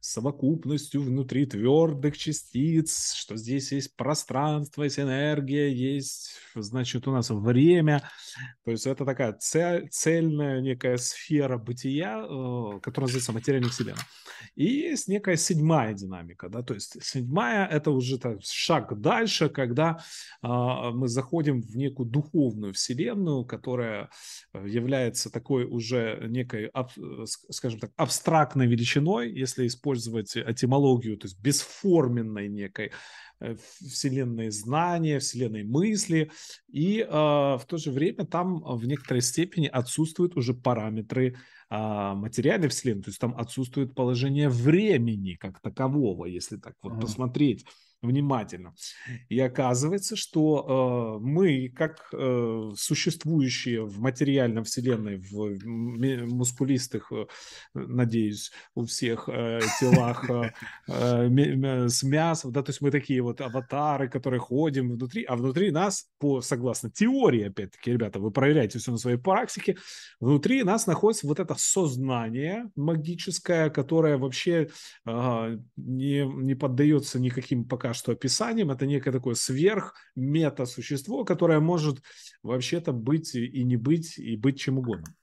[0.00, 8.08] совокупностью внутри твердых частиц, что здесь есть пространство, есть энергия, есть, значит, у нас время.
[8.64, 14.04] То есть это такая цель, цельная некая сфера бытия, э, которая называется материальная вселенная.
[14.54, 19.98] И есть некая седьмая динамика, да, то есть седьмая это уже так, шаг дальше, когда
[20.42, 24.10] а, мы заходим в некую духовную вселенную, которая
[24.52, 26.70] является такой уже некой,
[27.50, 32.92] скажем так, абстрактной величиной, если использовать использовать этимологию, то есть бесформенной некой
[33.40, 36.30] э, вселенной знания, вселенной мысли,
[36.68, 41.36] и э, в то же время там в некоторой степени отсутствуют уже параметры
[41.70, 47.00] э, материальной вселенной, то есть там отсутствует положение времени как такового, если так вот mm-hmm.
[47.00, 47.66] посмотреть
[48.02, 48.74] внимательно.
[49.28, 57.26] И оказывается, что э, мы, как э, существующие в материальном вселенной, в мускулистых, э,
[57.74, 60.52] надеюсь, у всех э, телах э,
[60.88, 65.70] э, с мясом, да, то есть мы такие вот аватары, которые ходим внутри, а внутри
[65.70, 69.76] нас, по согласно теории, опять-таки, ребята, вы проверяете все на своей практике,
[70.20, 74.68] внутри нас находится вот это сознание магическое, которое вообще
[75.06, 78.70] э, не, не поддается никаким пока что описанием.
[78.70, 82.02] Это некое такое сверх-мета-существо, которое может
[82.42, 85.14] вообще-то быть и не быть, и быть чем угодно.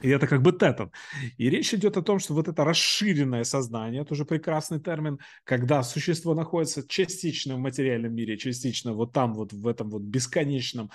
[0.00, 0.92] И это как бы тетан.
[1.38, 6.34] И речь идет о том, что вот это расширенное сознание, тоже прекрасный термин, когда существо
[6.34, 10.90] находится частично в материальном мире, частично вот там, вот в этом вот бесконечном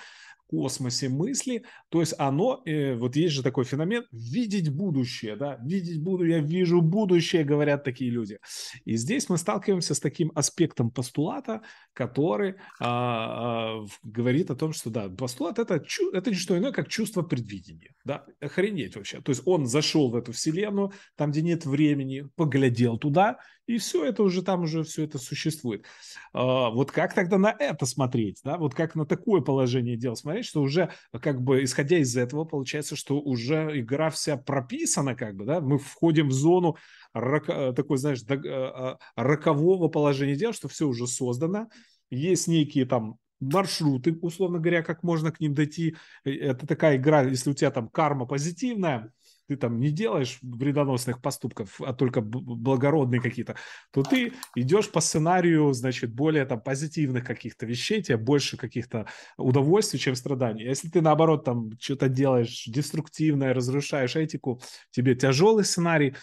[0.54, 6.02] космосе мысли, то есть оно, э, вот есть же такой феномен, видеть будущее, да, видеть
[6.02, 8.38] буду, я вижу будущее, говорят такие люди.
[8.84, 11.62] И здесь мы сталкиваемся с таким аспектом постулата,
[11.92, 15.82] который а, а, говорит о том, что, да, постулат это,
[16.12, 19.20] это не что иное, как чувство предвидения, да, охренеть вообще.
[19.20, 24.04] То есть он зашел в эту вселенную, там, где нет времени, поглядел туда, и все
[24.04, 25.84] это уже там уже все это существует.
[26.32, 30.46] А, вот как тогда на это смотреть, да, вот как на такое положение дел смотреть,
[30.46, 35.44] что уже как бы исходя из этого получается, что уже игра вся прописана как бы,
[35.44, 36.76] да, мы входим в зону
[37.12, 41.68] рока, такой, знаешь, а, рокового положения дел, что все уже создано,
[42.10, 45.96] есть некие там маршруты, условно говоря, как можно к ним дойти.
[46.24, 49.12] Э, это такая игра, если у тебя там карма позитивная,
[49.48, 53.56] ты там не делаешь вредоносных поступков, а только благородные какие-то,
[53.92, 59.06] то ты идешь по сценарию, значит, более там позитивных каких-то вещей, тебе больше каких-то
[59.36, 60.64] удовольствий, чем страданий.
[60.64, 64.60] А если ты, наоборот, там что-то делаешь деструктивное, разрушаешь этику,
[64.90, 66.14] тебе тяжелый сценарий,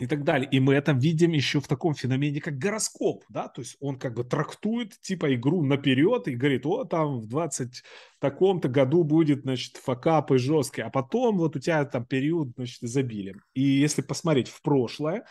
[0.00, 0.48] и так далее.
[0.50, 4.14] И мы это видим еще в таком феномене, как гороскоп, да, то есть он как
[4.14, 7.82] бы трактует типа игру наперед и говорит, о, там в 20
[8.18, 13.34] таком-то году будет, значит, факапы жесткие, а потом вот у тебя там период, значит, изобилия.
[13.52, 15.24] И если посмотреть в прошлое,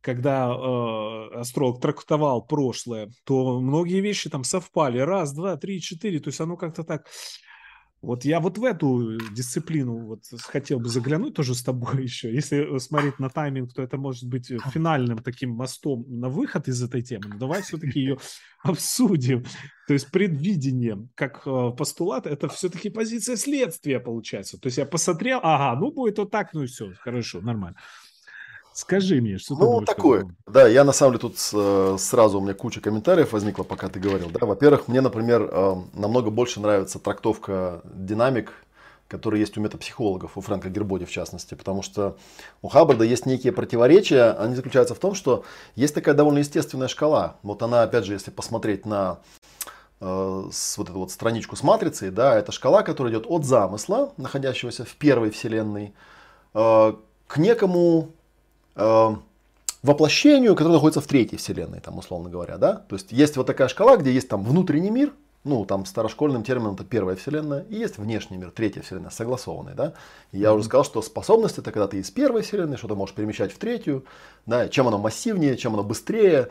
[0.00, 4.98] когда э, астролог трактовал прошлое, то многие вещи там совпали.
[4.98, 6.20] Раз, два, три, четыре.
[6.20, 7.06] То есть оно как-то так
[8.04, 12.32] вот я вот в эту дисциплину вот хотел бы заглянуть тоже с тобой еще.
[12.32, 17.02] Если смотреть на тайминг, то это может быть финальным таким мостом на выход из этой
[17.02, 17.28] темы.
[17.28, 18.18] Но давай все-таки ее
[18.62, 19.44] обсудим.
[19.86, 24.58] То есть предвидение как э, постулат, это все-таки позиция следствия получается.
[24.58, 27.76] То есть я посмотрел, ага, ну будет вот так, ну и все, хорошо, нормально.
[28.74, 30.26] Скажи мне, что ну, ты такое.
[30.48, 34.00] Да, я на самом деле тут э, сразу у меня куча комментариев возникла, пока ты
[34.00, 34.30] говорил.
[34.30, 38.52] Да, во-первых, мне, например, э, намного больше нравится трактовка динамик,
[39.06, 42.16] который есть у метапсихологов, у Фрэнка Гербоди в частности, потому что
[42.62, 45.44] у Хаббарда есть некие противоречия, они заключаются в том, что
[45.76, 47.36] есть такая довольно естественная шкала.
[47.44, 49.20] Вот она, опять же, если посмотреть на
[50.00, 54.12] э, с вот эту вот страничку с матрицей, да, это шкала, которая идет от замысла,
[54.16, 55.94] находящегося в первой вселенной,
[56.54, 56.92] э,
[57.28, 58.13] к некому
[58.74, 62.74] воплощению, которое находится в третьей вселенной, там, условно говоря, да.
[62.88, 65.12] То есть есть вот такая шкала, где есть там внутренний мир,
[65.44, 69.92] ну, там старошкольным термином это первая вселенная, и есть внешний мир, третья вселенная, согласованный, да.
[70.32, 70.54] И я mm-hmm.
[70.54, 74.06] уже сказал, что способность это когда ты из первой вселенной что-то можешь перемещать в третью,
[74.46, 76.48] да, чем оно массивнее, чем оно быстрее,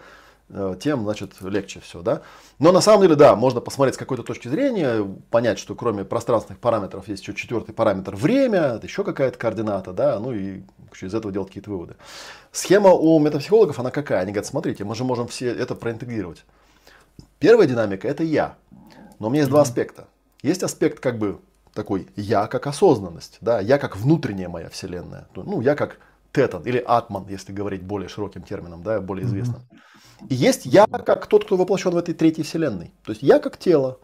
[0.80, 2.22] тем, значит, легче все, да.
[2.60, 6.60] Но на самом деле, да, можно посмотреть с какой-то точки зрения, понять, что кроме пространственных
[6.60, 10.62] параметров есть еще четвертый параметр время, это еще какая-то координата, да, ну и
[11.02, 11.96] из этого делать какие-то выводы.
[12.52, 14.20] Схема у метапсихологов, она какая?
[14.20, 16.46] Они говорят, смотрите, мы же можем все это проинтегрировать.
[17.40, 18.56] Первая динамика– это я.
[19.20, 19.54] Но у меня есть mm-hmm.
[19.54, 20.08] два аспекта.
[20.44, 21.40] Есть аспект как бы
[21.74, 25.98] такой я как осознанность, да, я как внутренняя моя вселенная, ну, я как
[26.32, 29.62] тетан или атман, если говорить более широким термином, да, более известным.
[29.62, 29.78] Mm-hmm.
[30.30, 32.92] И есть я как тот, кто воплощен в этой третьей вселенной.
[33.04, 34.00] То есть я как тело.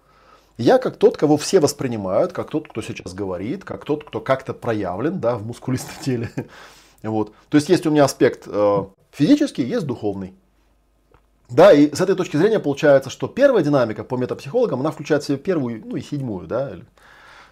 [0.57, 4.53] Я как тот, кого все воспринимают, как тот, кто сейчас говорит, как тот, кто как-то
[4.53, 6.29] проявлен да, в мускулистом теле.
[7.01, 7.33] Вот.
[7.47, 10.33] То есть есть у меня аспект э, физический, есть духовный.
[11.49, 15.27] Да, и с этой точки зрения получается, что первая динамика по метапсихологам, она включает в
[15.27, 16.73] себя первую, ну и седьмую, да,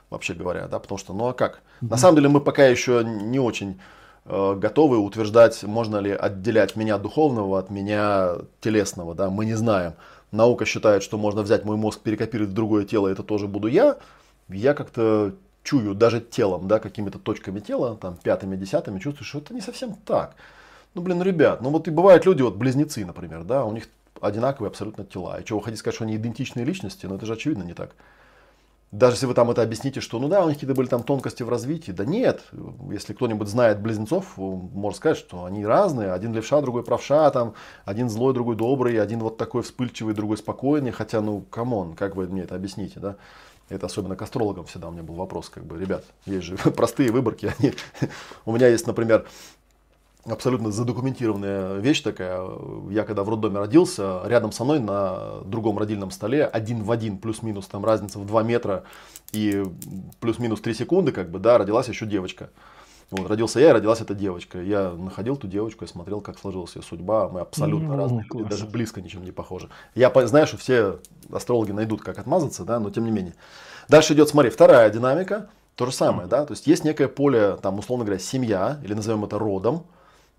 [0.10, 1.61] вообще говоря, да, потому что, ну а как?
[1.81, 1.89] Mm-hmm.
[1.89, 3.80] На самом деле мы пока еще не очень
[4.28, 9.16] готовы утверждать, можно ли отделять меня духовного от меня телесного.
[9.16, 9.30] Да?
[9.30, 9.94] Мы не знаем.
[10.32, 13.98] Наука считает, что можно взять мой мозг, перекопировать в другое тело, это тоже буду я.
[14.49, 15.34] Я как-то
[15.64, 19.95] чую даже телом, да, какими-то точками тела, там, пятыми, десятыми, чувствую, что это не совсем
[20.06, 20.36] так.
[20.94, 23.88] Ну, блин, ребят, ну вот и бывают люди, вот близнецы, например, да, у них
[24.22, 25.40] одинаковые абсолютно тела.
[25.40, 27.06] И что, вы хотите сказать, что они идентичные личности?
[27.06, 27.95] Ну, это же очевидно не так.
[28.91, 31.43] Даже если вы там это объясните, что ну да, у них какие-то были там тонкости
[31.43, 32.43] в развитии, да нет,
[32.89, 37.53] если кто-нибудь знает близнецов, может сказать, что они разные, один левша, другой правша, там,
[37.84, 42.15] один злой, другой добрый, один вот такой вспыльчивый, другой спокойный, хотя, ну, come on, как
[42.15, 43.18] вы мне это объясните, да?
[43.69, 47.11] Это особенно к астрологам всегда у меня был вопрос, как бы, ребят, есть же простые
[47.11, 47.73] выборки, они...
[48.45, 49.27] у меня есть, например,
[50.28, 52.41] абсолютно задокументированная вещь такая.
[52.90, 57.18] Я когда в роддоме родился, рядом со мной на другом родильном столе один в один,
[57.18, 58.84] плюс-минус, там разница в 2 метра
[59.32, 59.64] и
[60.20, 62.49] плюс-минус 3 секунды, как бы, да, родилась еще девочка.
[63.10, 64.62] Вот, родился я, и родилась эта девочка.
[64.62, 67.30] Я находил ту девочку и смотрел, как сложилась ее судьба.
[67.30, 69.70] Мы абсолютно ну, разные люди, даже близко ничем не похожи.
[69.95, 70.99] Я знаю, что все
[71.32, 73.34] астрологи найдут, как отмазаться, да, но тем не менее.
[73.88, 75.49] Дальше идет, смотри, вторая динамика.
[75.76, 79.24] То же самое, да, то есть есть некое поле, там, условно говоря, семья, или назовем
[79.26, 79.86] это родом,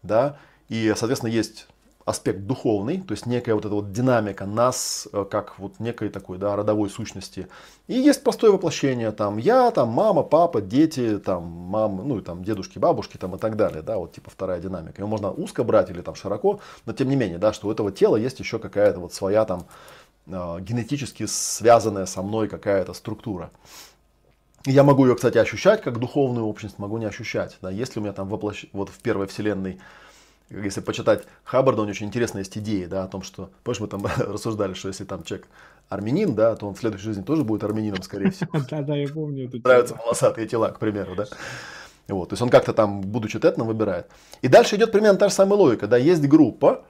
[0.03, 0.39] да,
[0.69, 1.67] и, соответственно, есть
[2.09, 6.39] аспект духовный, то есть некая вот эта вот динамика нас, э, как вот некой такой,
[6.39, 7.49] да, родовой сущности.
[7.87, 12.43] И есть простое воплощение, там, я, там, мама, папа, дети, там, мама, ну, и там,
[12.43, 15.03] дедушки, бабушки, там, и так далее, да, вот, типа, вторая динамика.
[15.03, 17.93] Ее можно узко брать или там широко, но тем не менее, да, что у этого
[17.93, 19.67] тела есть еще какая-то вот своя там
[20.27, 23.51] э, генетически связанная со мной какая-то структура.
[24.67, 27.57] Я могу ее, кстати, ощущать как духовную общность, могу не ощущать.
[27.63, 28.67] Да, если у меня там воплощ...
[28.73, 29.81] вот в первой вселенной,
[30.51, 33.87] если почитать Хаббарда, у него очень интересная есть идея, да, о том, что, помнишь, мы
[33.87, 35.47] там рассуждали, что если там человек
[35.89, 38.51] армянин, да, то он в следующей жизни тоже будет армянином, скорее всего.
[38.71, 39.51] Да, да, я помню.
[39.53, 41.27] Нравятся волосатые тела, к примеру, да.
[42.09, 44.07] Вот, то есть он как-то там, будучи тетном, выбирает.
[44.41, 46.85] И дальше идет примерно та же самая логика, да, есть группа,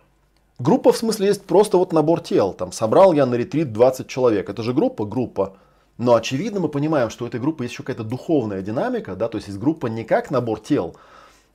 [0.59, 2.53] Группа в смысле есть просто вот набор тел.
[2.53, 4.51] Там собрал я на ретрит 20 человек.
[4.51, 5.57] Это же группа, группа.
[5.99, 9.37] Но очевидно мы понимаем, что у этой группы есть еще какая-то духовная динамика, да, то
[9.37, 10.95] есть есть группа не как набор тел,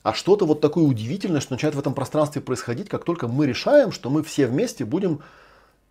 [0.02, 3.90] а что-то вот такое удивительное, что начинает в этом пространстве происходить, как только мы решаем,
[3.90, 5.20] что мы все вместе будем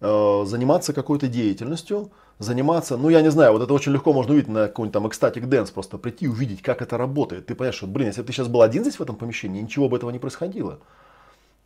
[0.02, 4.50] э, заниматься какой-то деятельностью, заниматься, ну я не знаю, вот это очень легко можно увидеть
[4.50, 7.48] на какой-нибудь там ecstatic dance, просто прийти увидеть, как это работает.
[7.48, 9.90] Ты понимаешь, что, блин, если бы ты сейчас был один здесь в этом помещении, ничего
[9.90, 10.80] бы этого не происходило.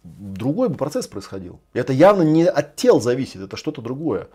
[0.06, 1.60] Другой бы процесс происходил.
[1.74, 4.30] И это явно не от тел зависит, это что-то другое.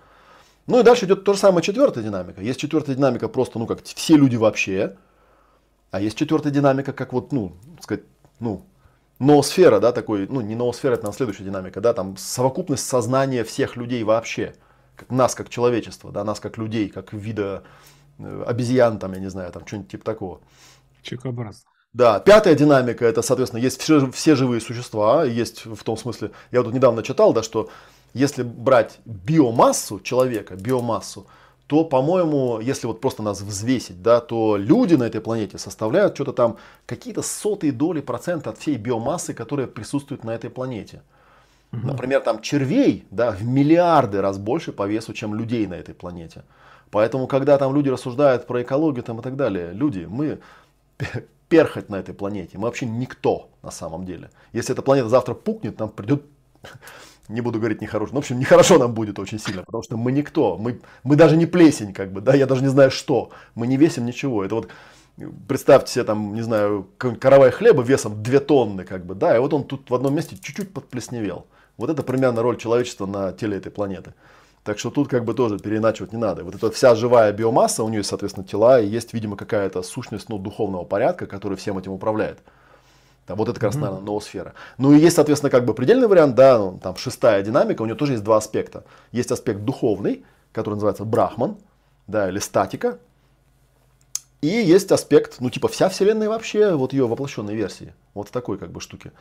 [0.67, 2.41] Ну и дальше идет то же самое четвертая динамика.
[2.41, 4.97] Есть четвертая динамика просто, ну как все люди вообще.
[5.91, 8.05] А есть четвертая динамика, как вот, ну, сказать,
[8.41, 8.65] ну,
[9.19, 13.77] ноосфера, да, такой, ну, не ноосфера, это на следующая динамика, да, там совокупность сознания всех
[13.77, 14.55] людей вообще.
[14.97, 17.63] Как нас, как человечество, да, нас как людей, как вида
[18.19, 20.41] э, обезьян, там, я не знаю, там, что-нибудь типа такого.
[21.03, 21.69] Чекобразно.
[21.93, 26.63] Да, пятая динамика, это, соответственно, есть все, все живые существа, есть в том смысле, я
[26.63, 27.69] вот недавно читал, да, что
[28.15, 31.27] если брать биомассу человека, биомассу,
[31.67, 36.33] то, по-моему, если вот просто нас взвесить, да, то люди на этой планете составляют что-то
[36.33, 41.01] там какие-то сотые доли процента от всей биомассы, которая присутствует на этой планете.
[41.73, 41.87] Угу.
[41.87, 46.43] Например, там червей, да, в миллиарды раз больше по весу, чем людей на этой планете.
[46.91, 50.41] Поэтому, когда там люди рассуждают про экологию там и так далее, люди, мы
[51.49, 54.31] перхоть на этой планете, мы вообще никто на самом деле.
[54.53, 56.23] Если эта планета завтра пукнет, нам придет
[57.33, 60.13] не буду говорить нехорошо, но, в общем, нехорошо нам будет очень сильно, потому что мы
[60.13, 63.67] никто, мы, мы даже не плесень, как бы, да, я даже не знаю что, мы
[63.67, 64.69] не весим ничего, это вот,
[65.49, 69.53] представьте себе там, не знаю, каравай хлеба весом 2 тонны, как бы, да, и вот
[69.53, 71.47] он тут в одном месте чуть-чуть подплесневел.
[71.77, 74.15] Вот это примерно роль человечества на теле этой планеты.
[74.63, 76.45] Так что тут как бы тоже переиначивать не надо.
[76.45, 80.39] Вот эта вся живая биомасса, у нее, соответственно, тела, и есть, видимо, какая-то сущность ну,
[80.39, 82.39] духовного порядка, который всем этим управляет.
[83.27, 84.55] Там, вот это как раз, наверное, ноосфера.
[84.79, 87.95] Ну и есть, соответственно, как бы предельный вариант, да, ну, там шестая динамика, у нее
[87.95, 88.85] тоже есть два аспекта.
[89.13, 91.57] Есть аспект духовный, который называется брахман,
[92.07, 92.99] да, или статика.
[94.41, 97.95] И есть аспект, ну типа вся вселенная вообще, вот ее воплощенной версии.
[98.13, 99.13] Вот в такой как бы штуке.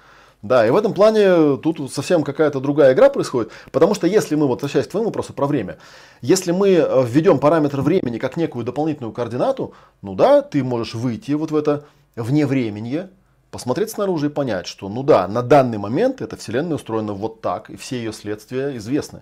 [0.41, 4.47] Да, и в этом плане тут совсем какая-то другая игра происходит, потому что если мы,
[4.47, 5.77] вот возвращаясь к твоему вопросу про время,
[6.21, 11.33] если мы э, введем параметр времени как некую дополнительную координату, ну да, ты можешь выйти
[11.33, 13.07] вот в это вне времени,
[13.51, 17.69] посмотреть снаружи и понять, что ну да, на данный момент эта вселенная устроена вот так,
[17.69, 19.21] и все ее следствия известны.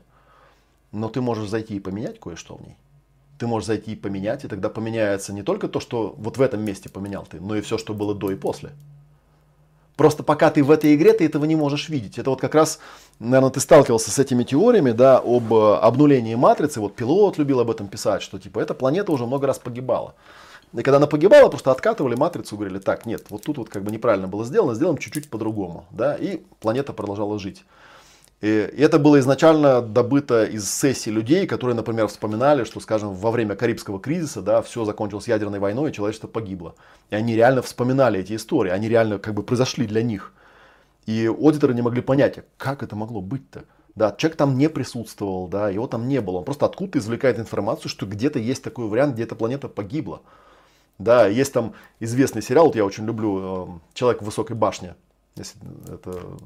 [0.92, 2.78] Но ты можешь зайти и поменять кое-что в ней.
[3.38, 6.62] Ты можешь зайти и поменять, и тогда поменяется не только то, что вот в этом
[6.62, 8.72] месте поменял ты, но и все, что было до и после.
[10.00, 12.18] Просто пока ты в этой игре, ты этого не можешь видеть.
[12.18, 12.80] Это вот как раз,
[13.20, 16.80] наверное, ты сталкивался с этими теориями, да, об э, обнулении матрицы.
[16.80, 20.16] Вот пилот любил об этом писать, что типа эта планета уже много раз погибала.
[20.74, 23.92] И когда она погибала, просто откатывали матрицу, говорили, так, нет, вот тут вот как бы
[23.92, 25.86] неправильно было сделано, сделаем чуть-чуть по-другому.
[25.92, 26.16] Да?
[26.16, 27.66] И планета продолжала жить.
[28.42, 33.56] И это было изначально добыто из сессий людей, которые, например, вспоминали, что, скажем, во время
[33.56, 36.76] Карибского кризиса да, все закончилось ядерной войной, и человечество погибло.
[37.10, 40.32] И они реально вспоминали эти истории, они реально как бы произошли для них.
[41.06, 43.66] И аудиторы не могли понять, а как это могло быть-то.
[43.96, 46.38] Да, человек там не присутствовал, да, его там не было.
[46.38, 50.22] Он просто откуда-то извлекает информацию, что где-то есть такой вариант, где эта планета погибла.
[51.00, 54.96] Да, есть там известный сериал, вот я очень люблю эм, «Человек в высокой башне».
[55.38, 56.38] Это э,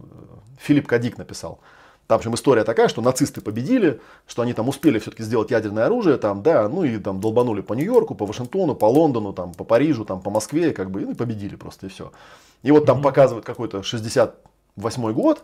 [0.60, 1.60] Филипп Кадик написал.
[2.06, 5.86] Там, в общем, история такая, что нацисты победили, что они там успели все-таки сделать ядерное
[5.86, 9.64] оружие, там, да, ну и там долбанули по Нью-Йорку, по Вашингтону, по Лондону, там, по
[9.64, 12.12] Парижу, там, по Москве, как бы, ну и победили просто, и все.
[12.62, 15.44] И вот там показывают какой-то 68 год,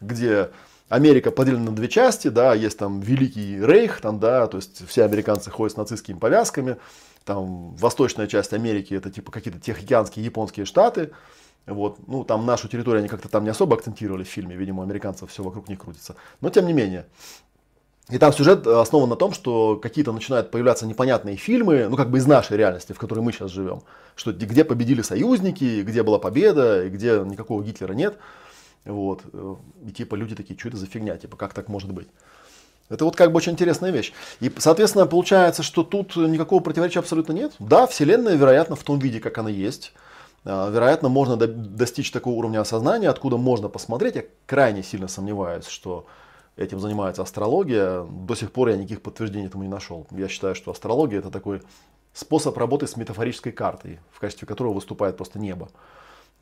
[0.00, 0.50] где
[0.88, 5.04] Америка поделена на две части, да, есть там Великий Рейх, там, да, то есть все
[5.04, 6.78] американцы ходят с нацистскими повязками,
[7.28, 11.10] там восточная часть Америки это типа какие-то тихоокеанские японские штаты.
[11.66, 15.30] Вот, ну, там нашу территорию они как-то там не особо акцентировали в фильме, видимо, американцев
[15.30, 16.16] все вокруг них крутится.
[16.40, 17.04] Но тем не менее.
[18.08, 22.16] И там сюжет основан на том, что какие-то начинают появляться непонятные фильмы, ну, как бы
[22.16, 23.82] из нашей реальности, в которой мы сейчас живем.
[24.16, 28.16] Что где победили союзники, где была победа, и где никакого Гитлера нет.
[28.86, 29.22] Вот.
[29.86, 32.08] И типа люди такие, что это за фигня, типа, как так может быть?
[32.88, 34.12] Это вот как бы очень интересная вещь.
[34.40, 37.52] И, соответственно, получается, что тут никакого противоречия абсолютно нет.
[37.58, 39.92] Да, Вселенная, вероятно, в том виде, как она есть.
[40.44, 44.16] А, вероятно, можно достичь такого уровня осознания, откуда можно посмотреть.
[44.16, 46.06] Я крайне сильно сомневаюсь, что
[46.56, 48.04] этим занимается астрология.
[48.04, 50.06] До сих пор я никаких подтверждений этому не нашел.
[50.10, 51.62] Я считаю, что астрология это такой
[52.12, 55.68] способ работы с метафорической картой, в качестве которого выступает просто небо.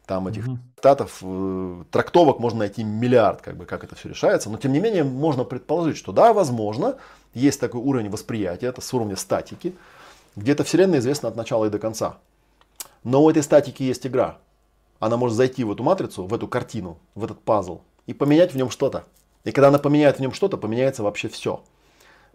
[0.06, 0.58] Там этих угу.
[0.76, 4.48] трактатов, э, трактовок можно найти миллиард, как бы, как это все решается.
[4.48, 6.96] Но тем не менее, можно предположить, что да, возможно,
[7.34, 9.74] есть такой уровень восприятия, это с уровня статики,
[10.36, 12.18] где эта вселенная известна от начала и до конца.
[13.02, 14.38] Но у этой статики есть игра.
[15.00, 18.56] Она может зайти в эту матрицу, в эту картину, в этот пазл и поменять в
[18.56, 19.04] нем что-то.
[19.44, 21.62] И когда она поменяет в нем что-то, поменяется вообще все.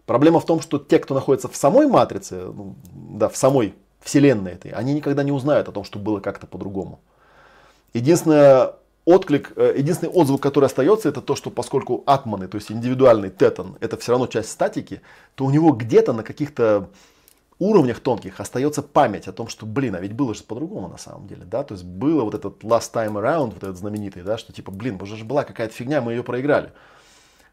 [0.06, 4.52] Проблема в том, что те, кто находится в самой матрице, ну, да, в самой вселенной
[4.52, 7.00] этой, они никогда не узнают о том, что было как-то по-другому.
[7.94, 8.74] Единственное,
[9.04, 13.76] отклик, э, единственный отзвук, который остается, это то, что поскольку атманы, то есть индивидуальный тетан,
[13.80, 15.02] это все равно часть статики,
[15.34, 16.88] то у него где-то на каких-то
[17.58, 21.26] уровнях тонких остается память о том, что, блин, а ведь было же по-другому на самом
[21.28, 24.52] деле, да, то есть было вот этот last time around, вот этот знаменитый, да, что
[24.52, 26.72] типа, блин, уже же была какая-то фигня, мы ее проиграли.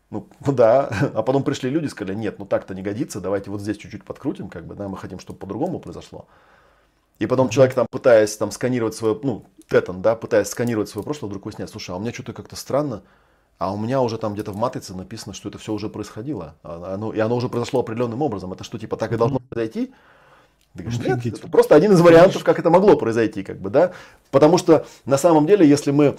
[0.10, 3.52] Ну, ну да, а потом пришли люди и сказали, нет, ну так-то не годится, давайте
[3.52, 6.28] вот здесь чуть-чуть подкрутим, как бы, да, мы хотим, чтобы по-другому произошло.
[7.20, 11.30] И потом человек там, пытаясь там сканировать свое, ну, тетан, да, пытаясь сканировать свое прошлое,
[11.30, 13.04] вдруг выясняет, слушай, а у меня что-то как-то странно,
[13.58, 16.56] а у меня уже там где-то в матрице написано, что это все уже происходило.
[16.64, 18.54] А, оно, и оно уже произошло определенным образом.
[18.54, 19.92] Это что, типа, так и должно произойти?
[20.76, 23.92] Ты говоришь, нет, это просто один из вариантов, как это могло произойти, как бы, да.
[24.32, 26.18] Потому что на самом деле, если мы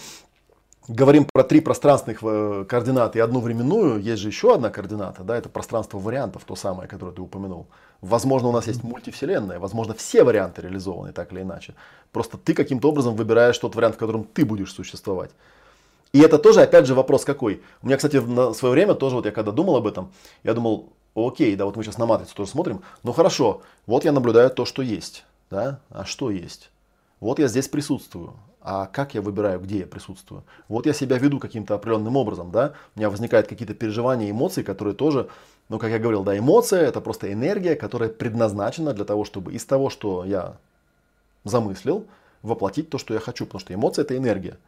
[0.86, 5.36] говорим про три пространственных э, координаты и одну временную, есть же еще одна координата, да,
[5.36, 7.68] это пространство вариантов, то самое, которое ты упомянул.
[8.00, 11.74] Возможно, у нас есть мультивселенная, возможно, все варианты реализованы так или иначе.
[12.12, 15.30] Просто ты каким-то образом выбираешь тот вариант, в котором ты будешь существовать.
[16.12, 17.62] И это тоже, опять же, вопрос какой.
[17.82, 20.12] У меня, кстати, на свое время тоже, вот я когда думал об этом,
[20.42, 24.12] я думал, окей, да, вот мы сейчас на матрицу тоже смотрим, ну хорошо, вот я
[24.12, 26.70] наблюдаю то, что есть, да, а что есть?
[27.20, 30.42] Вот я здесь присутствую, а как я выбираю, где я присутствую?
[30.68, 34.94] Вот я себя веду каким-то определенным образом, да, у меня возникают какие-то переживания, эмоции, которые
[34.94, 35.28] тоже,
[35.70, 39.64] ну, как я говорил, да, эмоция это просто энергия, которая предназначена для того, чтобы из
[39.64, 40.56] того, что я
[41.44, 42.06] замыслил,
[42.42, 44.58] воплотить то, что я хочу, потому что эмоция это энергия.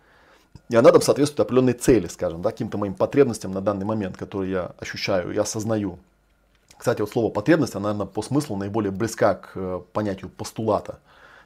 [0.69, 4.53] И она там соответствует определенной цели, скажем, да, каким-то моим потребностям на данный момент, которые
[4.53, 5.99] я ощущаю и осознаю.
[6.79, 11.01] Кстати, вот слово потребность, она, наверное, по смыслу наиболее близка к э, понятию постулата.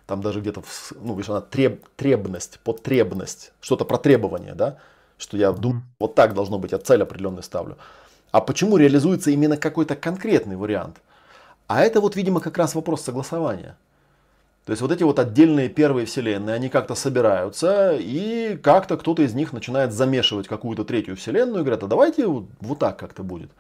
[0.07, 0.63] Там даже где-то,
[1.01, 4.77] ну, видишь, она треб, требность, потребность, что-то про требование, да,
[5.17, 7.79] что я думаю, вот так должно быть, я цель определенную ставлю.
[8.37, 10.99] А почему реализуется именно какой-то конкретный вариант?
[11.69, 13.79] А это вот, видимо, как раз вопрос согласования.
[14.67, 19.33] То есть вот эти вот отдельные первые вселенные, они как-то собираются, и как-то кто-то из
[19.33, 23.51] них начинает замешивать какую-то третью вселенную и говорят, а давайте вот, вот так как-то будет.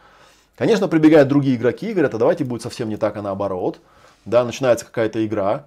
[0.57, 3.81] Конечно, прибегают другие игроки и говорят, а давайте будет совсем не так, а наоборот.
[4.27, 5.65] Да, начинается какая-то игра.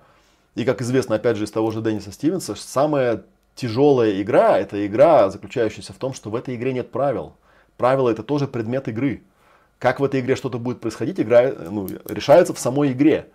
[0.54, 3.24] И как известно, опять же, из того же Денниса Стивенса, самая
[3.56, 7.34] тяжелая игра– это игра, заключающаяся в том, что в этой игре нет правил.
[7.80, 9.24] Правила– это тоже предмет игры.
[9.80, 13.30] Как в этой игре что-то будет происходить, игра ну, решается в самой игре.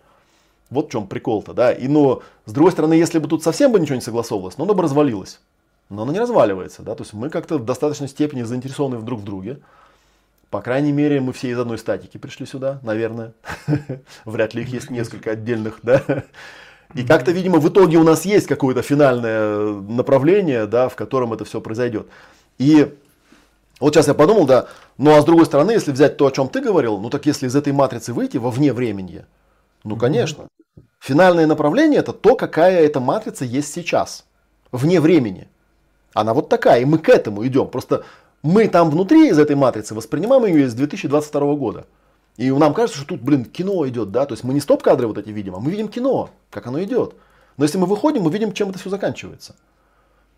[0.69, 1.73] Вот в чем прикол-то, да.
[1.73, 4.75] И, но, с другой стороны, если бы тут совсем бы ничего не согласовывалось, ну, оно
[4.75, 5.41] бы развалилось.
[5.89, 6.95] Но оно не разваливается, да.
[6.95, 9.61] То есть мы как-то в достаточной степени заинтересованы друг в друге.
[10.51, 13.33] По крайней мере, мы все из одной статики пришли сюда, наверное.
[14.27, 16.03] Вряд ли их есть несколько отдельных, да.
[16.95, 21.47] И как-то, видимо, в итоге у нас есть какое-то финальное направление, да, в котором это
[21.47, 22.09] все произойдет.
[22.59, 22.95] И
[23.81, 24.67] вот сейчас я подумал, да,
[24.99, 27.47] ну а с другой стороны, если взять то, о чем ты говорил, ну так если
[27.47, 29.25] из этой матрицы выйти во вне времени,
[29.83, 30.49] ну конечно.
[31.01, 34.25] Финальное направление это то, какая эта матрица есть сейчас,
[34.73, 35.49] вне времени.
[36.15, 37.69] Она вот такая, и мы к этому идем.
[37.69, 38.05] Просто
[38.43, 41.87] мы там внутри из этой матрицы воспринимаем ее из 2022 года.
[42.37, 45.19] И нам кажется, что тут, блин, кино идет, да, то есть мы не стоп-кадры вот
[45.19, 47.15] эти видим, а мы видим кино, как оно идет.
[47.57, 49.55] Но если мы выходим, мы видим, чем это все заканчивается.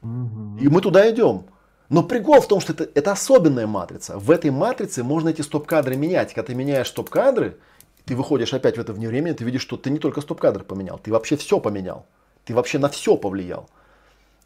[0.03, 1.45] И мы туда идем.
[1.89, 4.19] Но прикол в том, что это, это особенная матрица.
[4.19, 6.35] В этой матрице можно эти стоп-кадры менять.
[6.35, 7.59] Когда ты меняешь стоп-кадры,
[8.05, 10.99] ты выходишь опять в это вне времени, ты видишь, что ты не только стоп-кадр поменял,
[10.99, 12.07] ты вообще все поменял.
[12.45, 13.69] Ты вообще на все повлиял.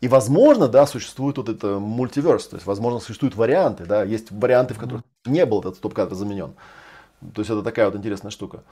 [0.01, 4.73] И возможно, да, существует вот это мультиверс, то есть, возможно, существуют варианты, да, есть варианты,
[4.73, 6.55] в которых не был этот стоп-кадр заменен.
[7.35, 8.63] То есть это такая вот интересная штука.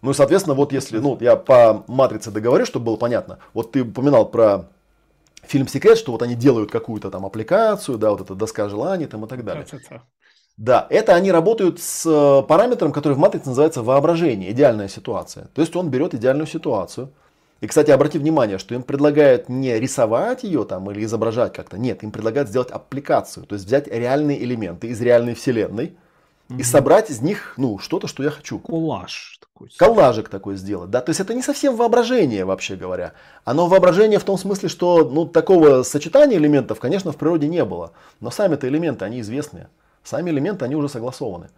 [0.00, 3.38] Ну и, соответственно, вот если, ну, я по матрице договорю, чтобы было понятно.
[3.52, 4.70] Вот ты упоминал про
[5.50, 9.24] фильм «Секрет», что вот они делают какую-то там аппликацию, да, вот эта доска желаний там
[9.24, 9.66] и так далее.
[10.56, 15.46] Да, это они работают с э, параметром, который в матрице называется воображение, идеальная ситуация.
[15.54, 17.14] То есть он берет идеальную ситуацию,
[17.62, 21.78] и, кстати, обрати внимание, что им предлагают не рисовать ее там или изображать как-то.
[21.78, 23.46] Нет, им предлагают сделать аппликацию.
[23.46, 25.96] То есть взять реальные элементы из реальной вселенной
[26.48, 26.58] угу.
[26.58, 28.58] и собрать из них ну, что-то, что я хочу.
[28.58, 29.39] Коллаж
[29.76, 30.90] Коллажик такой сделать.
[30.90, 31.00] Да?
[31.00, 33.12] То есть это не совсем воображение, вообще говоря.
[33.44, 37.92] Оно воображение в том смысле, что ну, такого сочетания элементов, конечно, в природе не было.
[38.20, 39.68] Но сами-то элементы, они известные.
[40.02, 41.48] Сами элементы, они уже согласованы.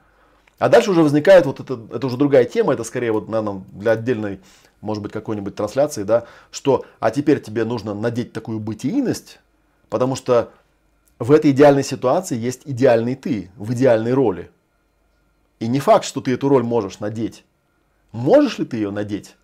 [0.59, 3.93] А дальше уже возникает вот это, это уже другая тема, это скорее вот, наверное, для
[3.93, 4.41] отдельной
[4.83, 9.39] может быть, какой-нибудь трансляции, да, что а теперь тебе нужно надеть такую бытийность,
[9.89, 10.51] потому что
[11.19, 14.51] в этой идеальной ситуации есть идеальный ты в идеальной роли.
[15.61, 17.45] И не факт, что ты эту роль можешь надеть.
[18.13, 19.37] Можешь ли ты ее надеть?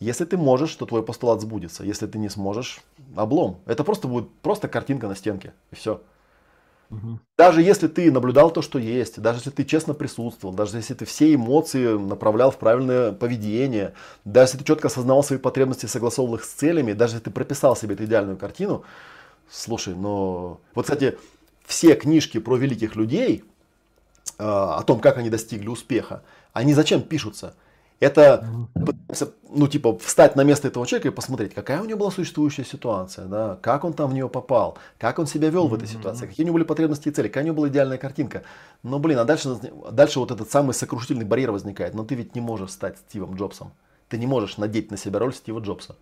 [0.00, 1.84] Если ты можешь, то твой постулат сбудется.
[1.84, 2.80] Если ты не сможешь,
[3.16, 3.60] облом.
[3.66, 5.52] Это просто будет просто картинка на стенке.
[5.70, 6.00] И все.
[6.90, 7.20] Угу.
[7.36, 11.04] Даже если ты наблюдал то, что есть, даже если ты честно присутствовал, даже если ты
[11.04, 13.92] все эмоции направлял в правильное поведение,
[14.24, 17.76] даже если ты четко осознавал свои потребности, согласовывал их с целями, даже если ты прописал
[17.76, 18.84] себе эту идеальную картину,
[19.50, 20.60] слушай, но...
[20.74, 21.18] Вот, кстати,
[21.66, 23.44] все книжки про великих людей,
[24.38, 26.22] э, о том, как они достигли успеха,
[26.54, 27.54] они зачем пишутся?
[28.00, 28.48] Это
[29.50, 33.26] ну, типа, встать на место этого человека и посмотреть, какая у него была существующая ситуация,
[33.26, 36.44] да, как он там в нее попал, как он себя вел в этой ситуации, какие
[36.44, 38.42] у него были потребности и цели, какая у него была идеальная картинка.
[38.82, 39.58] Но, блин, а дальше,
[39.90, 41.94] дальше вот этот самый сокрушительный барьер возникает.
[41.94, 43.72] Но ты ведь не можешь стать Стивом Джобсом.
[44.08, 45.96] Ты не можешь надеть на себя роль Стива Джобса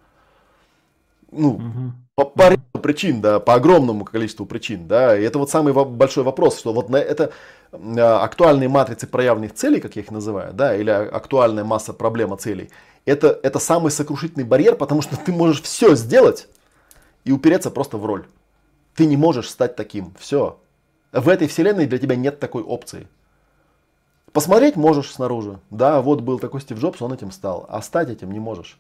[1.31, 1.93] ну, угу.
[2.15, 6.24] по, по ряду причин, да, по огромному количеству причин, да, и это вот самый большой
[6.24, 7.32] вопрос, что вот на это
[7.73, 12.70] а, актуальные матрицы проявленных целей, как я их называю, да, или актуальная масса проблема целей,
[13.05, 16.48] это, это самый сокрушительный барьер, потому что ты можешь все сделать
[17.24, 18.27] и упереться просто в роль.
[18.94, 20.59] Ты не можешь стать таким, все.
[21.12, 23.09] В этой вселенной для тебя нет такой опции.
[24.32, 28.32] Посмотреть можешь снаружи, да, вот был такой Стив Джобс, он этим стал, а стать этим
[28.32, 28.78] не можешь.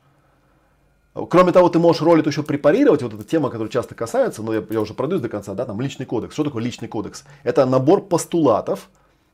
[1.30, 4.52] Кроме того, ты можешь роль эту еще препарировать, вот эта тема, которая часто касается, но
[4.52, 6.34] я, я уже продаюсь до конца, да, там личный кодекс.
[6.34, 7.24] Что такое личный кодекс?
[7.42, 8.90] Это набор постулатов,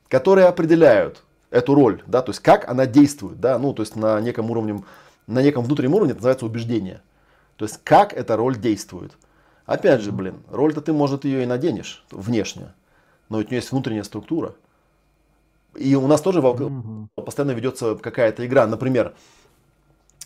[0.07, 4.19] которые определяют эту роль, да, то есть как она действует, да, ну, то есть на
[4.21, 4.81] неком уровне,
[5.27, 7.01] на неком внутреннем уровне это называется убеждение.
[7.57, 9.11] То есть как эта роль действует.
[9.65, 12.73] Опять же, блин, роль-то ты, может, ее и наденешь внешне,
[13.27, 14.53] но ведь у нее есть внутренняя структура.
[15.75, 16.41] И у нас тоже
[17.15, 18.67] постоянно ведется какая-то игра.
[18.67, 19.13] Например,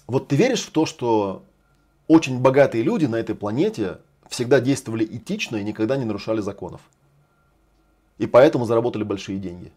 [0.07, 1.43] вот ты веришь в то, что
[2.07, 6.81] очень богатые люди на этой планете всегда действовали этично и никогда не нарушали законов?
[8.17, 9.71] И поэтому заработали большие деньги.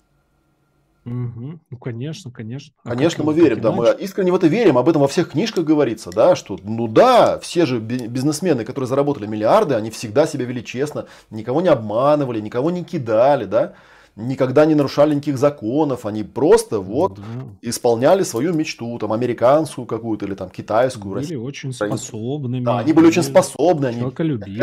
[1.07, 1.59] Угу.
[1.70, 2.74] Ну, конечно, конечно.
[2.85, 5.65] А конечно, мы верим, да, мы искренне в это верим, об этом во всех книжках
[5.65, 10.62] говорится, да, что, ну да, все же бизнесмены, которые заработали миллиарды, они всегда себя вели
[10.62, 13.73] честно, никого не обманывали, никого не кидали, да,
[14.21, 17.23] никогда не нарушали никаких законов, они просто ну вот да.
[17.63, 21.15] исполняли свою мечту, там, американскую какую-то или там китайскую.
[21.15, 21.45] Были Россию.
[21.45, 22.65] очень способными.
[22.65, 24.03] Да, они были очень способны, они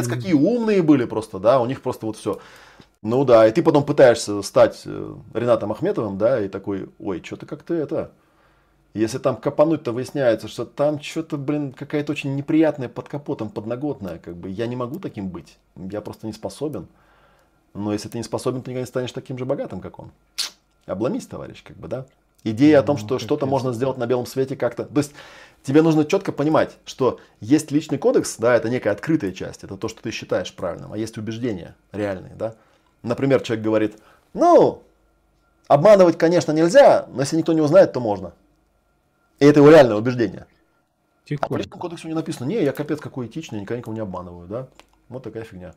[0.08, 2.40] какие умные были просто, да, у них просто вот все.
[3.02, 7.46] Ну да, и ты потом пытаешься стать э, Ренатом Ахметовым, да, и такой, ой, что-то
[7.46, 8.12] как-то это...
[8.94, 14.18] Если там копануть, то выясняется, что там что-то, блин, какая-то очень неприятная под капотом, подноготная.
[14.18, 15.60] Как бы я не могу таким быть.
[15.76, 16.88] Я просто не способен.
[17.78, 20.12] Но если ты не способен, ты никогда не станешь таким же богатым, как он.
[20.86, 22.06] Обломись, товарищ, как бы, да.
[22.44, 24.86] Идея ну, о том, что что-то можно сделать на белом свете как-то.
[24.86, 25.14] То есть
[25.64, 29.88] тебе нужно четко понимать, что есть личный кодекс, да, это некая открытая часть, это то,
[29.88, 32.56] что ты считаешь правильным, а есть убеждения реальные, да.
[33.04, 33.98] Например, человек говорит,
[34.34, 34.84] ну,
[35.68, 38.34] обманывать, конечно, нельзя, но если никто не узнает, то можно.
[39.40, 40.48] И это его реальное убеждение.
[41.26, 41.46] Тихонько.
[41.46, 44.48] А по личному кодексу не написано, не, я капец какой этичный, никогда никого не обманываю,
[44.48, 44.68] да.
[45.10, 45.74] Вот такая фигня.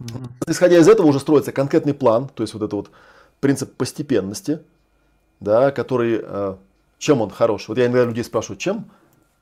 [0.00, 0.08] Угу.
[0.46, 2.90] Исходя из этого уже строится конкретный план, то есть вот это вот
[3.40, 4.60] принцип постепенности,
[5.40, 6.56] да, который, э,
[6.98, 7.68] чем он хорош.
[7.68, 8.90] Вот я иногда людей спрашиваю, чем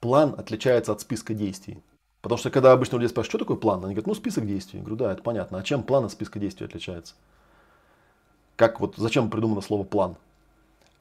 [0.01, 1.83] план отличается от списка действий.
[2.23, 4.78] Потому что когда обычно людей спрашивают, что такое план, они говорят, ну список действий.
[4.78, 5.59] Я говорю, да, это понятно.
[5.59, 7.15] А чем план от списка действий отличается?
[8.57, 10.16] Как вот, зачем придумано слово план?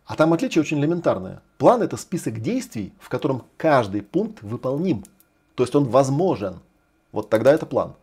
[0.06, 1.42] А там отличие очень элементарное.
[1.58, 5.04] План это список действий, в котором каждый пункт выполним.
[5.56, 6.60] То есть он возможен.
[7.12, 7.96] Вот тогда это план.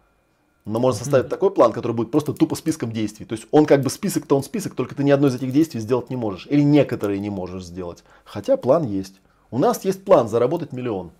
[0.64, 1.30] Но можно составить mm-hmm.
[1.30, 3.26] такой план, который будет просто тупо списком действий.
[3.26, 5.80] То есть он как бы список-то он список, только ты ни одно из этих действий
[5.80, 6.46] сделать не можешь.
[6.48, 8.04] Или некоторые не можешь сделать.
[8.24, 9.20] Хотя план есть.
[9.50, 11.10] У нас есть план заработать миллион.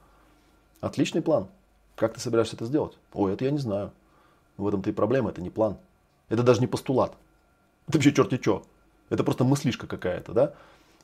[0.81, 1.49] Отличный план.
[1.97, 2.97] Как ты собираешься это сделать?
[3.13, 3.93] Ой, это я не знаю.
[4.57, 5.77] В этом-то и проблема, это не план.
[6.29, 7.15] Это даже не постулат.
[7.89, 8.63] Это вообще черти что.
[9.11, 10.55] Это просто мыслишка какая-то, да?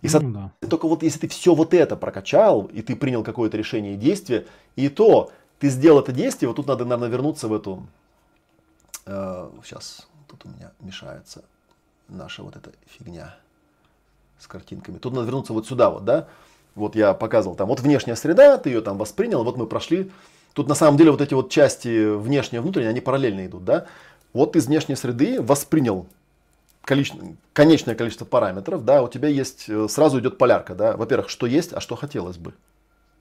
[0.01, 0.69] И ну, да.
[0.69, 4.47] только вот если ты все вот это прокачал, и ты принял какое-то решение и действие,
[4.77, 7.87] и то ты сделал это действие, вот тут надо, наверное, вернуться в эту
[9.65, 11.45] сейчас э, тут у меня мешается
[12.09, 13.35] наша вот эта фигня
[14.39, 14.99] с картинками.
[14.99, 16.29] Тут надо вернуться вот сюда вот, да?
[16.75, 20.13] Вот я показывал там, вот внешняя среда, ты ее там воспринял, вот мы прошли.
[20.53, 23.87] Тут на самом деле вот эти вот части внешние и внутренние, они параллельно идут, да?
[24.33, 26.07] Вот из внешней среды воспринял
[26.83, 31.47] количество, конечное количество параметров, да, у тебя есть, э, сразу идет полярка, да, во-первых, что
[31.47, 32.55] есть, а что хотелось бы,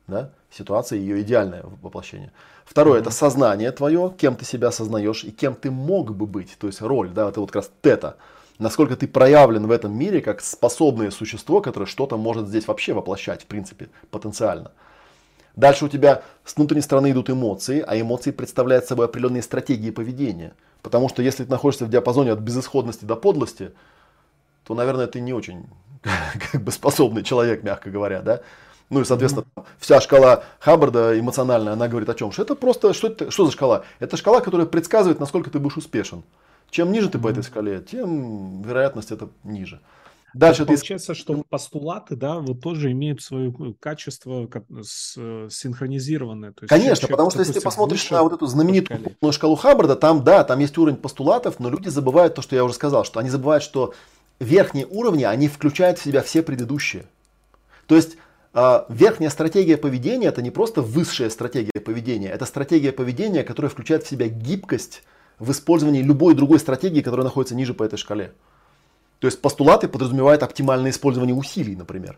[0.08, 2.32] да, ситуация ее идеальное воплощение.
[2.66, 3.02] Второе, mm-hmm.
[3.02, 6.82] это сознание твое, кем ты себя осознаешь и кем ты мог бы быть, то есть
[6.82, 8.18] роль, да, это вот как раз тета.
[8.60, 13.44] Насколько ты проявлен в этом мире как способное существо, которое что-то может здесь вообще воплощать,
[13.44, 14.72] в принципе, потенциально.
[15.56, 20.54] Дальше у тебя с внутренней стороны идут эмоции, а эмоции представляют собой определенные стратегии поведения.
[20.82, 23.72] Потому что если ты находишься в диапазоне от безысходности до подлости,
[24.64, 25.66] то, наверное, ты не очень
[26.52, 28.42] как бы способный человек, мягко говоря, да.
[28.90, 29.66] Ну и, соответственно, mm-hmm.
[29.80, 32.32] вся шкала Хаббарда эмоциональная, она говорит о чем?
[32.32, 33.84] Что это просто, что, это, что за шкала?
[34.00, 36.24] Это шкала, которая предсказывает, насколько ты будешь успешен.
[36.70, 39.82] Чем ниже ты по этой скале, тем вероятность это ниже.
[40.34, 40.74] Дальше ты...
[40.74, 44.48] Получается, что постулаты, да, вот тоже имеют свое качество
[45.50, 46.52] синхронизированное.
[46.52, 49.96] То есть Конечно, потому что если ты посмотришь на вот эту знаменитую шкалу, шкалу Хаббарда,
[49.96, 53.20] там, да, там есть уровень постулатов, но люди забывают то, что я уже сказал, что
[53.20, 53.94] они забывают, что
[54.40, 57.06] верхние уровни, они включают в себя все предыдущие.
[57.88, 58.18] То есть
[58.54, 64.10] верхняя стратегия поведения это не просто высшая стратегия поведения, это стратегия поведения, которая включает в
[64.10, 65.04] себя гибкость
[65.40, 68.34] в использовании любой другой стратегии, которая находится ниже по этой шкале.
[69.20, 72.18] То есть постулаты подразумевают оптимальное использование усилий, например.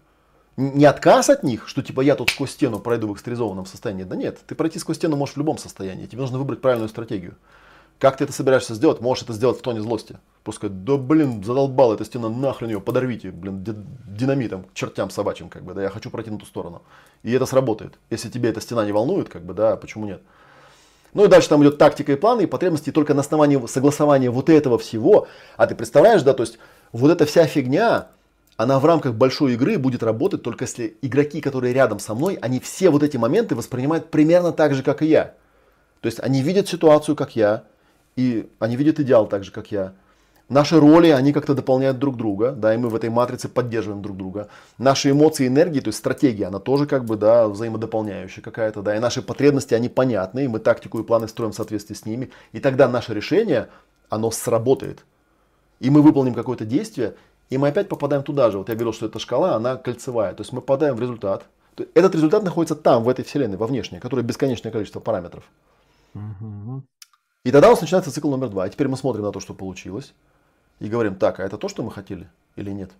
[0.58, 4.04] Не отказ от них, что типа я тут сквозь стену пройду в экстеризованном состоянии.
[4.04, 6.06] Да нет, ты пройти сквозь стену можешь в любом состоянии.
[6.06, 7.36] Тебе нужно выбрать правильную стратегию.
[7.98, 9.00] Как ты это собираешься сделать?
[9.00, 10.18] Можешь это сделать в тоне злости.
[10.52, 13.64] Сказать, да блин, задолбал эта стена, нахрен ее, подорвите, блин,
[14.08, 16.82] динамитом, чертям собачьим, как бы, да, я хочу пройти на ту сторону.
[17.22, 18.00] И это сработает.
[18.10, 20.24] Если тебе эта стена не волнует, как бы, да, почему нет?
[21.14, 24.50] Ну и дальше там идет тактика и планы, и потребности только на основании согласования вот
[24.50, 25.28] этого всего.
[25.56, 26.58] А ты представляешь, да, то есть
[26.92, 28.08] вот эта вся фигня,
[28.58, 32.60] она в рамках большой игры будет работать только если игроки, которые рядом со мной, они
[32.60, 35.36] все вот эти моменты воспринимают примерно так же, как и я.
[36.02, 37.64] То есть они видят ситуацию, как я,
[38.16, 39.94] и они видят идеал так же, как я.
[40.50, 44.18] Наши роли, они как-то дополняют друг друга, да, и мы в этой матрице поддерживаем друг
[44.18, 44.50] друга.
[44.80, 49.00] Наши эмоции, энергии, то есть стратегия, она тоже как бы, да, взаимодополняющая какая-то, да, и
[49.00, 52.60] наши потребности, они понятны, и мы тактику и планы строим в соответствии с ними, и
[52.60, 53.70] тогда наше решение,
[54.10, 55.06] оно сработает.
[55.80, 57.14] И мы выполним какое-то действие,
[57.52, 58.58] и мы опять попадаем туда же.
[58.58, 61.46] Вот я говорил, что эта шкала, она кольцевая, то есть мы попадаем в результат.
[61.94, 65.44] Этот результат находится там, в этой вселенной, во внешней, которая бесконечное количество параметров.
[67.46, 68.68] И тогда у нас начинается цикл номер два.
[68.68, 70.14] И теперь мы смотрим на то, что получилось.
[70.80, 72.92] И говорим, так, а это то, что мы хотели или нет?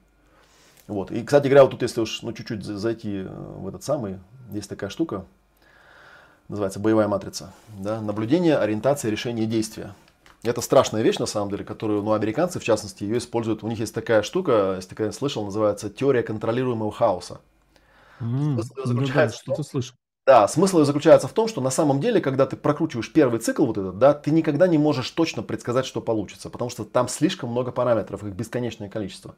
[0.88, 1.12] Вот.
[1.12, 4.20] И, кстати говоря, вот тут, если уж ну, чуть-чуть зайти э, в этот самый,
[4.52, 5.26] есть такая штука,
[6.48, 7.54] называется боевая матрица.
[7.78, 8.02] Да?
[8.02, 9.94] Наблюдение, ориентация, решение, действия.
[10.42, 13.64] Это страшная вещь, на самом деле, которую, ну, американцы, в частности, ее используют.
[13.64, 17.40] У них есть такая штука, если ты слышал, называется теория контролируемого хаоса.
[18.20, 19.96] Mm, заключается ну, да, что-то слышал.
[20.30, 23.80] Да, смысл заключается в том, что на самом деле, когда ты прокручиваешь первый цикл вот
[23.80, 27.72] этот, да, ты никогда не можешь точно предсказать, что получится, потому что там слишком много
[27.72, 29.34] параметров, их бесконечное количество.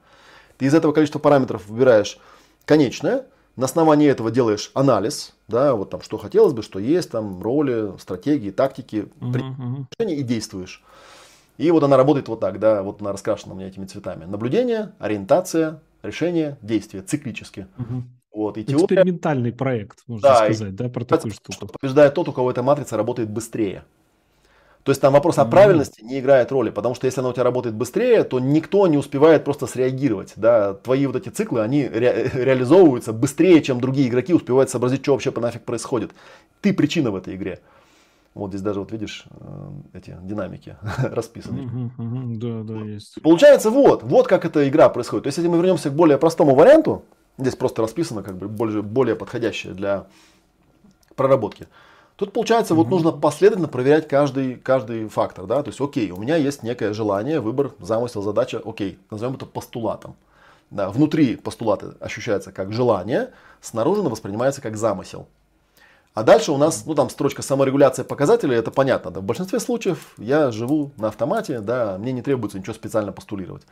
[0.57, 2.19] Ты из этого количества параметров выбираешь
[2.65, 7.41] конечное, на основании этого делаешь анализ, да, вот там что хотелось бы, что есть, там
[7.41, 9.85] роли, стратегии, тактики, uh-huh.
[9.99, 10.83] и действуешь.
[11.57, 14.25] И вот она работает вот так, да, вот она раскрашена у меня этими цветами.
[14.25, 17.67] Наблюдение, ориентация, решение, действие, циклически.
[17.77, 18.03] Uh-huh.
[18.33, 18.85] Вот, и теория...
[18.85, 21.73] Экспериментальный проект, можно да, сказать, да, про такую штуку.
[21.79, 23.83] Побеждает тот, у кого эта матрица работает быстрее.
[24.83, 27.43] То есть там вопрос о правильности не играет роли, потому что если она у тебя
[27.43, 30.33] работает быстрее, то никто не успевает просто среагировать.
[30.37, 30.73] Да?
[30.73, 35.31] Твои вот эти циклы, они ре- реализовываются быстрее, чем другие игроки успевают сообразить, что вообще
[35.31, 36.11] нафиг происходит.
[36.61, 37.59] Ты причина в этой игре.
[38.33, 41.91] Вот здесь даже вот видишь э, эти динамики расписаны.
[42.37, 43.21] да, да, есть.
[43.21, 45.25] Получается вот, вот как эта игра происходит.
[45.25, 47.03] То есть если мы вернемся к более простому варианту,
[47.37, 50.07] Здесь просто расписано как бы более, более подходящее для
[51.15, 51.67] проработки.
[52.15, 52.77] Тут получается, mm-hmm.
[52.77, 55.47] вот нужно последовательно проверять каждый, каждый фактор.
[55.47, 55.63] Да?
[55.63, 60.15] То есть, окей, у меня есть некое желание, выбор, замысел, задача, окей, назовем это постулатом.
[60.69, 65.27] Да, внутри постулата ощущается как желание, снаружи воспринимается как замысел.
[66.13, 69.11] А дальше у нас, ну там строчка саморегуляция показателей, это понятно.
[69.11, 69.21] Да?
[69.21, 73.63] В большинстве случаев я живу на автомате, да, мне не требуется ничего специально постулировать.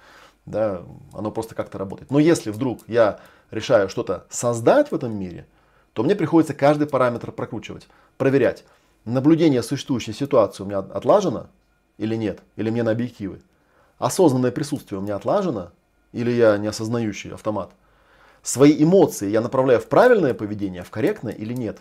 [0.50, 0.82] Да,
[1.14, 2.10] оно просто как-то работает.
[2.10, 3.20] Но если вдруг я
[3.52, 5.46] решаю что-то создать в этом мире,
[5.94, 8.64] то мне приходится каждый параметр прокручивать, проверять.
[9.06, 11.48] Наблюдение существующей ситуации у меня отлажено
[12.00, 13.42] или нет, или мне на объективы.
[14.00, 15.70] Осознанное присутствие у меня отлажено,
[16.14, 17.70] или я не осознающий автомат.
[18.42, 21.78] Свои эмоции я направляю в правильное поведение, в корректное или нет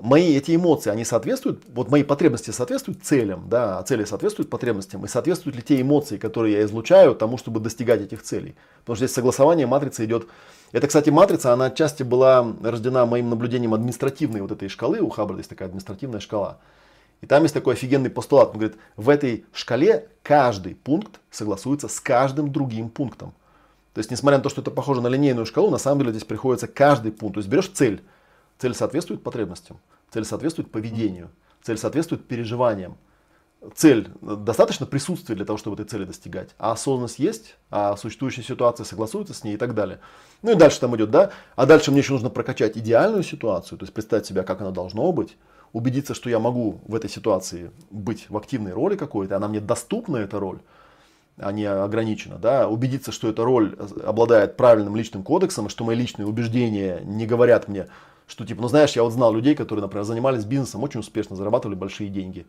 [0.00, 5.04] мои эти эмоции, они соответствуют, вот мои потребности соответствуют целям, да, а цели соответствуют потребностям,
[5.04, 8.54] и соответствуют ли те эмоции, которые я излучаю тому, чтобы достигать этих целей.
[8.80, 10.26] Потому что здесь согласование матрицы идет.
[10.72, 15.40] Это, кстати, матрица, она отчасти была рождена моим наблюдением административной вот этой шкалы, у Хаббарда
[15.40, 16.58] есть такая административная шкала.
[17.20, 22.00] И там есть такой офигенный постулат, он говорит, в этой шкале каждый пункт согласуется с
[22.00, 23.32] каждым другим пунктом.
[23.94, 26.24] То есть, несмотря на то, что это похоже на линейную шкалу, на самом деле здесь
[26.24, 27.34] приходится каждый пункт.
[27.34, 28.02] То есть, берешь цель,
[28.62, 29.80] Цель соответствует потребностям,
[30.12, 31.30] цель соответствует поведению,
[31.64, 32.96] цель соответствует переживаниям.
[33.74, 36.50] Цель, достаточно присутствия для того, чтобы этой цели достигать.
[36.58, 39.98] А осознанность есть, а существующая ситуация согласуется с ней и так далее.
[40.42, 41.32] Ну и дальше там идет, да.
[41.56, 45.10] А дальше мне еще нужно прокачать идеальную ситуацию, то есть представить себя, как она должно
[45.10, 45.36] быть,
[45.72, 50.18] убедиться, что я могу в этой ситуации быть в активной роли какой-то, она мне доступна,
[50.18, 50.60] эта роль,
[51.36, 55.96] а не ограничена, да, убедиться, что эта роль обладает правильным личным кодексом, и что мои
[55.96, 57.88] личные убеждения не говорят мне,
[58.26, 61.74] что типа, ну знаешь, я вот знал людей, которые, например, занимались бизнесом, очень успешно зарабатывали
[61.74, 62.46] большие деньги.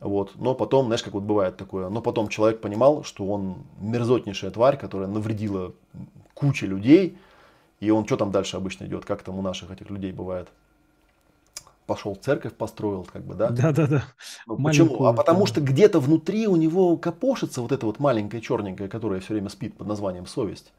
[0.00, 0.32] Вот.
[0.34, 4.76] Но потом, знаешь, как вот бывает такое, но потом человек понимал, что он мерзотнейшая тварь,
[4.76, 5.72] которая навредила
[6.34, 7.16] куче людей,
[7.80, 10.48] и он что там дальше обычно идет, как там у наших этих людей бывает.
[11.86, 13.50] Пошел церковь построил, как бы, да?
[13.50, 14.04] Да, да, да.
[14.46, 15.04] Ну, почему?
[15.04, 19.34] А потому что где-то внутри у него копошится вот эта вот маленькая черненькая, которая все
[19.34, 20.72] время спит под названием совесть.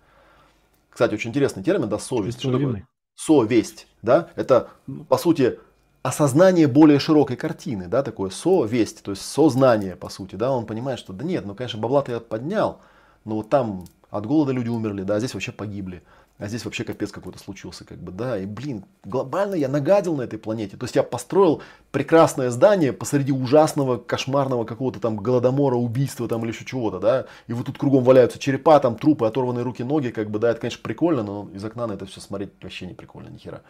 [0.89, 2.39] Кстати, очень интересный термин, да, совесть.
[2.39, 2.87] Что такое?
[3.15, 4.29] Совесть, да?
[4.35, 5.03] Это, ну.
[5.03, 5.59] по сути,
[6.03, 10.99] осознание более широкой картины, да, такое совесть, то есть сознание, по сути, да, он понимает,
[10.99, 12.79] что да нет, ну, конечно, бабла-то я поднял,
[13.25, 16.03] но вот там от голода люди умерли, да, а здесь вообще погибли,
[16.39, 20.23] а здесь вообще капец какой-то случился, как бы, да, и, блин, глобально я нагадил на
[20.23, 21.61] этой планете, то есть я построил
[21.91, 27.53] прекрасное здание посреди ужасного, кошмарного какого-то там голодомора, убийства там или еще чего-то, да, и
[27.53, 30.81] вот тут кругом валяются черепа, там трупы, оторванные руки, ноги, как бы, да, это, конечно,
[30.83, 33.61] прикольно, но из окна на это все смотреть вообще не прикольно, хера.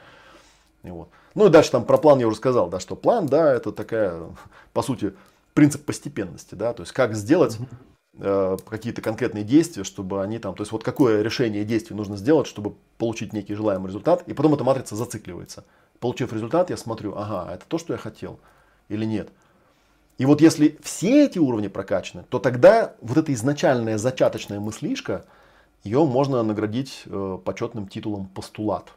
[0.83, 1.09] Вот.
[1.35, 4.21] Ну и дальше там про план я уже сказал, да, что план, да, это такая,
[4.73, 5.13] по сути,
[5.53, 7.57] принцип постепенности, да, то есть как сделать
[8.19, 12.75] какие-то конкретные действия, чтобы они там, то есть вот какое решение действий нужно сделать, чтобы
[12.97, 15.63] получить некий желаемый результат, и потом эта матрица зацикливается.
[15.99, 18.39] Получив результат, я смотрю, ага, это то, что я хотел
[18.89, 19.29] или нет.
[20.17, 25.25] И вот если все эти уровни прокачаны, то тогда вот эта изначальная зачаточная мыслишка,
[25.83, 28.93] ее можно наградить э, почетным титулом постулат.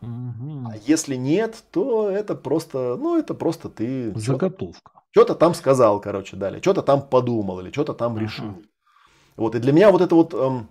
[0.00, 4.12] А если нет, то это просто, ну, это просто ты...
[4.18, 4.92] Заготовка.
[5.10, 6.60] Что-то там сказал, короче, далее.
[6.60, 8.54] Что-то там подумал или что-то там решил.
[9.36, 10.68] Вот, и для меня вот это вот эм,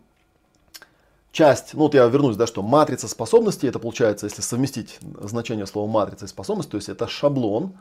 [1.32, 5.90] часть, ну вот я вернусь, да, что матрица способностей, это получается, если совместить значение слова
[5.90, 7.78] матрица и способность, то есть это шаблон,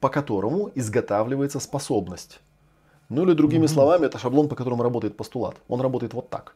[0.00, 2.40] по которому изготавливается способность.
[3.10, 3.72] Ну или другими угу.
[3.72, 5.56] словами, это шаблон, по которому работает постулат.
[5.68, 6.54] Он работает вот так.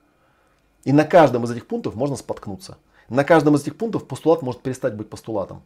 [0.85, 2.79] И на каждом из этих пунктов можно споткнуться.
[3.09, 5.63] На каждом из этих пунктов постулат может перестать быть постулатом.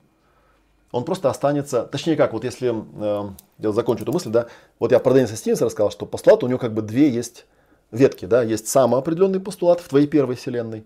[0.91, 4.47] Он просто останется, точнее как, вот если э, я закончу эту мысль, да,
[4.79, 7.47] вот я про Денниса Стивенса рассказал, что постулат у него как бы две есть
[7.91, 10.85] ветки, да, есть самоопределенный постулат в твоей первой вселенной,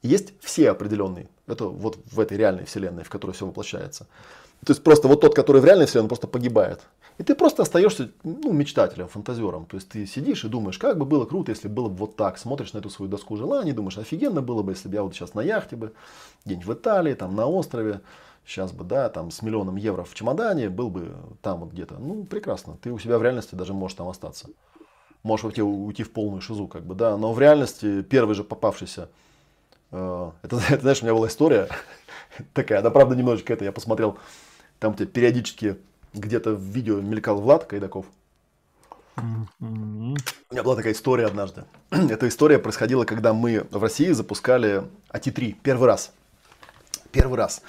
[0.00, 4.06] и есть все определенные, это вот в этой реальной вселенной, в которой все воплощается.
[4.64, 6.80] То есть просто вот тот, который в реальной вселенной, просто погибает.
[7.18, 9.66] И ты просто остаешься ну, мечтателем, фантазером.
[9.66, 12.38] То есть ты сидишь и думаешь, как бы было круто, если было бы вот так.
[12.38, 15.34] Смотришь на эту свою доску желаний, думаешь, офигенно было бы, если бы я вот сейчас
[15.34, 15.92] на яхте бы,
[16.44, 18.02] где-нибудь в Италии, там на острове,
[18.44, 21.94] сейчас бы, да, там с миллионом евро в чемодане, был бы там вот где-то.
[21.98, 22.76] Ну, прекрасно.
[22.80, 24.48] Ты у себя в реальности даже можешь там остаться.
[25.22, 27.16] Можешь уйти, уйти в полную шизу, как бы, да.
[27.16, 29.08] Но в реальности первый же попавшийся,
[29.90, 31.68] э, это, это, знаешь, у меня была история
[32.54, 34.18] такая, она правда немножечко это, я посмотрел,
[34.78, 35.78] там тебе периодически
[36.12, 38.06] где-то в видео мелькал Влад Кайдаков.
[39.16, 39.48] Mm-hmm.
[39.60, 41.64] У меня была такая история однажды.
[41.90, 46.12] Эта история происходила, когда мы в России запускали АТ-3 первый раз.
[47.10, 47.62] Первый раз.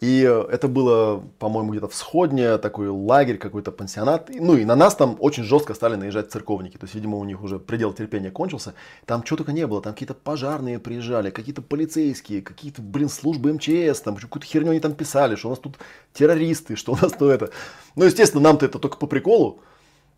[0.00, 4.30] И это было, по-моему, где-то всходнее, такой лагерь, какой-то пансионат.
[4.32, 6.76] Ну и на нас там очень жестко стали наезжать церковники.
[6.76, 8.74] То есть, видимо, у них уже предел терпения кончился.
[9.06, 9.82] Там что только не было.
[9.82, 14.00] Там какие-то пожарные приезжали, какие-то полицейские, какие-то, блин, службы МЧС.
[14.02, 15.78] Там какую-то херню они там писали, что у нас тут
[16.12, 17.50] террористы, что у нас то это.
[17.96, 19.60] Ну, естественно, нам-то это только по приколу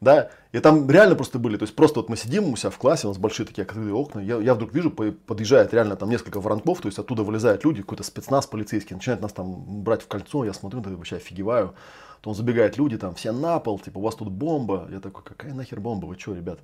[0.01, 2.79] да, и там реально просто были, то есть просто вот мы сидим у себя в
[2.79, 6.41] классе, у нас большие такие открытые окна, я, я вдруг вижу, подъезжает реально там несколько
[6.41, 10.45] воронков, то есть оттуда вылезают люди, какой-то спецназ полицейский, начинает нас там брать в кольцо,
[10.45, 11.75] я смотрю, так вообще офигеваю,
[12.23, 15.23] то он забегает люди там, все на пол, типа, у вас тут бомба, я такой,
[15.23, 16.61] какая нахер бомба, вы что, ребят?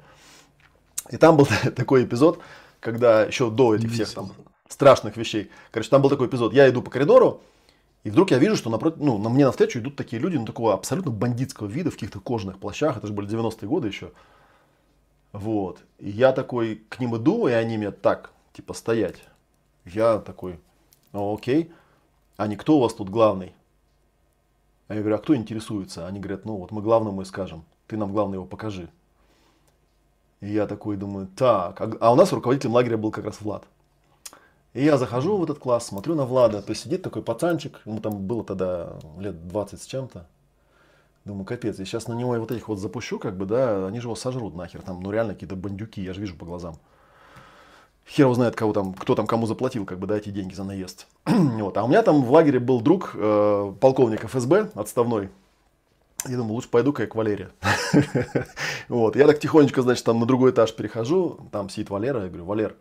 [1.11, 1.47] И там был
[1.77, 2.41] такой эпизод,
[2.81, 4.33] когда еще до этих всех там
[4.69, 7.43] страшных вещей, короче, там был такой эпизод, я иду по коридору,
[8.07, 10.73] и вдруг я вижу, что напротив, ну, на мне навстречу идут такие люди, ну, такого
[10.73, 14.12] абсолютно бандитского вида, в каких-то кожаных плащах, это же были 90-е годы еще.
[15.33, 15.81] Вот.
[15.99, 19.16] И я такой к ним иду, и они мне так, типа, стоять.
[19.85, 20.61] Я такой,
[21.12, 21.73] окей.
[22.37, 23.53] Они, кто у вас тут главный?
[24.87, 26.07] А я говорю, а кто интересуется?
[26.07, 27.65] Они говорят, ну, вот мы главному и скажем.
[27.89, 28.89] Ты нам главное его покажи.
[30.41, 33.65] И я такой думаю, так, а, а у нас руководителем лагеря был как раз Влад.
[34.77, 37.98] И я захожу в этот класс, смотрю на Влада, то есть сидит такой пацанчик, ему
[38.01, 40.27] там было тогда лет 20 с чем-то.
[41.24, 44.09] Думаю, капец, я сейчас на него вот этих вот запущу, как бы, да, они же
[44.09, 46.77] его сожрут нахер, там, ну реально какие-то бандюки, я же вижу по глазам.
[48.07, 51.07] Хер знает, кого там, кто там кому заплатил, как бы, да, эти деньги за наезд.
[51.24, 51.74] вот.
[51.78, 55.31] А у меня там в лагере был друг, э, полковник ФСБ, отставной.
[56.27, 57.48] Я думаю, лучше пойду-ка я к Валере.
[58.90, 59.16] вот.
[59.16, 62.77] Я так тихонечко, значит, там на другой этаж перехожу, там сидит Валера, я говорю, Валер,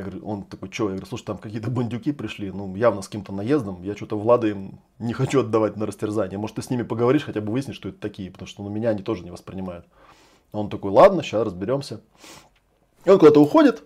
[0.00, 0.84] я говорю, он такой, что?
[0.84, 3.82] Я говорю, слушай, там какие-то бандюки пришли, ну, явно с каким-то наездом.
[3.82, 6.38] Я что-то Влада им не хочу отдавать на растерзание.
[6.38, 8.90] Может, ты с ними поговоришь, хотя бы выяснишь, что это такие, потому что ну, меня
[8.90, 9.86] они тоже не воспринимают.
[10.52, 12.00] Он такой, ладно, сейчас разберемся.
[13.04, 13.82] И он куда-то уходит.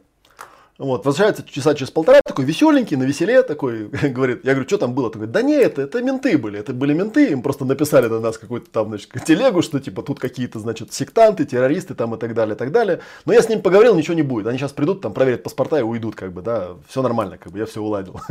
[0.77, 4.93] Вот, возвращается часа через полтора, такой веселенький, на веселе такой, говорит, я говорю, что там
[4.93, 5.09] было?
[5.09, 8.39] Такой, да нет, это, это менты были, это были менты, им просто написали на нас
[8.39, 12.57] какую-то там, значит, телегу, что типа тут какие-то, значит, сектанты, террористы там и так далее,
[12.57, 13.01] и так далее.
[13.25, 15.83] Но я с ним поговорил, ничего не будет, они сейчас придут, там проверят паспорта и
[15.83, 18.21] уйдут, как бы, да, все нормально, как бы, я все уладил.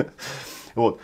[0.76, 1.00] Вот.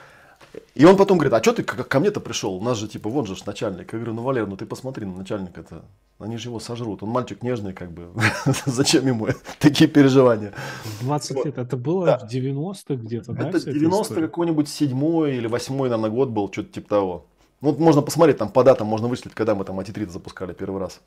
[0.74, 2.56] И он потом говорит, а что ты ко мне-то пришел?
[2.56, 3.94] У нас же типа, вон же начальник.
[3.94, 5.86] Я говорю, ну, Валер, ну ты посмотри на начальника это.
[6.20, 7.02] Они же его сожрут.
[7.02, 8.10] Он мальчик нежный, как бы.
[8.66, 9.30] Зачем ему
[9.60, 10.54] такие переживания?
[11.02, 11.46] 20 вот.
[11.46, 11.58] лет.
[11.58, 12.18] Это было да.
[12.20, 13.50] в 90-х где-то, да?
[13.50, 17.26] Это 90 какой-нибудь седьмой или восьмой, наверное, год был, что-то типа того.
[17.62, 21.00] Ну, можно посмотреть, там по датам можно вычислить, когда мы там антитрит запускали первый раз.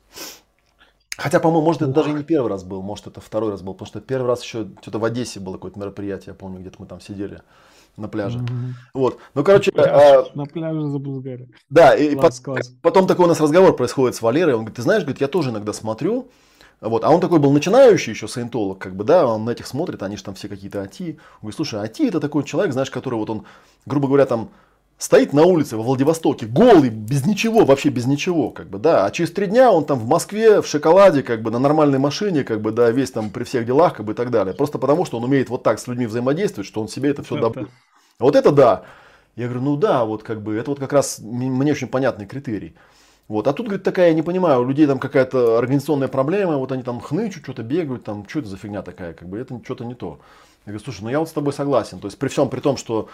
[1.15, 3.87] Хотя, по-моему, может, это даже не первый раз был, может, это второй раз был, потому
[3.87, 6.99] что первый раз еще что-то в Одессе было какое-то мероприятие, я помню, где-то мы там
[6.99, 7.41] сидели
[7.97, 8.39] на пляже.
[8.39, 8.71] Mm-hmm.
[8.93, 9.19] Вот.
[9.35, 9.71] Ну, короче...
[9.71, 10.25] Пляж, а...
[10.35, 11.49] На пляже за Булгарию.
[11.69, 12.73] Да, и класс, по- класс.
[12.81, 14.53] потом такой у нас разговор происходит с Валерой.
[14.53, 16.29] Он говорит, ты знаешь, говорит, я тоже иногда смотрю.
[16.81, 17.03] Вот.
[17.03, 20.17] А он такой был начинающий еще саентолог, как бы, да, он на этих смотрит, они
[20.17, 21.11] же там все какие-то АТИ.
[21.35, 23.45] Он говорит, слушай, АТИ это такой человек, знаешь, который вот он,
[23.85, 24.49] грубо говоря, там
[24.97, 29.11] стоит на улице во Владивостоке, голый, без ничего, вообще без ничего, как бы, да, а
[29.11, 32.61] через три дня он там в Москве, в шоколаде, как бы, на нормальной машине, как
[32.61, 34.53] бы, да, весь там при всех делах, как бы, и так далее.
[34.53, 37.39] Просто потому, что он умеет вот так с людьми взаимодействовать, что он себе это все
[37.39, 37.67] добыл.
[38.19, 38.83] Вот это да.
[39.35, 42.75] Я говорю, ну да, вот как бы, это вот как раз мне очень понятный критерий.
[43.27, 43.47] Вот.
[43.47, 46.83] А тут, говорит, такая, я не понимаю, у людей там какая-то организационная проблема, вот они
[46.83, 49.95] там хнычут, что-то бегают, там, что это за фигня такая, как бы, это что-то не
[49.95, 50.19] то.
[50.65, 51.99] Я говорю, слушай, ну я вот с тобой согласен.
[51.99, 53.09] То есть при всем при том, что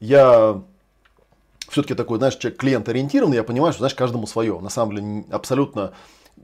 [0.00, 0.60] я
[1.74, 4.60] все-таки такой, знаешь, человек клиент-ориентированный, я понимаю, что, знаешь, каждому свое.
[4.60, 5.92] На самом деле, абсолютно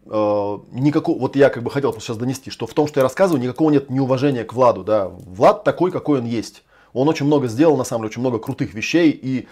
[0.06, 3.40] э, никакого, вот я как бы хотел сейчас донести, что в том, что я рассказываю,
[3.40, 5.08] никакого нет неуважения к Владу, да.
[5.08, 6.64] Влад такой, какой он есть.
[6.92, 9.10] Он очень много сделал, на самом деле, очень много крутых вещей.
[9.10, 9.46] И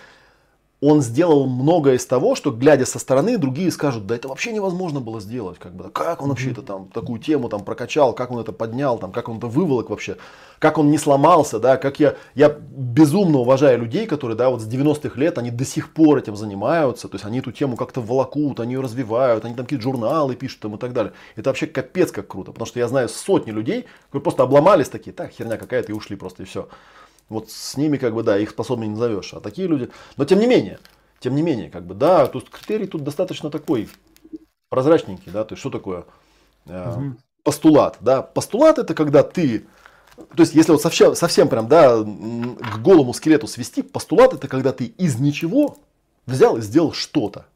[0.80, 5.00] он сделал многое из того, что, глядя со стороны, другие скажут, да это вообще невозможно
[5.00, 5.58] было сделать.
[5.58, 8.96] Как, бы, как он вообще это там, такую тему там прокачал, как он это поднял,
[8.98, 10.16] там, как он это выволок вообще,
[10.60, 14.68] как он не сломался, да, как я, я безумно уважаю людей, которые, да, вот с
[14.68, 18.60] 90-х лет, они до сих пор этим занимаются, то есть они эту тему как-то волокут,
[18.60, 21.12] они ее развивают, они там какие-то журналы пишут там и так далее.
[21.34, 25.12] Это вообще капец как круто, потому что я знаю сотни людей, которые просто обломались такие,
[25.12, 26.68] так, херня какая-то и ушли просто и все.
[27.28, 29.34] Вот с ними, как бы, да, их способны не назовешь.
[29.34, 29.90] А такие люди...
[30.16, 30.78] Но тем не менее,
[31.20, 33.88] тем не менее, как бы, да, есть критерий тут достаточно такой
[34.68, 36.04] прозрачненький, да, то есть что такое
[36.66, 37.16] э, угу.
[37.42, 39.66] постулат, да, постулат это когда ты,
[40.16, 44.72] то есть если вот совсем, совсем прям, да, к голому скелету свести, постулат это когда
[44.72, 45.76] ты из ничего
[46.26, 47.46] взял и сделал что-то.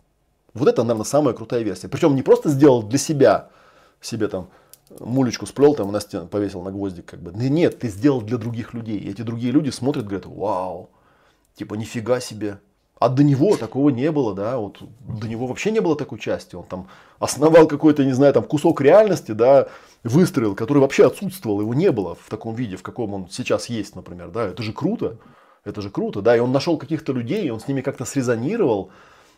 [0.54, 1.88] Вот это, наверное, самая крутая версия.
[1.88, 3.48] Причем не просто сделал для себя,
[4.00, 4.48] себе там
[5.00, 7.32] мулечку сплел там на стену, повесил на гвоздик, как бы.
[7.32, 8.98] Нет, ты сделал для других людей.
[8.98, 10.90] И эти другие люди смотрят, говорят, вау,
[11.54, 12.58] типа нифига себе.
[12.98, 16.54] А до него такого не было, да, вот до него вообще не было такой части.
[16.54, 16.86] Он там
[17.18, 19.66] основал какой-то, не знаю, там кусок реальности, да,
[20.04, 23.96] выстроил, который вообще отсутствовал, его не было в таком виде, в каком он сейчас есть,
[23.96, 24.46] например, да.
[24.46, 25.16] Это же круто,
[25.64, 26.36] это же круто, да.
[26.36, 28.90] И он нашел каких-то людей, он с ними как-то срезонировал,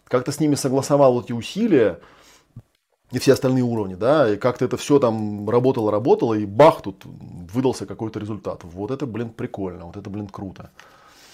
[0.09, 2.01] как-то с ними согласовал эти усилия
[3.15, 7.05] и все остальные уровни, да, и как-то это все там работало, работало, и бах, тут
[7.05, 8.65] выдался какой-то результат.
[8.65, 10.73] Вот это, блин, прикольно, вот это, блин, круто.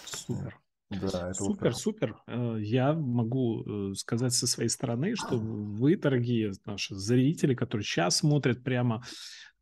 [0.04, 0.58] Супер.
[0.90, 2.16] Да, это супер, вот супер.
[2.26, 8.18] Э, я могу э, сказать со своей стороны, что вы, дорогие наши зрители, которые сейчас
[8.18, 9.02] смотрят прямо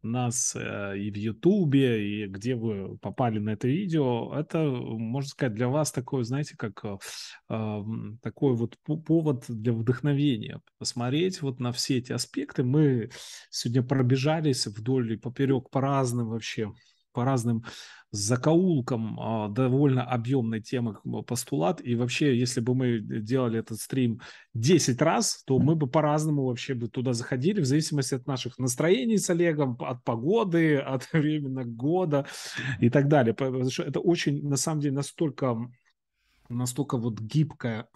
[0.03, 5.55] нас э, и в Ютубе, и где вы попали на это видео, это, можно сказать,
[5.55, 7.85] для вас такой, знаете, как э,
[8.23, 10.61] такой вот повод для вдохновения.
[10.79, 12.63] Посмотреть вот на все эти аспекты.
[12.63, 13.11] Мы
[13.51, 16.73] сегодня пробежались вдоль и поперек по разным вообще,
[17.19, 17.65] по разным
[18.13, 21.81] закоулком а, довольно объемной темы постулат.
[21.85, 24.21] И вообще, если бы мы делали этот стрим
[24.55, 29.19] 10 раз, то мы бы по-разному вообще бы туда заходили, в зависимости от наших настроений
[29.19, 32.25] с Олегом, от погоды, от времени года
[32.79, 33.35] и так далее.
[33.35, 35.57] Потому что это очень, на самом деле, настолько
[36.49, 37.89] настолько вот гибкая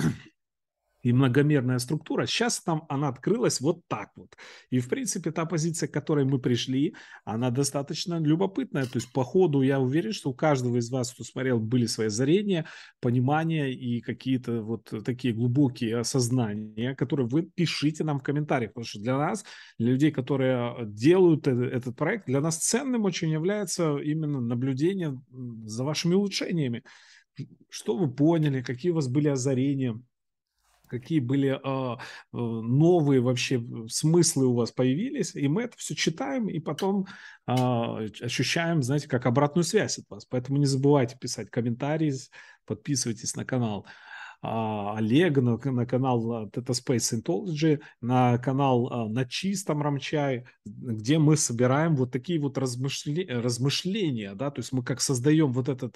[1.02, 2.26] и многомерная структура.
[2.26, 4.36] Сейчас там она открылась вот так вот.
[4.70, 8.84] И, в принципе, та позиция, к которой мы пришли, она достаточно любопытная.
[8.84, 12.06] То есть, по ходу, я уверен, что у каждого из вас, кто смотрел, были свои
[12.06, 12.66] озарения,
[13.00, 18.72] понимания и какие-то вот такие глубокие осознания, которые вы пишите нам в комментариях.
[18.72, 19.44] Потому что для нас,
[19.78, 25.20] для людей, которые делают этот проект, для нас ценным очень является именно наблюдение
[25.64, 26.84] за вашими улучшениями.
[27.70, 30.00] Что вы поняли, какие у вас были озарения,
[30.92, 31.96] какие были э,
[32.32, 37.06] новые вообще смыслы у вас появились, и мы это все читаем и потом
[37.46, 37.52] э,
[38.20, 40.26] ощущаем, знаете, как обратную связь от вас.
[40.26, 42.12] Поэтому не забывайте писать комментарии,
[42.66, 43.86] подписывайтесь на канал.
[44.42, 51.18] а, Олега, на, на канал Theta Space Scientology, на канал а, на чистом Рамчай, где
[51.18, 55.92] мы собираем вот такие вот размышле, размышления, да, то есть мы как создаем вот эту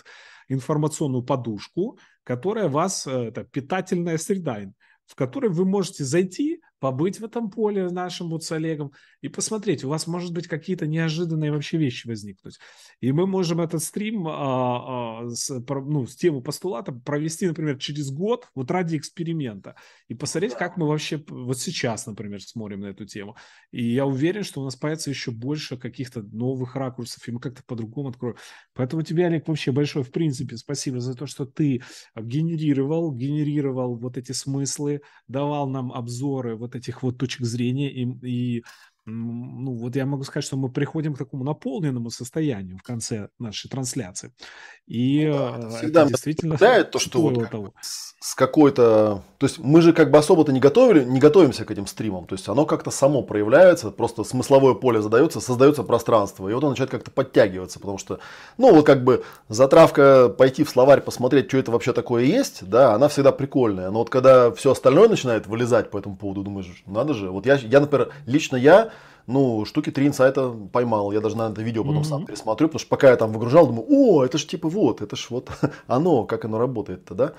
[0.48, 4.60] информационную подушку, которая вас, э, это питательная среда,
[5.06, 9.84] в которой вы можете зайти, побыть в этом поле нашим вот с Олегом и посмотреть,
[9.84, 12.58] у вас может быть какие-то неожиданные вообще вещи возникнуть.
[13.00, 18.10] И мы можем этот стрим а, а, с, ну, с тему постулата провести, например, через
[18.10, 19.74] год, вот ради эксперимента,
[20.08, 23.36] и посмотреть, как мы вообще вот сейчас, например, смотрим на эту тему.
[23.70, 27.62] И я уверен, что у нас появится еще больше каких-то новых ракурсов, и мы как-то
[27.64, 28.36] по-другому откроем.
[28.74, 31.82] Поэтому тебе, Олег, вообще большое, в принципе, спасибо за то, что ты
[32.16, 38.64] генерировал, генерировал вот эти смыслы, давал нам обзоры вот этих вот точек зрения и, и
[39.06, 43.70] ну, вот я могу сказать, что мы приходим к такому наполненному состоянию в конце нашей
[43.70, 44.32] трансляции.
[44.88, 47.72] И ну, да, это всегда это действительно то, что вот того.
[47.80, 49.22] с какой-то...
[49.38, 52.26] То есть мы же как бы особо-то не, готовили, не готовимся к этим стримам.
[52.26, 56.48] То есть оно как-то само проявляется, просто смысловое поле задается, создается пространство.
[56.48, 58.18] И вот оно начинает как-то подтягиваться, потому что,
[58.58, 62.94] ну, вот как бы затравка пойти в словарь, посмотреть, что это вообще такое есть, да,
[62.94, 63.90] она всегда прикольная.
[63.90, 67.30] Но вот когда все остальное начинает вылезать по этому поводу, думаешь, надо же.
[67.30, 68.90] Вот я, я например, лично я
[69.26, 71.12] ну, штуки три инсайта поймал.
[71.12, 72.04] Я даже на это видео потом mm-hmm.
[72.04, 75.16] сам пересмотрю, потому что пока я там выгружал, думаю, о, это же типа вот, это
[75.16, 75.50] же вот
[75.86, 77.32] оно, как оно работает-то, да.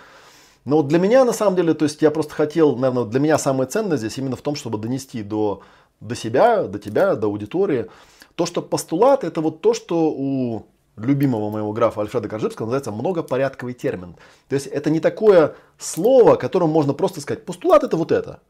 [0.66, 3.38] Но вот для меня, на самом деле, то есть я просто хотел, наверное, для меня
[3.38, 5.62] самое ценное здесь именно в том, чтобы донести до,
[6.02, 7.88] до себя, до тебя, до аудитории,
[8.36, 10.66] то, что постулат это вот то, что у
[10.98, 14.18] любимого моего графа Альфреда Коржибского называется многопорядковый термин.
[14.50, 18.42] То есть это не такое слово, которым можно просто сказать, постулат это вот это.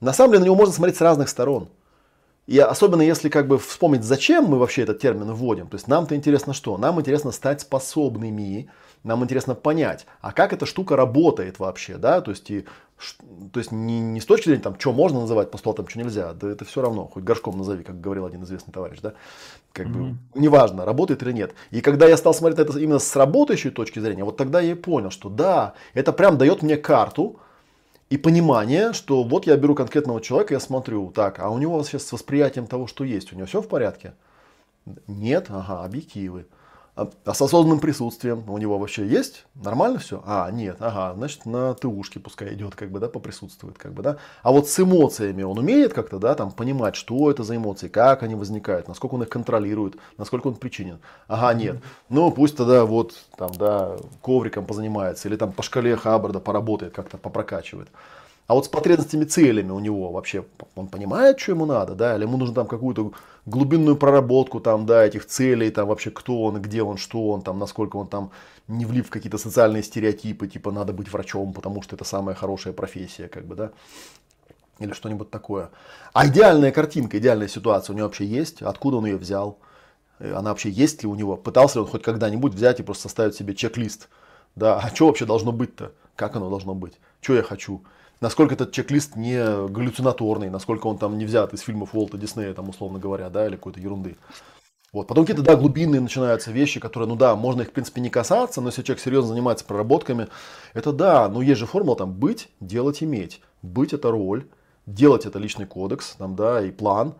[0.00, 1.68] На самом деле на него можно смотреть с разных сторон.
[2.46, 5.66] И особенно если как бы вспомнить, зачем мы вообще этот термин вводим.
[5.68, 6.76] То есть нам-то интересно что?
[6.76, 8.68] Нам интересно стать способными,
[9.04, 12.64] нам интересно понять, а как эта штука работает вообще, да, то есть, и,
[13.52, 16.50] то есть не, не с точки зрения, там, что можно называть постулатом, что нельзя, да
[16.50, 19.12] это все равно, хоть горшком назови, как говорил один известный товарищ, да,
[19.72, 20.14] как mm-hmm.
[20.34, 21.54] бы неважно, работает или нет.
[21.70, 24.74] И когда я стал смотреть это именно с работающей точки зрения, вот тогда я и
[24.74, 27.38] понял, что да, это прям дает мне карту,
[28.10, 32.04] и понимание, что вот я беру конкретного человека, я смотрю, так, а у него сейчас
[32.04, 34.12] с восприятием того, что есть, у него все в порядке?
[35.06, 36.46] Нет, ага, объективы.
[36.96, 39.46] А, а с осознанным присутствием у него вообще есть?
[39.56, 40.22] Нормально все?
[40.24, 44.18] А, нет, ага, значит, на ТУшке пускай идет, как бы, да, поприсутствует, как бы, да.
[44.44, 48.22] А вот с эмоциями он умеет как-то, да, там, понимать, что это за эмоции, как
[48.22, 51.00] они возникают, насколько он их контролирует, насколько он причинен.
[51.26, 51.78] Ага, нет.
[52.08, 57.18] Ну, пусть тогда вот, там, да, ковриком позанимается, или там по шкале Хаббарда поработает, как-то
[57.18, 57.88] попрокачивает.
[58.46, 60.44] А вот с потребностями, целями у него вообще,
[60.76, 63.12] он понимает, что ему надо, да, или ему нужно там какую-то
[63.46, 67.58] глубинную проработку там, да, этих целей, там вообще кто он, где он, что он, там,
[67.58, 68.30] насколько он там
[68.68, 72.74] не влив в какие-то социальные стереотипы, типа надо быть врачом, потому что это самая хорошая
[72.74, 73.70] профессия, как бы, да,
[74.78, 75.70] или что-нибудь такое.
[76.12, 79.58] А идеальная картинка, идеальная ситуация у него вообще есть, откуда он ее взял,
[80.18, 83.04] э, она вообще есть ли у него, пытался ли он хоть когда-нибудь взять и просто
[83.04, 84.10] составить себе чек-лист,
[84.54, 87.82] да, а что вообще должно быть-то, как оно должно быть, что я хочу,
[88.24, 92.70] насколько этот чек-лист не галлюцинаторный, насколько он там не взят из фильмов Уолта Диснея, там,
[92.70, 94.16] условно говоря, да, или какой-то ерунды.
[94.94, 95.06] Вот.
[95.08, 98.62] Потом какие-то, да, глубинные начинаются вещи, которые, ну да, можно их, в принципе, не касаться,
[98.62, 100.28] но если человек серьезно занимается проработками,
[100.72, 103.42] это да, но есть же формула там быть, делать, иметь.
[103.60, 104.46] Быть это роль,
[104.86, 107.16] делать это личный кодекс, там, да, и план,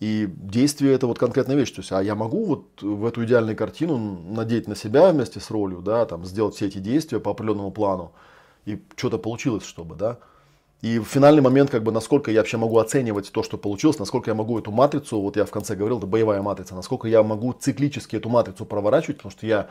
[0.00, 1.72] и действие это вот конкретная вещь.
[1.72, 5.50] То есть, а я могу вот в эту идеальную картину надеть на себя вместе с
[5.50, 8.12] ролью, да, там, сделать все эти действия по определенному плану,
[8.64, 10.18] и что-то получилось, чтобы, да.
[10.82, 14.30] И в финальный момент, как бы, насколько я вообще могу оценивать то, что получилось, насколько
[14.30, 17.54] я могу эту матрицу, вот я в конце говорил, это боевая матрица, насколько я могу
[17.54, 19.68] циклически эту матрицу проворачивать, потому что я,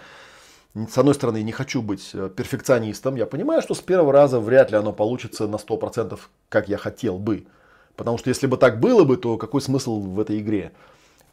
[0.73, 4.71] с одной стороны, не хочу быть э, перфекционистом, я понимаю, что с первого раза вряд
[4.71, 6.19] ли оно получится на 100%,
[6.49, 7.45] как я хотел бы.
[7.95, 10.73] Потому что если бы так было бы, то какой смысл в этой игре?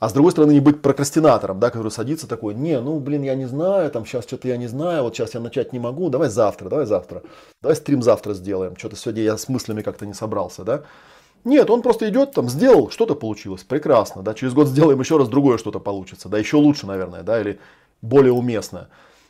[0.03, 3.37] А с другой стороны, не быть прокрастинатором, да, который садится такой, не, ну, блин, я
[3.37, 6.29] не знаю, там, сейчас что-то я не знаю, вот сейчас я начать не могу, давай
[6.29, 7.23] завтра, давай завтра,
[7.61, 10.83] давай стрим завтра сделаем, что-то сегодня я с мыслями как-то не собрался, да.
[11.45, 15.29] Нет, он просто идет, там, сделал, что-то получилось, прекрасно, да, через год сделаем еще раз
[15.29, 17.61] другое что-то получится, да, еще лучше, наверное, да, или
[18.01, 18.89] более уместно.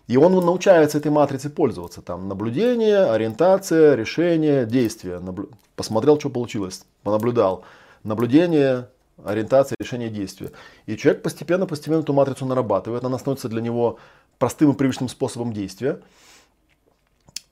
[0.08, 2.00] И он научается этой матрицей пользоваться.
[2.00, 5.18] Там наблюдение, ориентация, решение, действие.
[5.20, 5.50] Наблю...
[5.76, 7.62] Посмотрел, что получилось, понаблюдал.
[8.04, 8.88] Наблюдение,
[9.24, 10.52] ориентация, решение действия.
[10.86, 13.98] И человек постепенно-постепенно эту матрицу нарабатывает, она становится для него
[14.38, 16.00] простым и привычным способом действия.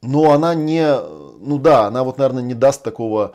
[0.02, 0.96] Но она не,
[1.40, 3.34] ну да, она вот, наверное, не даст такого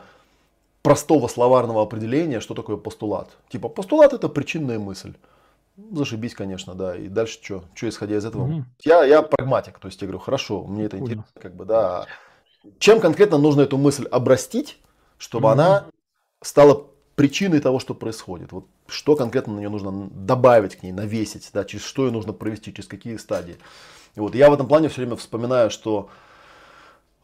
[0.82, 3.36] простого словарного определения, что такое постулат.
[3.48, 5.14] Типа, постулат это причинная мысль.
[5.76, 6.96] Зашибись, конечно, да.
[6.96, 7.64] И дальше что?
[7.74, 8.44] Что исходя из этого?
[8.44, 8.64] Угу.
[8.82, 12.06] Я, я прагматик, то есть я говорю, хорошо, мне это интересно, как бы, да.
[12.78, 14.78] чем конкретно нужно эту мысль обрастить,
[15.18, 15.52] чтобы mm-hmm.
[15.52, 15.86] она
[16.42, 16.86] стала
[17.16, 18.52] причиной того, что происходит.
[18.52, 22.32] Вот что конкретно на нее нужно добавить к ней, навесить, да, через что ее нужно
[22.32, 23.56] провести, через какие стадии.
[24.14, 26.08] И вот я в этом плане все время вспоминаю, что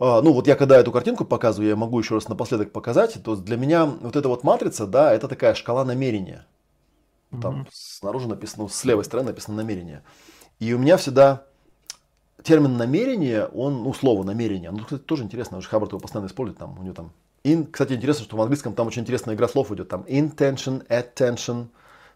[0.00, 3.36] а, ну вот я когда эту картинку показываю, я могу еще раз напоследок показать, то
[3.36, 6.46] для меня вот эта вот матрица, да, это такая шкала намерения.
[7.30, 7.68] Там mm-hmm.
[7.72, 10.02] снаружи написано, с левой стороны написано намерение.
[10.58, 11.44] И у меня всегда
[12.42, 16.58] термин намерение, он, ну, слово намерение, ну, кстати, тоже интересно, уже Хаббард его постоянно использует,
[16.58, 17.12] там, у него там,
[17.44, 21.68] in, кстати, интересно, что в английском там очень интересная игра слов идет, там, intention, attention,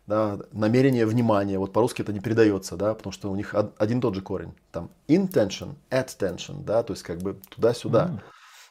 [0.06, 4.00] да, намерение, внимание, вот по-русски это не передается, да, потому что у них один и
[4.00, 8.06] тот же корень, там, intention, attention, да, то есть как бы туда-сюда.
[8.06, 8.20] Mm.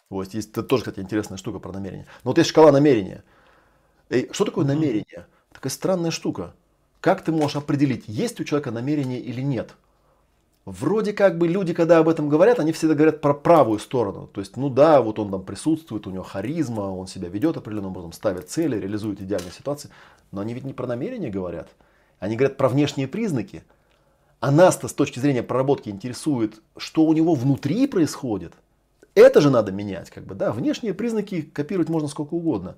[0.10, 2.06] Вот, есть это тоже, кстати, интересная штука про намерение.
[2.24, 3.24] Но вот есть шкала намерения.
[4.10, 4.68] И что такое mm.
[4.70, 5.28] намерение?
[5.52, 6.54] Такая странная штука.
[7.02, 9.76] Как ты можешь определить, есть у человека намерение или нет?
[10.66, 14.28] Вроде как бы люди, когда об этом говорят, они всегда говорят про правую сторону.
[14.34, 17.92] То есть, ну да, вот он там присутствует, у него харизма, он себя ведет определенным
[17.92, 19.92] образом, ставит цели, реализует идеальные ситуации.
[20.32, 21.70] Но они ведь не про намерения говорят.
[22.18, 23.64] Они говорят про внешние признаки.
[24.40, 28.54] А нас-то с точки зрения проработки интересует, что у него внутри происходит.
[29.14, 30.10] Это же надо менять.
[30.10, 32.76] Как бы, да, внешние признаки копировать можно сколько угодно.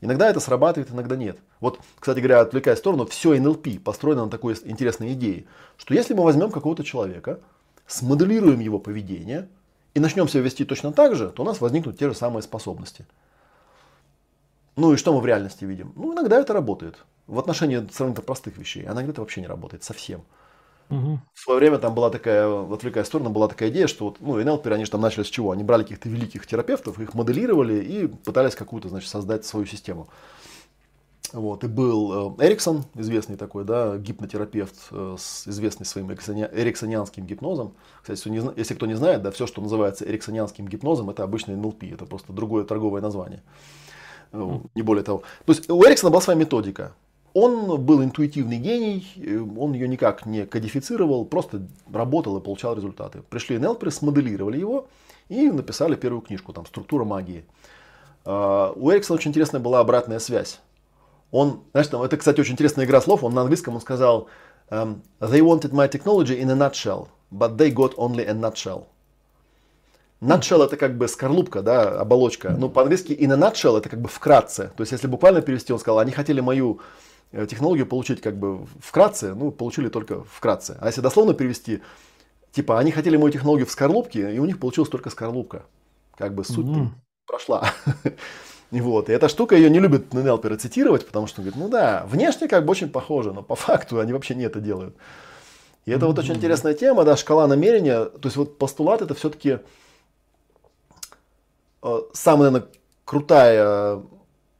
[0.00, 1.38] Иногда это срабатывает, иногда нет.
[1.60, 5.46] Вот, кстати говоря, отвлекая в сторону, все НЛП построено на такой интересной идее,
[5.76, 7.40] что если мы возьмем какого-то человека,
[7.86, 9.48] смоделируем его поведение
[9.94, 13.06] и начнем себя вести точно так же, то у нас возникнут те же самые способности.
[14.76, 15.92] Ну и что мы в реальности видим?
[15.96, 17.04] Ну, иногда это работает.
[17.26, 18.84] В отношении сравнительно простых вещей.
[18.84, 20.22] А иногда это вообще не работает совсем.
[20.90, 21.20] Угу.
[21.34, 24.68] В свое время там была такая, отвлекая сторону, была такая идея, что вот, ну, НЛП,
[24.68, 25.50] они же там начали с чего?
[25.50, 30.08] Они брали каких-то великих терапевтов, их моделировали и пытались какую-то, значит, создать свою систему.
[31.32, 37.74] Вот, и был э, Эриксон, известный такой, да, гипнотерапевт, э, известный своим эриксонианским гипнозом.
[38.00, 42.06] Кстати, если кто не знает, да, все, что называется эриксонианским гипнозом, это обычный НЛП, это
[42.06, 43.42] просто другое торговое название.
[44.32, 45.22] Не более того.
[45.44, 46.92] То есть у Эриксона была своя методика.
[47.34, 53.22] Он был интуитивный гений, э, он ее никак не кодифицировал, просто работал и получал результаты.
[53.28, 54.88] Пришли НЛПеры, смоделировали его
[55.28, 57.44] и написали первую книжку, там, «Структура магии».
[58.24, 60.60] А, у Эриксона очень интересная была обратная связь.
[61.30, 64.28] Он, знаешь, там, это, кстати, очень интересная игра слов, он на английском он сказал
[64.70, 68.86] um, «They wanted my technology in a nutshell, but they got only a nutshell».
[70.20, 72.50] Nutshell это как бы скорлупка, да, оболочка.
[72.50, 74.72] Ну, по-английски in a nutshell это как бы вкратце.
[74.76, 76.80] То есть, если буквально перевести, он сказал, они хотели мою
[77.32, 80.78] технологию получить как бы вкратце, ну, получили только вкратце.
[80.80, 81.82] А если дословно перевести,
[82.52, 85.64] типа, они хотели мою технологию в скорлупке, и у них получилась только скорлупка.
[86.16, 86.88] Как бы суть mm-hmm.
[87.26, 87.70] прошла.
[88.70, 89.08] И вот.
[89.08, 92.48] И эта штука ее не любит Нелперы цитировать, потому что он говорит, ну да, внешне
[92.48, 94.96] как бы очень похоже, но по факту они вообще не это делают.
[95.84, 96.08] И это mm-hmm.
[96.08, 98.06] вот очень интересная тема, да, шкала намерения.
[98.06, 99.58] То есть вот постулат это все-таки
[101.82, 102.72] э, самая, наверное,
[103.04, 104.02] крутая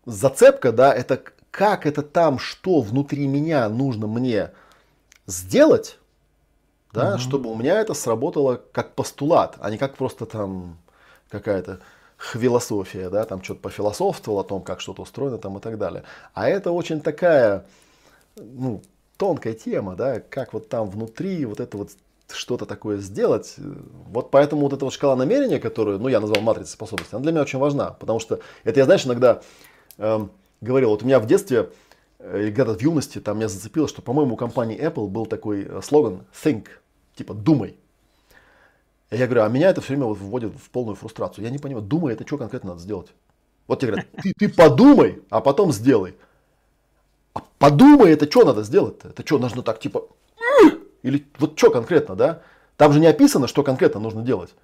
[0.07, 1.23] зацепка, да, это
[1.59, 4.53] как это там, что внутри меня нужно мне
[5.27, 5.99] сделать,
[6.93, 7.19] да, угу.
[7.19, 10.79] чтобы у меня это сработало как постулат, а не как просто там
[11.29, 11.81] какая-то
[12.17, 16.05] философия, да, там что-то пофилософствовал о том, как что-то устроено там и так далее.
[16.33, 17.67] А это очень такая,
[18.37, 18.81] ну,
[19.17, 21.91] тонкая тема, да, как вот там внутри вот это вот
[22.31, 23.57] что-то такое сделать.
[23.57, 27.33] Вот поэтому вот эта вот шкала намерения, которую, ну, я назвал матрицей способностей, она для
[27.33, 29.43] меня очень важна, потому что это я, знаешь, иногда
[29.97, 30.31] эм,
[30.61, 31.71] говорил, вот у меня в детстве,
[32.19, 35.65] э, или когда-то в юности, там меня зацепило, что, по-моему, у компании Apple был такой
[35.65, 36.67] э, слоган think,
[37.15, 37.77] типа думай.
[39.11, 41.45] И я говорю, а меня это все время вот вводит в полную фрустрацию.
[41.45, 43.09] Я не понимаю, думай, это что конкретно надо сделать?
[43.67, 46.15] Вот тебе говорят, ты, ты подумай, а потом сделай.
[47.35, 49.09] А подумай, это что надо сделать-то?
[49.09, 50.05] Это что, нужно так типа,
[51.03, 52.43] или вот что конкретно, да?
[52.77, 54.55] Там же не описано, что конкретно нужно делать.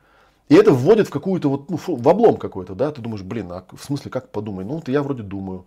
[0.48, 3.64] И это вводит в какую-то вот, ну, в облом какой-то, да, ты думаешь, блин, а
[3.72, 4.64] в смысле, как подумай?
[4.64, 5.64] Ну, вот я вроде думаю.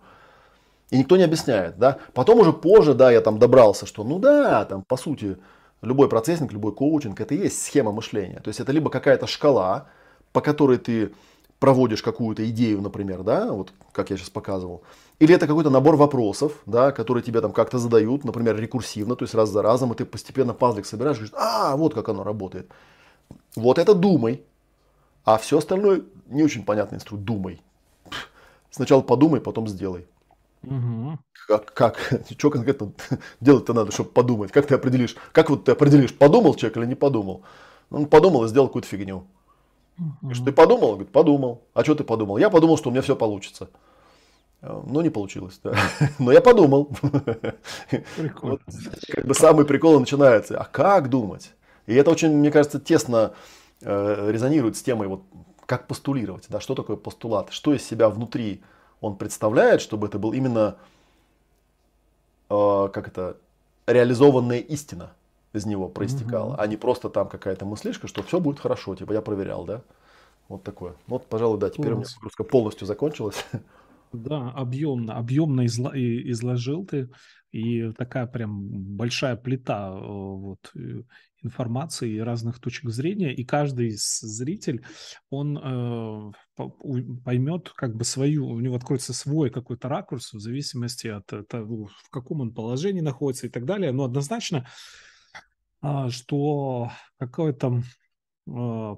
[0.90, 1.98] И никто не объясняет, да.
[2.14, 5.36] Потом уже позже, да, я там добрался, что, ну да, там, по сути,
[5.82, 8.40] любой процессинг, любой коучинг, это и есть схема мышления.
[8.40, 9.88] То есть это либо какая-то шкала,
[10.32, 11.12] по которой ты
[11.58, 14.82] проводишь какую-то идею, например, да, вот как я сейчас показывал,
[15.18, 19.34] или это какой-то набор вопросов, да, которые тебе там как-то задают, например, рекурсивно, то есть
[19.34, 22.70] раз за разом, и ты постепенно пазлик собираешь, и говоришь, а, вот как оно работает.
[23.56, 24.44] Вот это думай,
[25.24, 27.26] а все остальное не очень понятный инструмент.
[27.26, 27.60] Думай.
[28.70, 30.06] Сначала подумай, потом сделай.
[30.62, 31.18] Угу.
[31.46, 32.12] Как, как?
[32.38, 32.92] Что конкретно
[33.40, 34.52] делать-то надо, чтобы подумать?
[34.52, 35.16] Как ты определишь?
[35.32, 37.42] Как вот ты определишь, подумал человек или не подумал?
[37.90, 39.26] Он подумал и сделал какую-то фигню.
[39.98, 40.34] Угу.
[40.34, 40.92] Что ты подумал?
[40.92, 41.62] Говорит, подумал.
[41.74, 42.38] А что ты подумал?
[42.38, 43.70] Я подумал, что у меня все получится.
[44.62, 45.60] Э, но не получилось.
[45.62, 45.74] Да.
[46.18, 46.90] Но я подумал.
[48.42, 48.60] Вот,
[49.12, 50.58] как бы самый прикол начинается.
[50.58, 51.52] А как думать?
[51.86, 53.32] И это очень, мне кажется, тесно
[53.80, 55.22] Э, резонирует с темой вот
[55.64, 58.60] как постулировать, да, что такое постулат, что из себя внутри
[59.00, 60.76] он представляет, чтобы это был именно,
[62.50, 63.36] э, как это,
[63.86, 65.12] реализованная истина
[65.52, 66.60] из него проистекала, mm-hmm.
[66.60, 69.82] а не просто там какая-то мыслишка, что все будет хорошо, типа я проверял, да.
[70.48, 70.94] Вот такое.
[71.06, 71.94] Вот, пожалуй, да, теперь Класс.
[71.94, 73.44] у меня загрузка полностью закончилась.
[74.10, 77.10] Да, объемно, объемно изла- изложил ты,
[77.50, 81.02] и такая прям большая плита э, вот э,
[81.42, 84.84] информации и разных точек зрения, и каждый зритель,
[85.30, 86.32] он э,
[87.24, 92.10] поймет как бы свою, у него откроется свой какой-то ракурс в зависимости от того, в
[92.10, 93.92] каком он положении находится и так далее.
[93.92, 94.66] Но однозначно,
[95.82, 97.82] э, что какое-то а,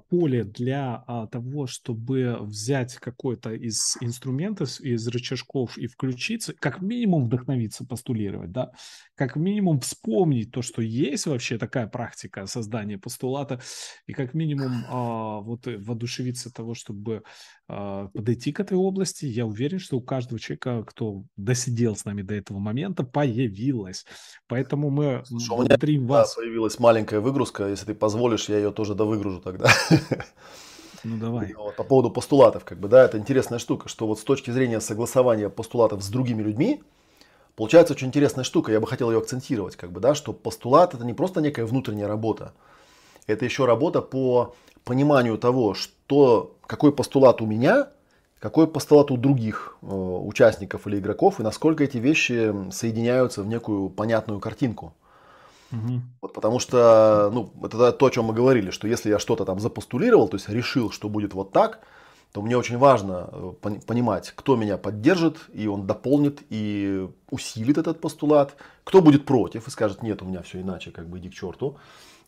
[0.09, 7.25] поле для а, того, чтобы взять какой-то из инструментов, из рычажков и включиться, как минимум
[7.25, 8.71] вдохновиться, постулировать, да,
[9.15, 13.59] как минимум вспомнить то, что есть вообще такая практика создания постулата,
[14.07, 17.23] и как минимум а, вот воодушевиться того, чтобы
[17.67, 19.25] а, подойти к этой области.
[19.25, 24.05] Я уверен, что у каждого человека, кто досидел с нами до этого момента, появилась.
[24.47, 26.35] Поэтому мы Слушай, благодарим вас.
[26.35, 27.67] Да, появилась маленькая выгрузка.
[27.67, 29.69] Если ты позволишь, я ее тоже довыгружу тогда.
[31.03, 31.53] Ну давай.
[31.53, 34.79] Вот, по поводу постулатов, как бы, да, это интересная штука, что вот с точки зрения
[34.79, 36.83] согласования постулатов с другими людьми,
[37.55, 41.03] получается очень интересная штука, я бы хотел ее акцентировать, как бы, да, что постулат это
[41.03, 42.53] не просто некая внутренняя работа,
[43.25, 44.53] это еще работа по
[44.83, 47.89] пониманию того, что, какой постулат у меня,
[48.39, 53.89] какой постулат у других э, участников или игроков, и насколько эти вещи соединяются в некую
[53.89, 54.93] понятную картинку.
[55.71, 56.01] Угу.
[56.21, 59.59] Вот потому что, ну, это то, о чем мы говорили, что если я что-то там
[59.59, 61.79] запостулировал, то есть решил, что будет вот так,
[62.31, 63.53] то мне очень важно э,
[63.85, 69.71] понимать, кто меня поддержит, и он дополнит и усилит этот постулат, кто будет против и
[69.71, 71.77] скажет, нет, у меня все иначе, как бы иди к черту.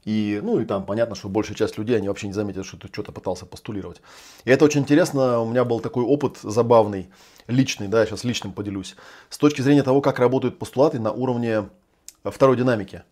[0.03, 2.89] И, ну, и там понятно, что большая часть людей, они вообще не заметят, что ты
[2.89, 4.01] что-то пытался постулировать.
[4.43, 5.39] И это очень интересно.
[5.39, 7.09] У меня был такой опыт забавный,
[7.47, 8.97] личный, да, я сейчас личным поделюсь.
[9.29, 11.69] С точки зрения того, как работают постулаты на уровне
[12.25, 13.03] второй динамики.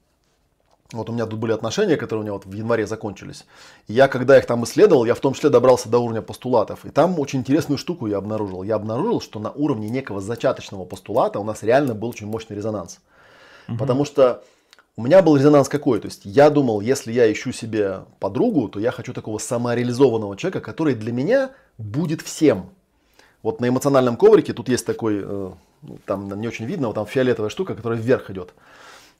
[0.93, 3.45] Вот у меня тут были отношения, которые у меня вот в январе закончились.
[3.88, 6.85] И я, когда их там исследовал, я в том числе добрался до уровня постулатов.
[6.85, 8.63] И там очень интересную штуку я обнаружил.
[8.63, 12.99] Я обнаружил, что на уровне некого зачаточного постулата у нас реально был очень мощный резонанс.
[13.69, 13.77] Угу.
[13.77, 14.43] Потому что
[14.97, 15.99] у меня был резонанс какой?
[15.99, 20.59] То есть я думал, если я ищу себе подругу, то я хочу такого самореализованного человека,
[20.59, 22.69] который для меня будет всем.
[23.43, 25.51] Вот на эмоциональном коврике тут есть такой, э,
[25.81, 28.53] ну, там не очень видно, вот там фиолетовая штука, которая вверх идет.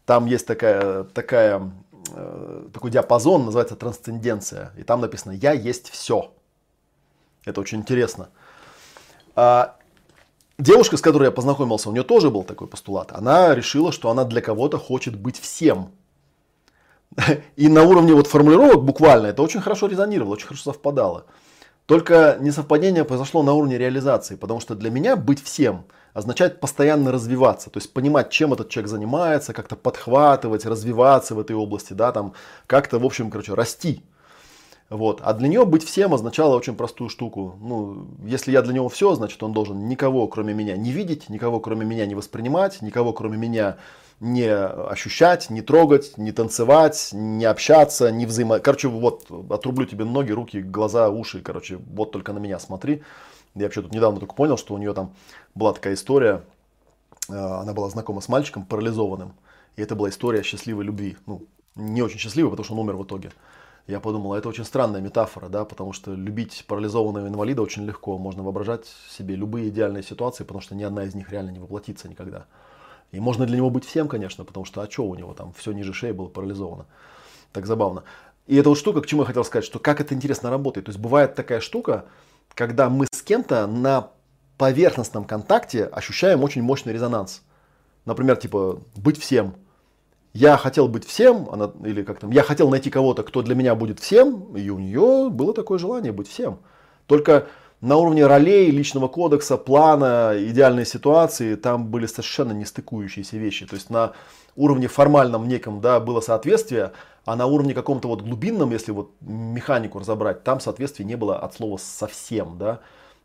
[0.06, 1.72] Там есть такая, такая,
[2.14, 4.74] э, такой диапазон, называется трансценденция.
[4.78, 6.32] И там написано «Я есть все».
[7.46, 8.30] Это очень интересно.
[9.36, 9.78] А
[10.58, 13.12] девушка, с которой я познакомился, у нее тоже был такой постулат.
[13.12, 15.92] Она решила, что она для кого-то хочет быть всем.
[17.56, 21.26] И на уровне вот формулировок буквально это очень хорошо резонировало, очень хорошо совпадало.
[21.86, 27.70] Только несовпадение произошло на уровне реализации, потому что для меня быть всем означает постоянно развиваться,
[27.70, 32.34] то есть понимать, чем этот человек занимается, как-то подхватывать, развиваться в этой области, да, там
[32.68, 34.04] как-то, в общем, короче, расти.
[34.90, 35.22] Вот.
[35.24, 37.56] А для нее быть всем означало очень простую штуку.
[37.62, 41.62] Ну, если я для него все, значит, он должен никого, кроме меня, не видеть, никого,
[41.62, 43.78] кроме меня, не воспринимать, никого, кроме меня,
[44.20, 48.60] не ощущать, не трогать, не танцевать, не общаться, не взаимо...
[48.60, 53.02] Короче, вот, отрублю тебе ноги, руки, глаза, уши, короче, вот только на меня смотри.
[53.56, 55.14] Я вообще тут недавно только понял, что у нее там
[55.56, 56.44] была такая история,
[57.30, 59.34] э, она была знакома с мальчиком парализованным,
[59.76, 61.18] и это была история счастливой любви.
[61.26, 61.44] Ну,
[61.76, 63.32] не очень счастливой, потому что он умер в итоге.
[63.88, 68.18] Я подумал, это очень странная метафора, да, потому что любить парализованного инвалида очень легко.
[68.18, 72.08] Можно воображать себе любые идеальные ситуации, потому что ни одна из них реально не воплотится
[72.08, 72.46] никогда.
[73.12, 75.72] И можно для него быть всем, конечно, потому что а что у него там все
[75.72, 76.86] ниже шеи было парализовано.
[77.52, 78.04] Так забавно.
[78.48, 80.86] И эта вот штука, к чему я хотел сказать, что как это интересно работает.
[80.86, 82.06] То есть бывает такая штука,
[82.56, 84.10] когда мы с кем-то на
[84.58, 87.42] поверхностном контакте ощущаем очень мощный резонанс.
[88.06, 89.56] Например, типа быть всем–
[90.34, 93.76] я хотел быть всем, она, или как там, я хотел найти кого-то, кто для меня
[93.76, 96.60] будет всем, и у нее было такое желание быть всем.
[97.06, 97.48] Только
[97.82, 103.66] на уровне ролей, личного кодекса, плана, идеальной ситуации, там были совершенно не стыкующиеся вещи.
[103.66, 104.14] То есть на
[104.56, 106.94] уровне формальном неком, да, было соответствие,
[107.26, 111.54] а на уровне каком-то вот глубинном, если вот механику разобрать, там соответствия не было от
[111.54, 112.80] слова совсем, да.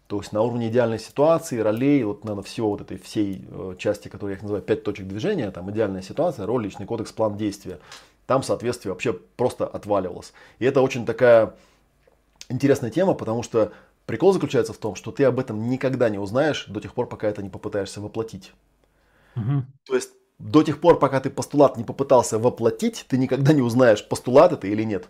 [0.06, 4.08] То есть на уровне идеальной ситуации, ролей, вот, наверное, всего вот этой всей э, части,
[4.08, 7.80] которую я их называю пять точек движения, там идеальная ситуация, роль, личный кодекс, план действия,
[8.26, 10.32] там соответствие вообще просто отваливалось.
[10.60, 11.54] И это очень такая
[12.48, 13.72] интересная тема, потому что
[14.04, 17.28] прикол заключается в том, что ты об этом никогда не узнаешь до тех пор, пока
[17.28, 18.52] это не попытаешься воплотить.
[19.34, 19.64] Угу.
[19.86, 24.06] То есть до тех пор, пока ты постулат не попытался воплотить, ты никогда не узнаешь,
[24.06, 25.08] постулат это или нет.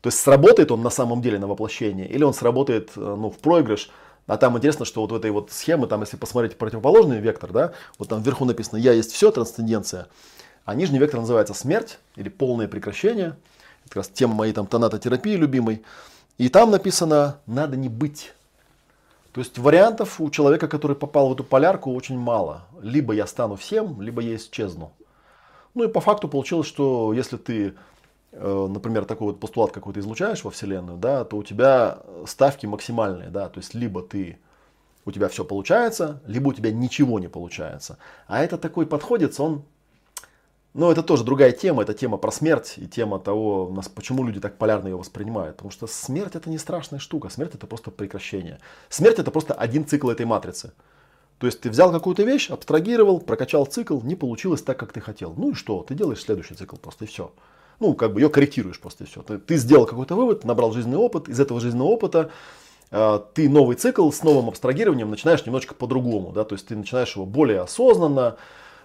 [0.00, 3.38] То есть сработает он на самом деле на воплощение, или он сработает э, ну, в
[3.38, 3.90] проигрыш.
[4.26, 7.72] А там интересно, что вот в этой вот схеме, там, если посмотреть противоположный вектор, да,
[7.98, 10.06] вот там вверху написано «Я есть все, трансценденция»,
[10.64, 13.36] а нижний вектор называется «Смерть» или «Полное прекращение».
[13.80, 15.82] Это как раз тема моей там тонатотерапии любимой.
[16.38, 18.32] И там написано «Надо не быть».
[19.32, 22.66] То есть вариантов у человека, который попал в эту полярку, очень мало.
[22.82, 24.92] Либо я стану всем, либо я исчезну.
[25.74, 27.74] Ну и по факту получилось, что если ты
[28.32, 33.28] Э, например, такой вот постулат какой-то излучаешь во Вселенную, да, то у тебя ставки максимальные,
[33.30, 34.38] да, то есть либо ты
[35.04, 37.98] у тебя все получается, либо у тебя ничего не получается.
[38.28, 39.64] А это такой подходец, он,
[40.72, 44.56] ну, это тоже другая тема, это тема про смерть и тема того, почему люди так
[44.56, 45.56] полярно ее воспринимают.
[45.56, 48.60] Потому что смерть это не страшная штука, смерть это просто прекращение.
[48.88, 50.72] Смерть это просто один цикл этой матрицы.
[51.38, 55.34] То есть ты взял какую-то вещь, абстрагировал, прокачал цикл, не получилось так, как ты хотел.
[55.36, 55.82] Ну и что?
[55.82, 57.32] Ты делаешь следующий цикл просто и все
[57.80, 59.22] ну, как бы ее корректируешь просто и все.
[59.22, 62.30] Ты, ты сделал какой-то вывод, набрал жизненный опыт, из этого жизненного опыта
[62.90, 67.16] э, ты новый цикл с новым абстрагированием начинаешь немножечко по-другому, да, то есть ты начинаешь
[67.16, 68.36] его более осознанно,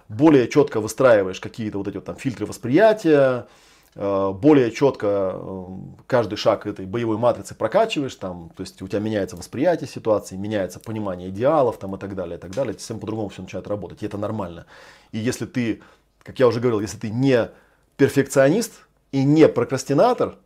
[0.08, 3.46] более четко выстраиваешь какие-то вот эти вот там фильтры восприятия,
[3.94, 5.66] э, более четко э,
[6.06, 10.80] каждый шаг этой боевой матрицы прокачиваешь, там, то есть у тебя меняется восприятие ситуации, меняется
[10.80, 14.06] понимание идеалов там, и так далее, и так далее, совсем по-другому все начинает работать, и
[14.06, 14.66] это нормально.
[15.12, 15.82] И если ты,
[16.22, 17.50] как я уже говорил, если ты не
[17.96, 18.72] перфекционист,
[19.12, 20.36] и не прокрастинатор,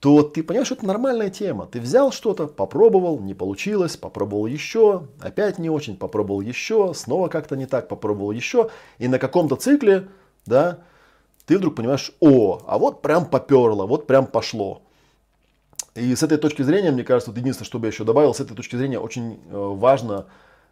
[0.00, 1.66] то ты понимаешь, что это нормальная тема.
[1.66, 7.54] Ты взял что-то, попробовал, не получилось, попробовал еще, опять не очень, попробовал еще, снова как-то
[7.54, 8.70] не так, попробовал еще.
[8.98, 10.08] И на каком-то цикле,
[10.46, 10.78] да,
[11.44, 14.82] ты вдруг понимаешь, о, а вот прям поперло, вот прям пошло.
[15.94, 18.40] И с этой точки зрения, мне кажется, вот единственное, что бы я еще добавил, с
[18.40, 20.26] этой точки зрения очень э, важно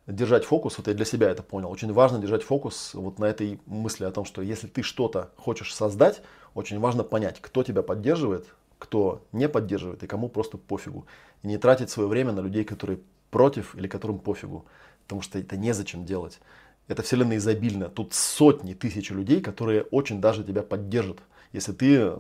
[0.07, 3.61] держать фокус, вот я для себя это понял, очень важно держать фокус вот на этой
[3.67, 6.23] мысли о том, что если ты что-то хочешь создать,
[6.55, 8.47] очень важно понять, кто тебя поддерживает,
[8.79, 11.07] кто не поддерживает и кому просто пофигу.
[11.43, 13.01] И не тратить свое время на людей, которые
[13.31, 14.65] против или которым пофигу.
[15.05, 16.41] Потому что это незачем делать.
[16.87, 17.89] Это вселенная изобильна.
[17.89, 21.19] Тут сотни тысяч людей, которые очень даже тебя поддержат,
[21.53, 22.13] если ты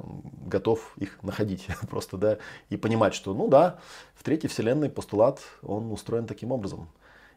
[0.46, 2.38] готов их находить просто, да,
[2.70, 3.78] и понимать, что, ну да,
[4.14, 6.88] в третьей вселенной постулат, он устроен таким образом.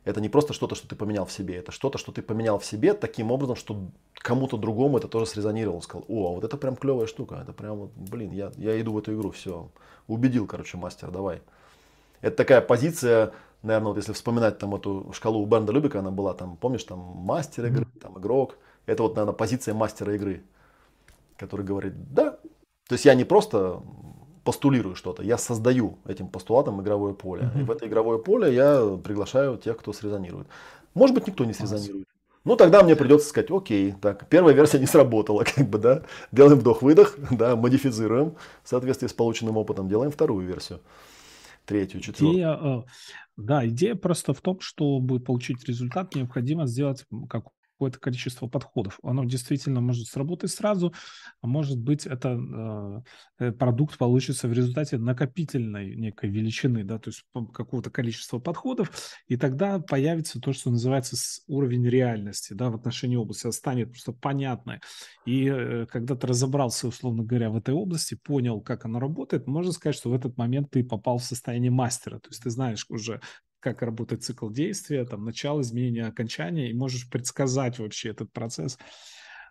[0.04, 2.66] Это не просто что-то, что ты поменял в себе, это что-то, что ты поменял в
[2.66, 5.78] себе таким образом, что кому-то другому это тоже срезонировало.
[5.78, 8.94] Он сказал, о, вот это прям клевая штука, это прям, вот, блин, я, я иду
[8.94, 9.70] в эту игру, все.
[10.08, 11.42] Убедил, короче, мастер, давай.
[12.22, 16.34] Это такая позиция, наверное, вот если вспоминать там эту шкалу у Бенда Любика, она была
[16.34, 18.58] там, помнишь, там мастер игры, там игрок.
[18.88, 20.44] Это вот, наверное, позиция мастера игры,
[21.38, 22.40] который говорит, да.
[22.88, 23.82] То есть я не просто
[24.44, 27.44] постулирую что-то, я создаю этим постулатом игровое поле.
[27.44, 27.62] Mm-hmm.
[27.62, 30.48] И в это игровое поле я приглашаю тех, кто срезонирует.
[30.94, 32.08] Может быть, никто не срезонирует.
[32.44, 36.60] Ну, тогда мне придется сказать, окей, так, первая версия не сработала, как бы, да, делаем
[36.60, 40.82] вдох-выдох, да, модифицируем в соответствии с полученным опытом, делаем вторую версию,
[41.66, 42.34] третью, четвертую.
[42.34, 42.84] Идея, э,
[43.38, 47.46] да, идея просто в том, чтобы получить результат, необходимо сделать как
[47.82, 49.00] какое-то количество подходов.
[49.02, 50.94] Оно действительно может сработать сразу,
[51.42, 53.04] а может быть это
[53.40, 58.92] э, продукт получится в результате накопительной некой величины, да, то есть какого-то количества подходов,
[59.28, 61.16] и тогда появится то, что называется
[61.48, 64.80] уровень реальности, да, в отношении области, станет просто понятно.
[65.26, 69.72] И э, когда ты разобрался, условно говоря, в этой области, понял, как она работает, можно
[69.72, 73.22] сказать, что в этот момент ты попал в состояние мастера, то есть ты знаешь уже
[73.62, 78.78] как работает цикл действия, там, начало, изменения, окончания, и можешь предсказать вообще этот процесс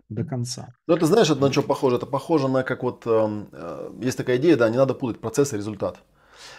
[0.08, 0.74] до конца.
[0.86, 1.96] Ну, ты знаешь, это на что похоже?
[1.96, 5.52] Это похоже на как вот, эм, э, есть такая идея, да, не надо путать процесс
[5.52, 6.02] и результат.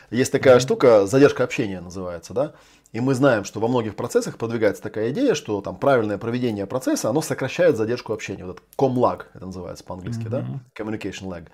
[0.10, 0.61] Есть такая mm-hmm.
[0.61, 2.53] штука, задержка общения называется, да,
[2.91, 7.10] и мы знаем, что во многих процессах продвигается такая идея, что там правильное проведение процесса,
[7.10, 8.45] оно сокращает задержку общения.
[8.45, 10.30] Вот этот com-lag, это называется по-английски, mm-hmm.
[10.30, 11.48] да, communication lag.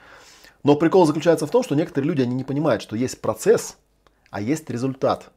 [0.63, 3.77] Но прикол заключается в том, что некоторые люди, они не понимают, что есть процесс,
[4.29, 5.31] а есть результат.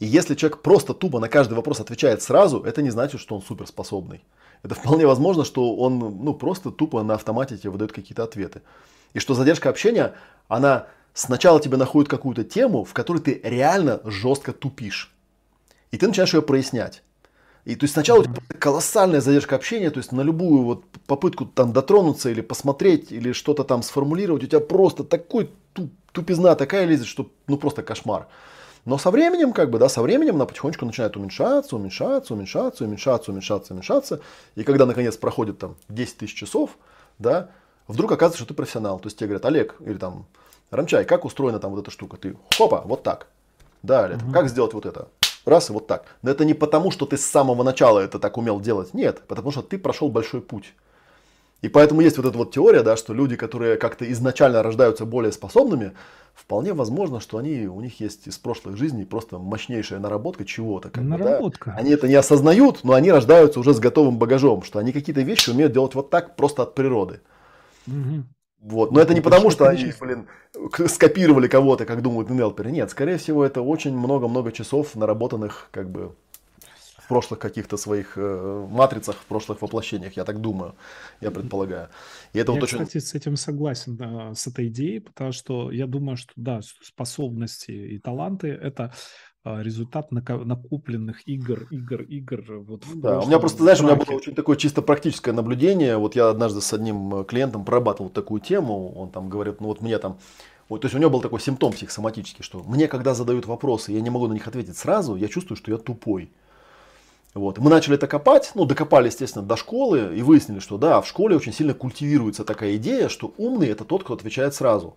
[0.00, 3.42] И если человек просто тупо на каждый вопрос отвечает сразу, это не значит, что он
[3.42, 4.24] суперспособный.
[4.62, 8.62] Это вполне возможно, что он ну, просто тупо на автомате тебе выдает какие-то ответы.
[9.12, 10.14] И что задержка общения,
[10.48, 15.12] она сначала тебе находит какую-то тему, в которой ты реально жестко тупишь.
[15.90, 17.02] И ты начинаешь ее прояснять.
[17.64, 21.46] И то есть сначала у тебя колоссальная задержка общения, то есть на любую вот попытку
[21.46, 26.84] там дотронуться или посмотреть, или что-то там сформулировать, у тебя просто такой туп, тупизна такая
[26.84, 28.28] лезет, что ну просто кошмар.
[28.84, 33.30] Но со временем, как бы, да, со временем она потихонечку начинает уменьшаться, уменьшаться, уменьшаться, уменьшаться,
[33.30, 34.20] уменьшаться, уменьшаться.
[34.56, 36.76] И когда, наконец, проходит там 10 тысяч часов,
[37.18, 37.48] да,
[37.88, 38.98] вдруг оказывается, что ты профессионал.
[38.98, 40.26] То есть тебе говорят, Олег, или там,
[40.70, 42.18] Рамчай, как устроена там вот эта штука?
[42.18, 43.28] Ты, хопа, вот так.
[43.82, 44.32] Далее, угу.
[44.32, 45.08] как сделать вот это?
[45.44, 46.04] Раз и вот так.
[46.22, 48.94] Но это не потому, что ты с самого начала это так умел делать.
[48.94, 50.72] Нет, потому что ты прошел большой путь.
[51.64, 55.32] И поэтому есть вот эта вот теория, да, что люди, которые как-то изначально рождаются более
[55.32, 55.92] способными,
[56.34, 60.90] вполне возможно, что они, у них есть из прошлых жизней просто мощнейшая наработка чего-то.
[60.90, 61.70] Как наработка.
[61.70, 61.80] Бы, да?
[61.80, 65.48] Они это не осознают, но они рождаются уже с готовым багажом, что они какие-то вещи
[65.48, 67.22] умеют делать вот так просто от природы.
[67.86, 68.24] Угу.
[68.60, 68.92] Вот.
[68.92, 70.26] Но это не потому, что они, блин,
[70.86, 72.72] скопировали кого-то, как думают нелперы.
[72.72, 76.14] Нет, скорее всего, это очень много-много часов наработанных как бы
[77.04, 80.74] в прошлых каких-то своих э, матрицах, в прошлых воплощениях, я так думаю,
[81.20, 81.88] я предполагаю.
[82.32, 82.78] И это я, вот очень...
[82.78, 87.72] кстати, с этим согласен, да, с этой идеей, потому что я думаю, что, да, способности
[87.72, 88.92] и таланты– это
[89.44, 92.42] а, результат накопленных игр, игр, игр.
[92.66, 95.98] Вот да, у меня просто, знаешь, у меня было очень такое чисто практическое наблюдение.
[95.98, 98.94] Вот я однажды с одним э, клиентом прорабатывал такую тему.
[98.94, 100.18] Он там говорит, ну вот мне там
[100.70, 104.00] вот, то есть у него был такой симптом психосоматический, что мне, когда задают вопросы, я
[104.00, 106.30] не могу на них ответить сразу, я чувствую, что я тупой.
[107.34, 107.58] Вот.
[107.58, 111.36] Мы начали это копать, ну, докопали, естественно, до школы и выяснили, что да, в школе
[111.36, 114.94] очень сильно культивируется такая идея, что умный это тот, кто отвечает сразу.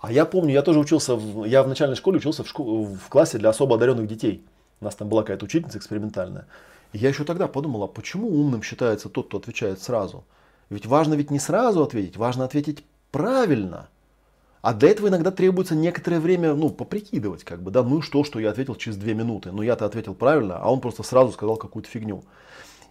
[0.00, 3.08] А я помню, я тоже учился, в, я в начальной школе учился в, школ, в
[3.08, 4.44] классе для особо одаренных детей.
[4.80, 6.46] У нас там была какая-то учительница экспериментальная.
[6.92, 10.24] И я еще тогда подумал, а почему умным считается тот, кто отвечает сразу?
[10.68, 13.88] Ведь важно ведь не сразу ответить, важно ответить правильно.
[14.60, 18.40] А для этого иногда требуется некоторое время, ну, поприкидывать, как бы, да, ну что, что
[18.40, 21.88] я ответил через две минуты, ну я-то ответил правильно, а он просто сразу сказал какую-то
[21.88, 22.24] фигню.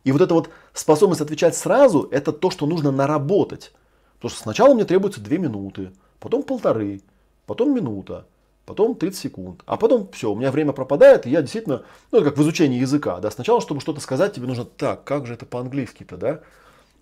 [0.03, 3.73] И вот эта вот способность отвечать сразу, это то, что нужно наработать.
[4.15, 7.01] Потому что сначала мне требуется две минуты, потом полторы,
[7.45, 8.25] потом минута,
[8.65, 9.63] потом 30 секунд.
[9.65, 13.19] А потом все, у меня время пропадает, и я действительно, ну, как в изучении языка,
[13.19, 16.39] да, сначала, чтобы что-то сказать, тебе нужно, так, как же это по-английски-то, да,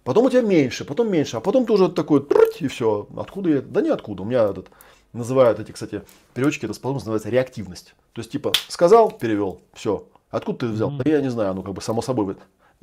[0.06, 2.26] Потом у тебя меньше, потом меньше, а потом ты уже такой,
[2.60, 3.07] и все.
[3.18, 3.61] Откуда я?
[3.61, 4.22] Да ниоткуда.
[4.22, 4.68] У меня этот,
[5.14, 6.03] называют эти, кстати,
[6.36, 7.95] переводчики, это способность называется реактивность.
[8.14, 10.07] То есть, типа, сказал, перевел, все.
[10.30, 10.91] Откуда ты взял?
[10.91, 11.03] Mm-hmm.
[11.03, 12.36] Да я не знаю, ну, как бы само собой.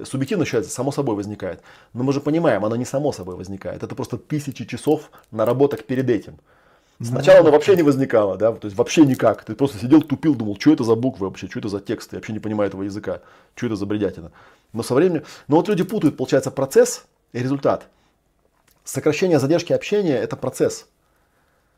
[0.02, 1.62] Субъективно считается, само собой возникает.
[1.92, 3.84] Но мы же понимаем, она не само собой возникает.
[3.84, 6.40] Это просто тысячи часов наработок перед этим.
[7.00, 9.44] Сначала она вообще не возникала, да, то есть вообще никак.
[9.44, 12.18] Ты просто сидел, тупил, думал, что это за буквы вообще, что это за тексты, я
[12.18, 13.20] вообще не понимаю этого языка,
[13.54, 14.30] что это за бредятина.
[14.72, 17.88] Но со временем, но вот люди путают, получается, процесс и результат.
[18.84, 20.88] Сокращение задержки общения– это процесс.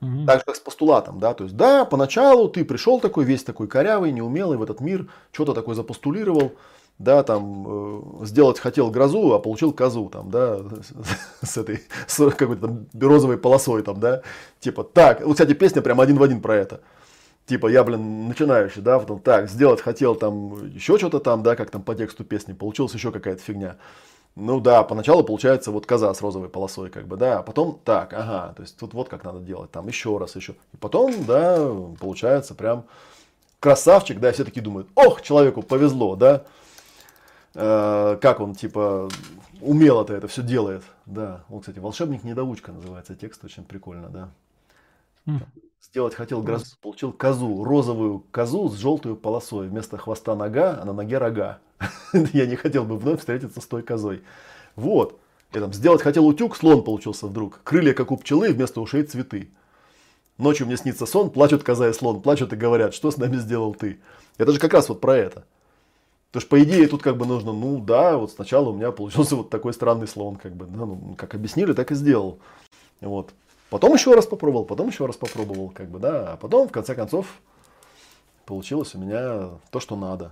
[0.01, 0.27] Угу.
[0.27, 3.69] Так же, как с постулатом, да, то есть, да, поначалу ты пришел такой, весь такой
[3.69, 6.55] корявый, неумелый в этот мир, что-то такое запостулировал,
[6.99, 10.61] да, там, э, сделать хотел грозу, а получил козу, там, да,
[11.43, 14.23] с этой, с какой-то там розовой полосой, там, да,
[14.61, 16.81] типа, так, вот, кстати, песня прям один в один про это,
[17.47, 21.71] типа, я, блин, начинающий, да, потом, так, сделать хотел там еще что-то там, да, как
[21.71, 23.77] там по тексту песни, получилась еще какая-то фигня,
[24.37, 28.13] ну да, поначалу получается вот коза с розовой полосой, как бы, да, а потом так,
[28.13, 30.55] ага, то есть тут вот как надо делать, там еще раз, еще.
[30.73, 31.57] И потом, да,
[32.01, 32.85] получается прям
[33.61, 36.45] красавчик, да, все таки думают, ох, человеку повезло, да,
[37.55, 39.09] э, как он, типа,
[39.61, 41.45] умело-то это все делает, да.
[41.49, 44.29] Вот, кстати, волшебник-недоучка называется текст, очень прикольно, да.
[45.85, 49.69] Сделать хотел грозу, получил козу, розовую козу с желтой полосой.
[49.69, 51.59] Вместо хвоста нога, а на ноге рога.
[52.33, 54.23] Я не хотел бы вновь встретиться с той козой.
[54.77, 55.21] Вот.
[55.53, 57.61] Я там сделать хотел утюг, слон получился вдруг.
[57.65, 59.51] Крылья, как у пчелы, вместо ушей цветы.
[60.39, 63.75] Ночью мне снится сон, плачут коза и слон, плачут и говорят, что с нами сделал
[63.75, 64.01] ты.
[64.39, 65.45] Это же как раз вот про это.
[66.29, 69.37] Потому что, по идее, тут как бы нужно, ну да, вот сначала у меня получился
[69.37, 72.39] вот такой странный слон, как бы, да, ну, как объяснили, так и сделал.
[73.03, 73.35] Вот.
[73.75, 76.95] Потом еще раз попробовал, потом еще раз попробовал, как бы, да, а потом, в конце
[76.95, 77.27] концов,
[78.47, 80.31] получилось у меня то, что надо.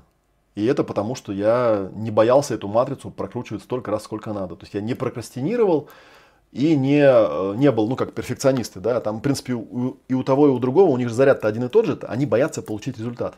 [0.55, 4.55] И это потому, что я не боялся эту матрицу прокручивать столько раз, сколько надо.
[4.55, 5.89] То есть я не прокрастинировал
[6.52, 9.01] и не, э, не был, ну, как перфекционисты, да.
[9.01, 11.64] Там, в принципе, у, и у того, и у другого, у них же заряд-то один
[11.64, 13.35] и тот же, они боятся получить результат.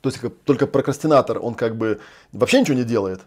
[0.00, 2.00] То есть только прокрастинатор, он как бы
[2.32, 3.20] вообще ничего не делает,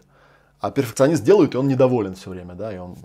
[0.58, 2.96] а перфекционист делает, и он недоволен все время, да, и он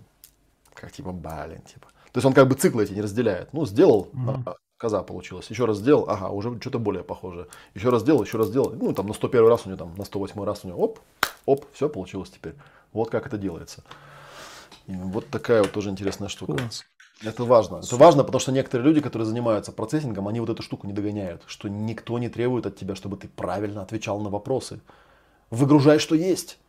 [0.73, 1.84] как типа, блин, типа.
[2.15, 3.51] То есть он как бы циклы эти не разделяет.
[3.51, 5.49] Ну, сделал, mm-hmm коза получилась.
[5.49, 7.47] Еще раз сделал, ага, уже что-то более похожее.
[7.73, 8.71] Еще раз сделал, еще раз сделал.
[8.71, 10.99] Ну, там на 101 раз у него, там на 108 раз у него, оп,
[11.45, 12.55] оп, все получилось теперь.
[12.93, 13.83] Вот как это делается.
[14.87, 16.57] И вот такая вот тоже интересная штука.
[16.57, 16.83] Класс.
[17.23, 17.77] Это важно.
[17.77, 21.43] Это важно, потому что некоторые люди, которые занимаются процессингом, они вот эту штуку не догоняют.
[21.47, 24.81] Что никто не требует от тебя, чтобы ты правильно отвечал на вопросы.
[25.49, 26.59] Выгружай, что есть.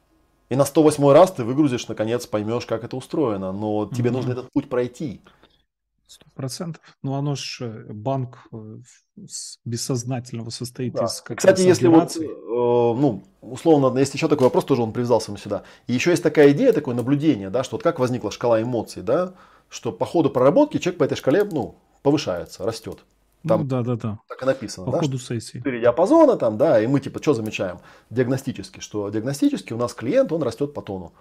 [0.49, 3.53] И на 108 раз ты выгрузишь, наконец, поймешь, как это устроено.
[3.53, 4.13] Но тебе mm-hmm.
[4.13, 5.21] нужно этот путь пройти.
[6.07, 6.81] Сто процентов.
[7.03, 8.77] Ну, оно же э, банк э,
[9.65, 11.07] бессознательного состоит да.
[11.07, 15.33] из как Кстати, если вот, э, ну, условно, есть еще такой вопрос, тоже он привязался
[15.33, 15.65] мне сюда.
[15.89, 19.35] И еще есть такая идея, такое наблюдение, да, что вот как возникла шкала эмоций, да,
[19.69, 23.05] что по ходу проработки человек по этой шкале, ну, повышается, растет.
[23.47, 24.19] Там ну, да, да, да.
[24.29, 24.87] Так и написано.
[24.87, 25.59] По да, ходу сессии.
[25.59, 27.79] Четыре диапазона там, да, и мы типа что замечаем?
[28.11, 31.13] Диагностически, что диагностически у нас клиент, он растет по тону.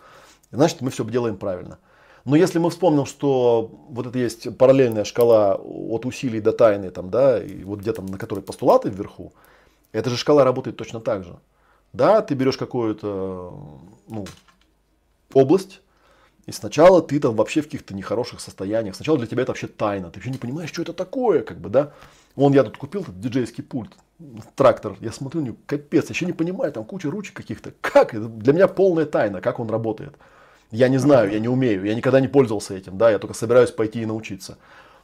[0.52, 1.80] значит мы все делаем правильно.
[2.26, 7.12] Но если мы вспомним, что вот это есть параллельная шкала от усилий до тайны, там,
[7.12, 9.32] да, и вот где-то на которой постулаты вверху,
[9.92, 11.38] эта же шкала работает точно так же.
[11.94, 13.54] Да, ты берешь какую-то
[14.08, 14.26] ну,
[15.34, 15.82] область,
[16.48, 18.96] и сначала ты там вообще в каких-то нехороших состояниях.
[18.96, 20.10] Сначала для тебя это вообще тайна.
[20.10, 21.94] Ты вообще не понимаешь, что это такое, как бы, да.
[22.36, 23.92] Вон я тут купил этот диджейский пульт,
[24.56, 24.98] трактор.
[25.00, 27.72] Я смотрю, капец, еще не понимаю, там куча ручек каких-то.
[27.82, 28.14] Как?
[28.14, 30.16] Это для меня полная тайна, как он работает.
[30.72, 33.72] Я не знаю, я не умею, я никогда не пользовался этим, да, я только собираюсь
[33.72, 34.58] пойти и научиться.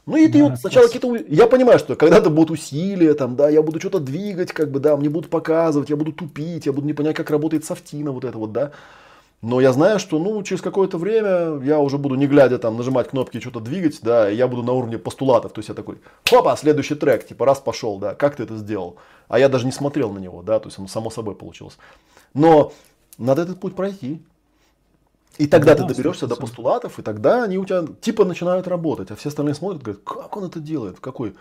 [0.04, 1.14] Ну и ты да, вот сначала какие-то...
[1.28, 4.96] Я понимаю, что когда-то будут усилия, там, да, я буду что-то двигать, как бы, да,
[4.96, 8.36] мне будут показывать, я буду тупить, я буду не понять, как работает софтина, вот это
[8.36, 8.72] вот, да.
[9.42, 13.08] Но я знаю, что, ну, через какое-то время я уже буду, не глядя, там, нажимать
[13.08, 15.52] кнопки и что-то двигать, да, и я буду на уровне постулатов.
[15.52, 15.98] То есть я такой,
[16.28, 18.96] хопа, следующий трек, типа, раз пошел, да, как ты это сделал?
[19.28, 21.76] А я даже не смотрел на него, да, то есть он само собой получилось.
[22.34, 22.72] Но
[23.18, 24.22] надо этот путь пройти.
[25.38, 29.10] И тогда да, ты доберешься до постулатов, и тогда они у тебя типа начинают работать,
[29.10, 31.34] а все остальные смотрят, говорят, как он это делает, какой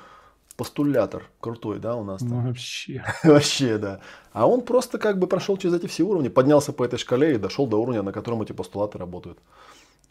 [0.55, 2.30] постулятор крутой, да, у нас там.
[2.30, 3.03] Ну, вообще.
[3.23, 3.99] вообще, да.
[4.31, 7.38] А он просто как бы прошел через эти все уровни, поднялся по этой шкале и
[7.38, 9.39] дошел до уровня, на котором эти постулаты работают.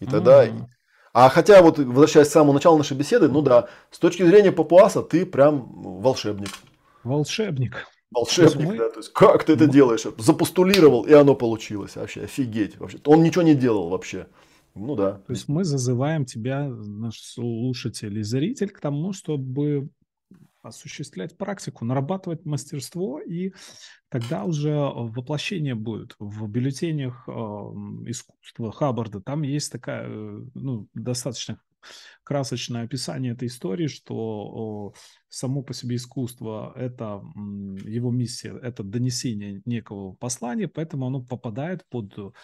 [0.01, 0.47] И тогда...
[1.12, 5.02] А хотя вот, возвращаясь к самому началу нашей беседы, ну да, с точки зрения папуаса
[5.02, 5.66] ты прям
[6.01, 6.51] волшебник.
[7.02, 7.89] Волшебник.
[8.11, 8.77] Волшебник, мы...
[8.77, 9.73] да, то есть как ты это мы...
[9.73, 10.05] делаешь?
[10.19, 11.97] Запостулировал, и оно получилось.
[11.97, 12.78] Вообще, офигеть.
[12.78, 12.99] Вообще.
[13.05, 14.27] Он ничего не делал вообще.
[14.74, 15.12] Ну да.
[15.27, 19.91] То есть мы зазываем тебя, наш слушатель и зритель, к тому, чтобы
[20.62, 23.53] осуществлять практику, нарабатывать мастерство, и
[24.09, 29.20] тогда уже воплощение будет в бюллетенях э, искусства Хаббарда.
[29.20, 31.59] Там есть такая, э, ну, достаточно
[32.24, 34.94] красочное описание этой истории, что
[35.28, 37.23] само по себе искусство– это
[37.85, 42.35] его миссия, это донесение некого послания, поэтому оно попадает под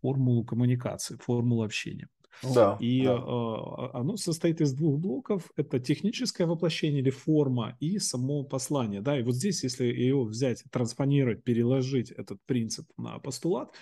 [0.00, 2.08] формулу коммуникации, формулу общения.
[2.42, 3.14] Да, и да.
[3.14, 5.50] Э, оно состоит из двух блоков.
[5.56, 9.00] Это техническое воплощение или форма и само послание.
[9.00, 13.72] Да, и вот здесь, если его взять, транспонировать, переложить этот принцип на постулат,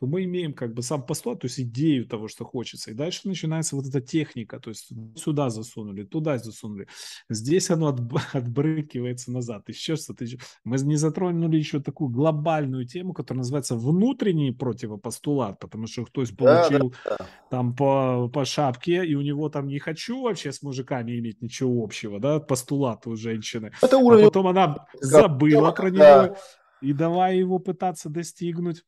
[0.00, 2.90] то мы имеем как бы сам постулат, то есть идею того, что хочется.
[2.90, 6.88] И дальше начинается вот эта техника, то есть сюда засунули, туда засунули.
[7.28, 9.68] Здесь оно отб- отбрыкивается назад.
[9.68, 10.24] Еще что-то.
[10.64, 16.94] Мы не затронули еще такую глобальную тему, которая называется внутренний противопостулат, потому что кто-то получил
[17.04, 17.26] да, да.
[17.50, 21.84] там по, по шапке, и у него там не хочу вообще с мужиками иметь ничего
[21.84, 23.70] общего, да, постулат у женщины.
[23.82, 24.24] Это уровень...
[24.24, 26.38] А потом она забыла про него,
[26.80, 28.82] и давай его пытаться достигнуть.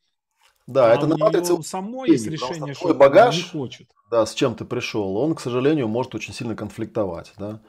[0.67, 3.89] Да, а это на матрице у самой есть решение, что багаж, не хочет.
[4.11, 7.61] Да, с чем ты пришел, он, к сожалению, может очень сильно конфликтовать, да.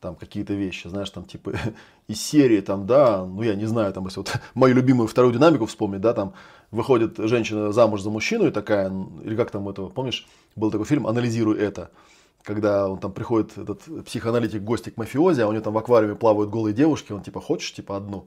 [0.00, 1.52] Там какие-то вещи, знаешь, там типа
[2.08, 5.66] из серии, там, да, ну я не знаю, там, если вот мою любимую вторую динамику
[5.66, 6.34] вспомнить, да, там
[6.70, 8.92] выходит женщина замуж за мужчину и такая,
[9.22, 11.90] или как там это, помнишь, был такой фильм «Анализируй это»,
[12.42, 16.14] когда он там приходит, этот психоаналитик, гости к мафиози, а у него там в аквариуме
[16.14, 18.26] плавают голые девушки, он типа, хочешь, типа, одну?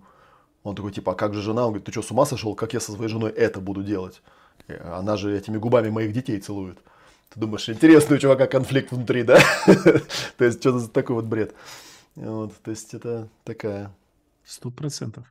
[0.68, 1.64] Он такой, типа, а как же жена?
[1.65, 2.56] Он говорит, ты что, с ума сошел?
[2.56, 4.22] Как я со своей женой это буду делать?
[4.68, 6.77] Она же этими губами моих детей целует.
[7.34, 9.39] Ты думаешь, интересный у чувака конфликт внутри, да?
[10.38, 11.53] То есть, что за такой вот бред.
[12.15, 13.94] Вот, то есть, это такая
[14.48, 15.26] Сто процентов.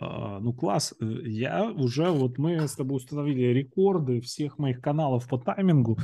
[0.00, 0.94] А, ну, класс.
[1.00, 5.98] Я уже, вот мы с тобой установили рекорды всех моих каналов по таймингу.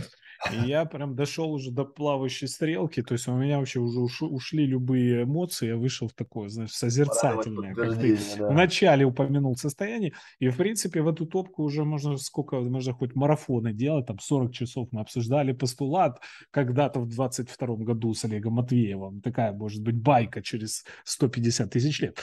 [0.52, 4.67] И я прям дошел уже до плавающей стрелки, то есть у меня вообще уже ушли
[4.67, 8.49] любые эмоции, я вышел в такое, знаешь, созерцательное, как ты да.
[8.49, 13.73] вначале упомянул состояние, и в принципе в эту топку уже можно сколько, можно хоть марафоны
[13.73, 19.52] делать, там 40 часов мы обсуждали постулат когда-то в 22 году с Олегом Матвеевым, такая
[19.52, 22.18] может быть байка через 150 тысяч лет.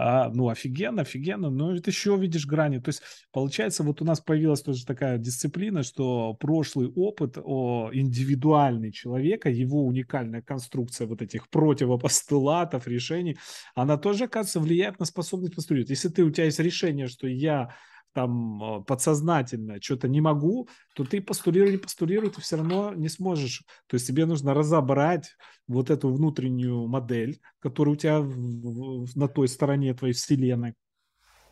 [0.00, 2.78] А, ну, офигенно, офигенно, но это еще видишь грани.
[2.78, 3.02] То есть,
[3.32, 9.84] получается, вот у нас появилась тоже такая дисциплина, что прошлый опыт о индивидуальный человека, его
[9.84, 13.38] уникальная конструкция вот этих противопостулатов, решений,
[13.74, 15.90] она тоже, оказывается, влияет на способность постулировать.
[15.90, 17.74] Если ты, у тебя есть решение, что я
[18.12, 23.08] там а, подсознательно что-то не могу, то ты постулируй, не постулируй, ты все равно не
[23.08, 23.64] сможешь.
[23.86, 25.30] То есть тебе нужно разобрать
[25.66, 30.74] вот эту внутреннюю модель, которая у тебя в, в, на той стороне твоей вселенной.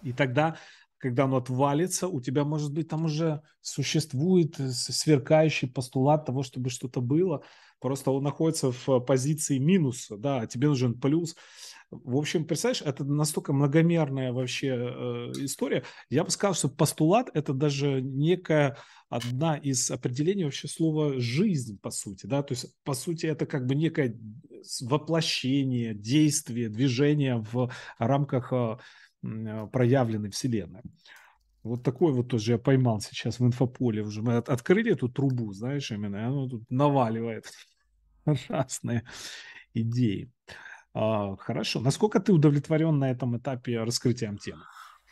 [0.02, 0.57] И тогда,
[0.99, 7.01] когда оно отвалится, у тебя, может быть, там уже существует сверкающий постулат того, чтобы что-то
[7.01, 7.43] было.
[7.81, 11.36] Просто он находится в позиции минуса, да, а тебе нужен плюс.
[11.91, 15.85] В общем, представляешь, это настолько многомерная вообще э, история.
[16.11, 18.77] Я бы сказал, что постулат– это даже некая
[19.09, 22.27] одна из определений вообще слова «жизнь», по сути.
[22.27, 22.43] Да?
[22.43, 24.19] То есть, по сути, это как бы некое
[24.83, 28.79] воплощение, действие, движение в рамках э,
[29.73, 30.83] проявленной Вселенной.
[31.63, 34.23] Вот такой вот тоже я поймал сейчас в инфополе уже.
[34.23, 37.47] Мы от, открыли эту трубу, знаешь, именно, и оно тут наваливает
[38.49, 39.05] разные
[39.75, 40.33] идеи.
[40.99, 41.81] А, хорошо.
[41.81, 44.62] Насколько ты удовлетворен на этом этапе раскрытием темы?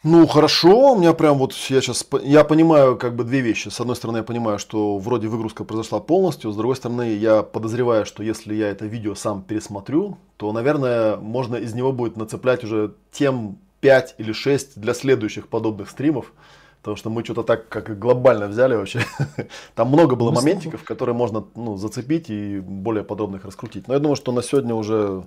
[0.03, 3.69] Ну, хорошо, у меня прям вот я сейчас, я понимаю как бы две вещи.
[3.69, 8.07] С одной стороны, я понимаю, что вроде выгрузка произошла полностью, с другой стороны, я подозреваю,
[8.07, 12.95] что если я это видео сам пересмотрю, то, наверное, можно из него будет нацеплять уже
[13.13, 16.33] тем 5 или 6 для следующих подобных стримов.
[16.81, 19.01] Потому что мы что-то так как глобально взяли вообще.
[19.75, 23.89] Там много было моментиков, которые можно ну, зацепить и более подробно их раскрутить.
[23.89, 25.25] Но я думаю, что на сегодня уже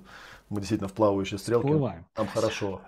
[0.50, 1.66] мы действительно в плавающей стрелке.
[1.66, 2.06] Всплываем.
[2.14, 2.82] Там хорошо.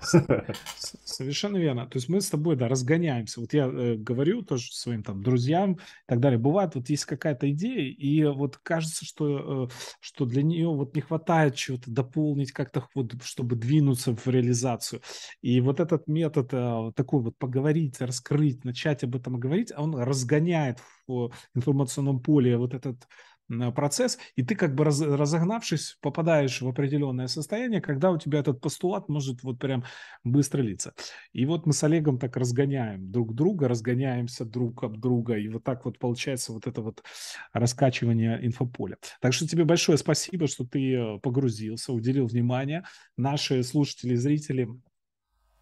[1.05, 1.87] Совершенно верно.
[1.87, 3.41] То есть мы с тобой, да, разгоняемся.
[3.41, 6.39] Вот я э, говорю тоже своим там друзьям и так далее.
[6.39, 9.69] Бывает, вот есть какая-то идея, и вот кажется, что, э,
[10.01, 15.03] что для нее вот не хватает чего-то дополнить как-то, вот, чтобы двинуться в реализацию.
[15.43, 20.79] И вот этот метод э, такой вот поговорить, раскрыть, начать об этом говорить, он разгоняет
[21.07, 23.07] в информационном поле вот этот
[23.75, 28.61] процесс, и ты как бы раз, разогнавшись, попадаешь в определенное состояние, когда у тебя этот
[28.61, 29.85] постулат может вот прям
[30.25, 30.95] быстро литься.
[31.33, 35.65] И вот мы с Олегом так разгоняем друг друга, разгоняемся друг об друга, и вот
[35.65, 37.03] так вот получается вот это вот
[37.53, 38.97] раскачивание инфополя.
[39.21, 42.85] Так что тебе большое спасибо, что ты э, погрузился, уделил внимание.
[43.17, 44.69] Наши слушатели и зрители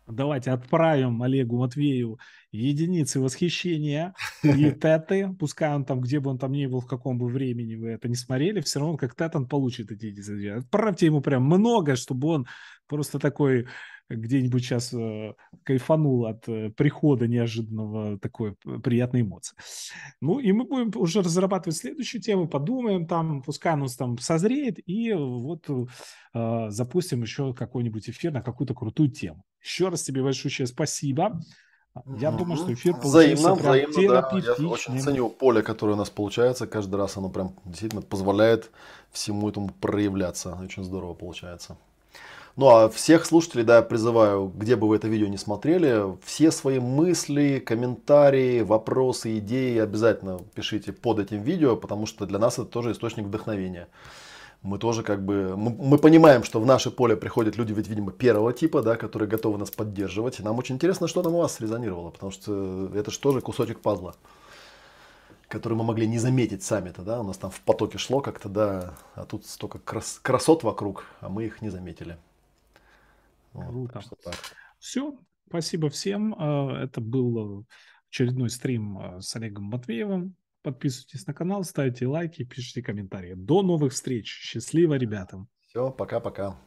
[0.08, 2.18] Давайте отправим Олегу Матвею
[2.50, 5.34] единицы восхищения и теты.
[5.38, 8.08] Пускай он там, где бы он там ни был, в каком бы времени вы это
[8.08, 10.60] не смотрели, все равно как тет он получит эти единицы.
[10.64, 12.46] Отправьте ему прям много, чтобы он
[12.86, 13.66] просто такой
[14.08, 19.56] где-нибудь сейчас э, кайфанул от э, прихода неожиданного такой приятной эмоции.
[20.20, 25.12] Ну, и мы будем уже разрабатывать следующую тему, подумаем там, пускай он там созреет, и
[25.12, 25.68] вот
[26.34, 29.44] э, запустим еще какой-нибудь эфир на какую-то крутую тему.
[29.62, 31.40] Еще раз тебе большое спасибо.
[32.16, 34.38] Я думаю, что эфир получился взаимно, прям взаимно, да.
[34.60, 36.66] Я очень ценю поле, которое у нас получается.
[36.66, 38.70] Каждый раз оно прям действительно позволяет
[39.10, 40.56] всему этому проявляться.
[40.62, 41.76] Очень здорово получается.
[42.58, 46.80] Ну а всех слушателей, да, призываю, где бы вы это видео не смотрели, все свои
[46.80, 52.90] мысли, комментарии, вопросы, идеи обязательно пишите под этим видео, потому что для нас это тоже
[52.90, 53.86] источник вдохновения.
[54.62, 58.10] Мы тоже как бы, мы, мы понимаем, что в наше поле приходят люди, ведь, видимо,
[58.10, 60.40] первого типа, да, которые готовы нас поддерживать.
[60.40, 63.78] И нам очень интересно, что там у вас резонировало, потому что это же тоже кусочек
[63.78, 64.16] пазла
[65.46, 68.94] который мы могли не заметить сами-то, да, у нас там в потоке шло как-то, да,
[69.14, 72.18] а тут столько крас красот вокруг, а мы их не заметили.
[73.52, 74.01] Круто.
[74.10, 74.36] Вот,
[74.78, 75.18] Все,
[75.49, 76.35] спасибо всем.
[76.39, 77.67] А, это был
[78.10, 80.36] очередной стрим а, с Олегом Матвеевым.
[80.62, 83.35] Подписывайтесь на канал, ставьте лайки, пишите комментарии.
[83.35, 84.27] До новых встреч.
[84.27, 85.49] Счастливо, ребятам.
[85.60, 86.59] Все, пока-пока.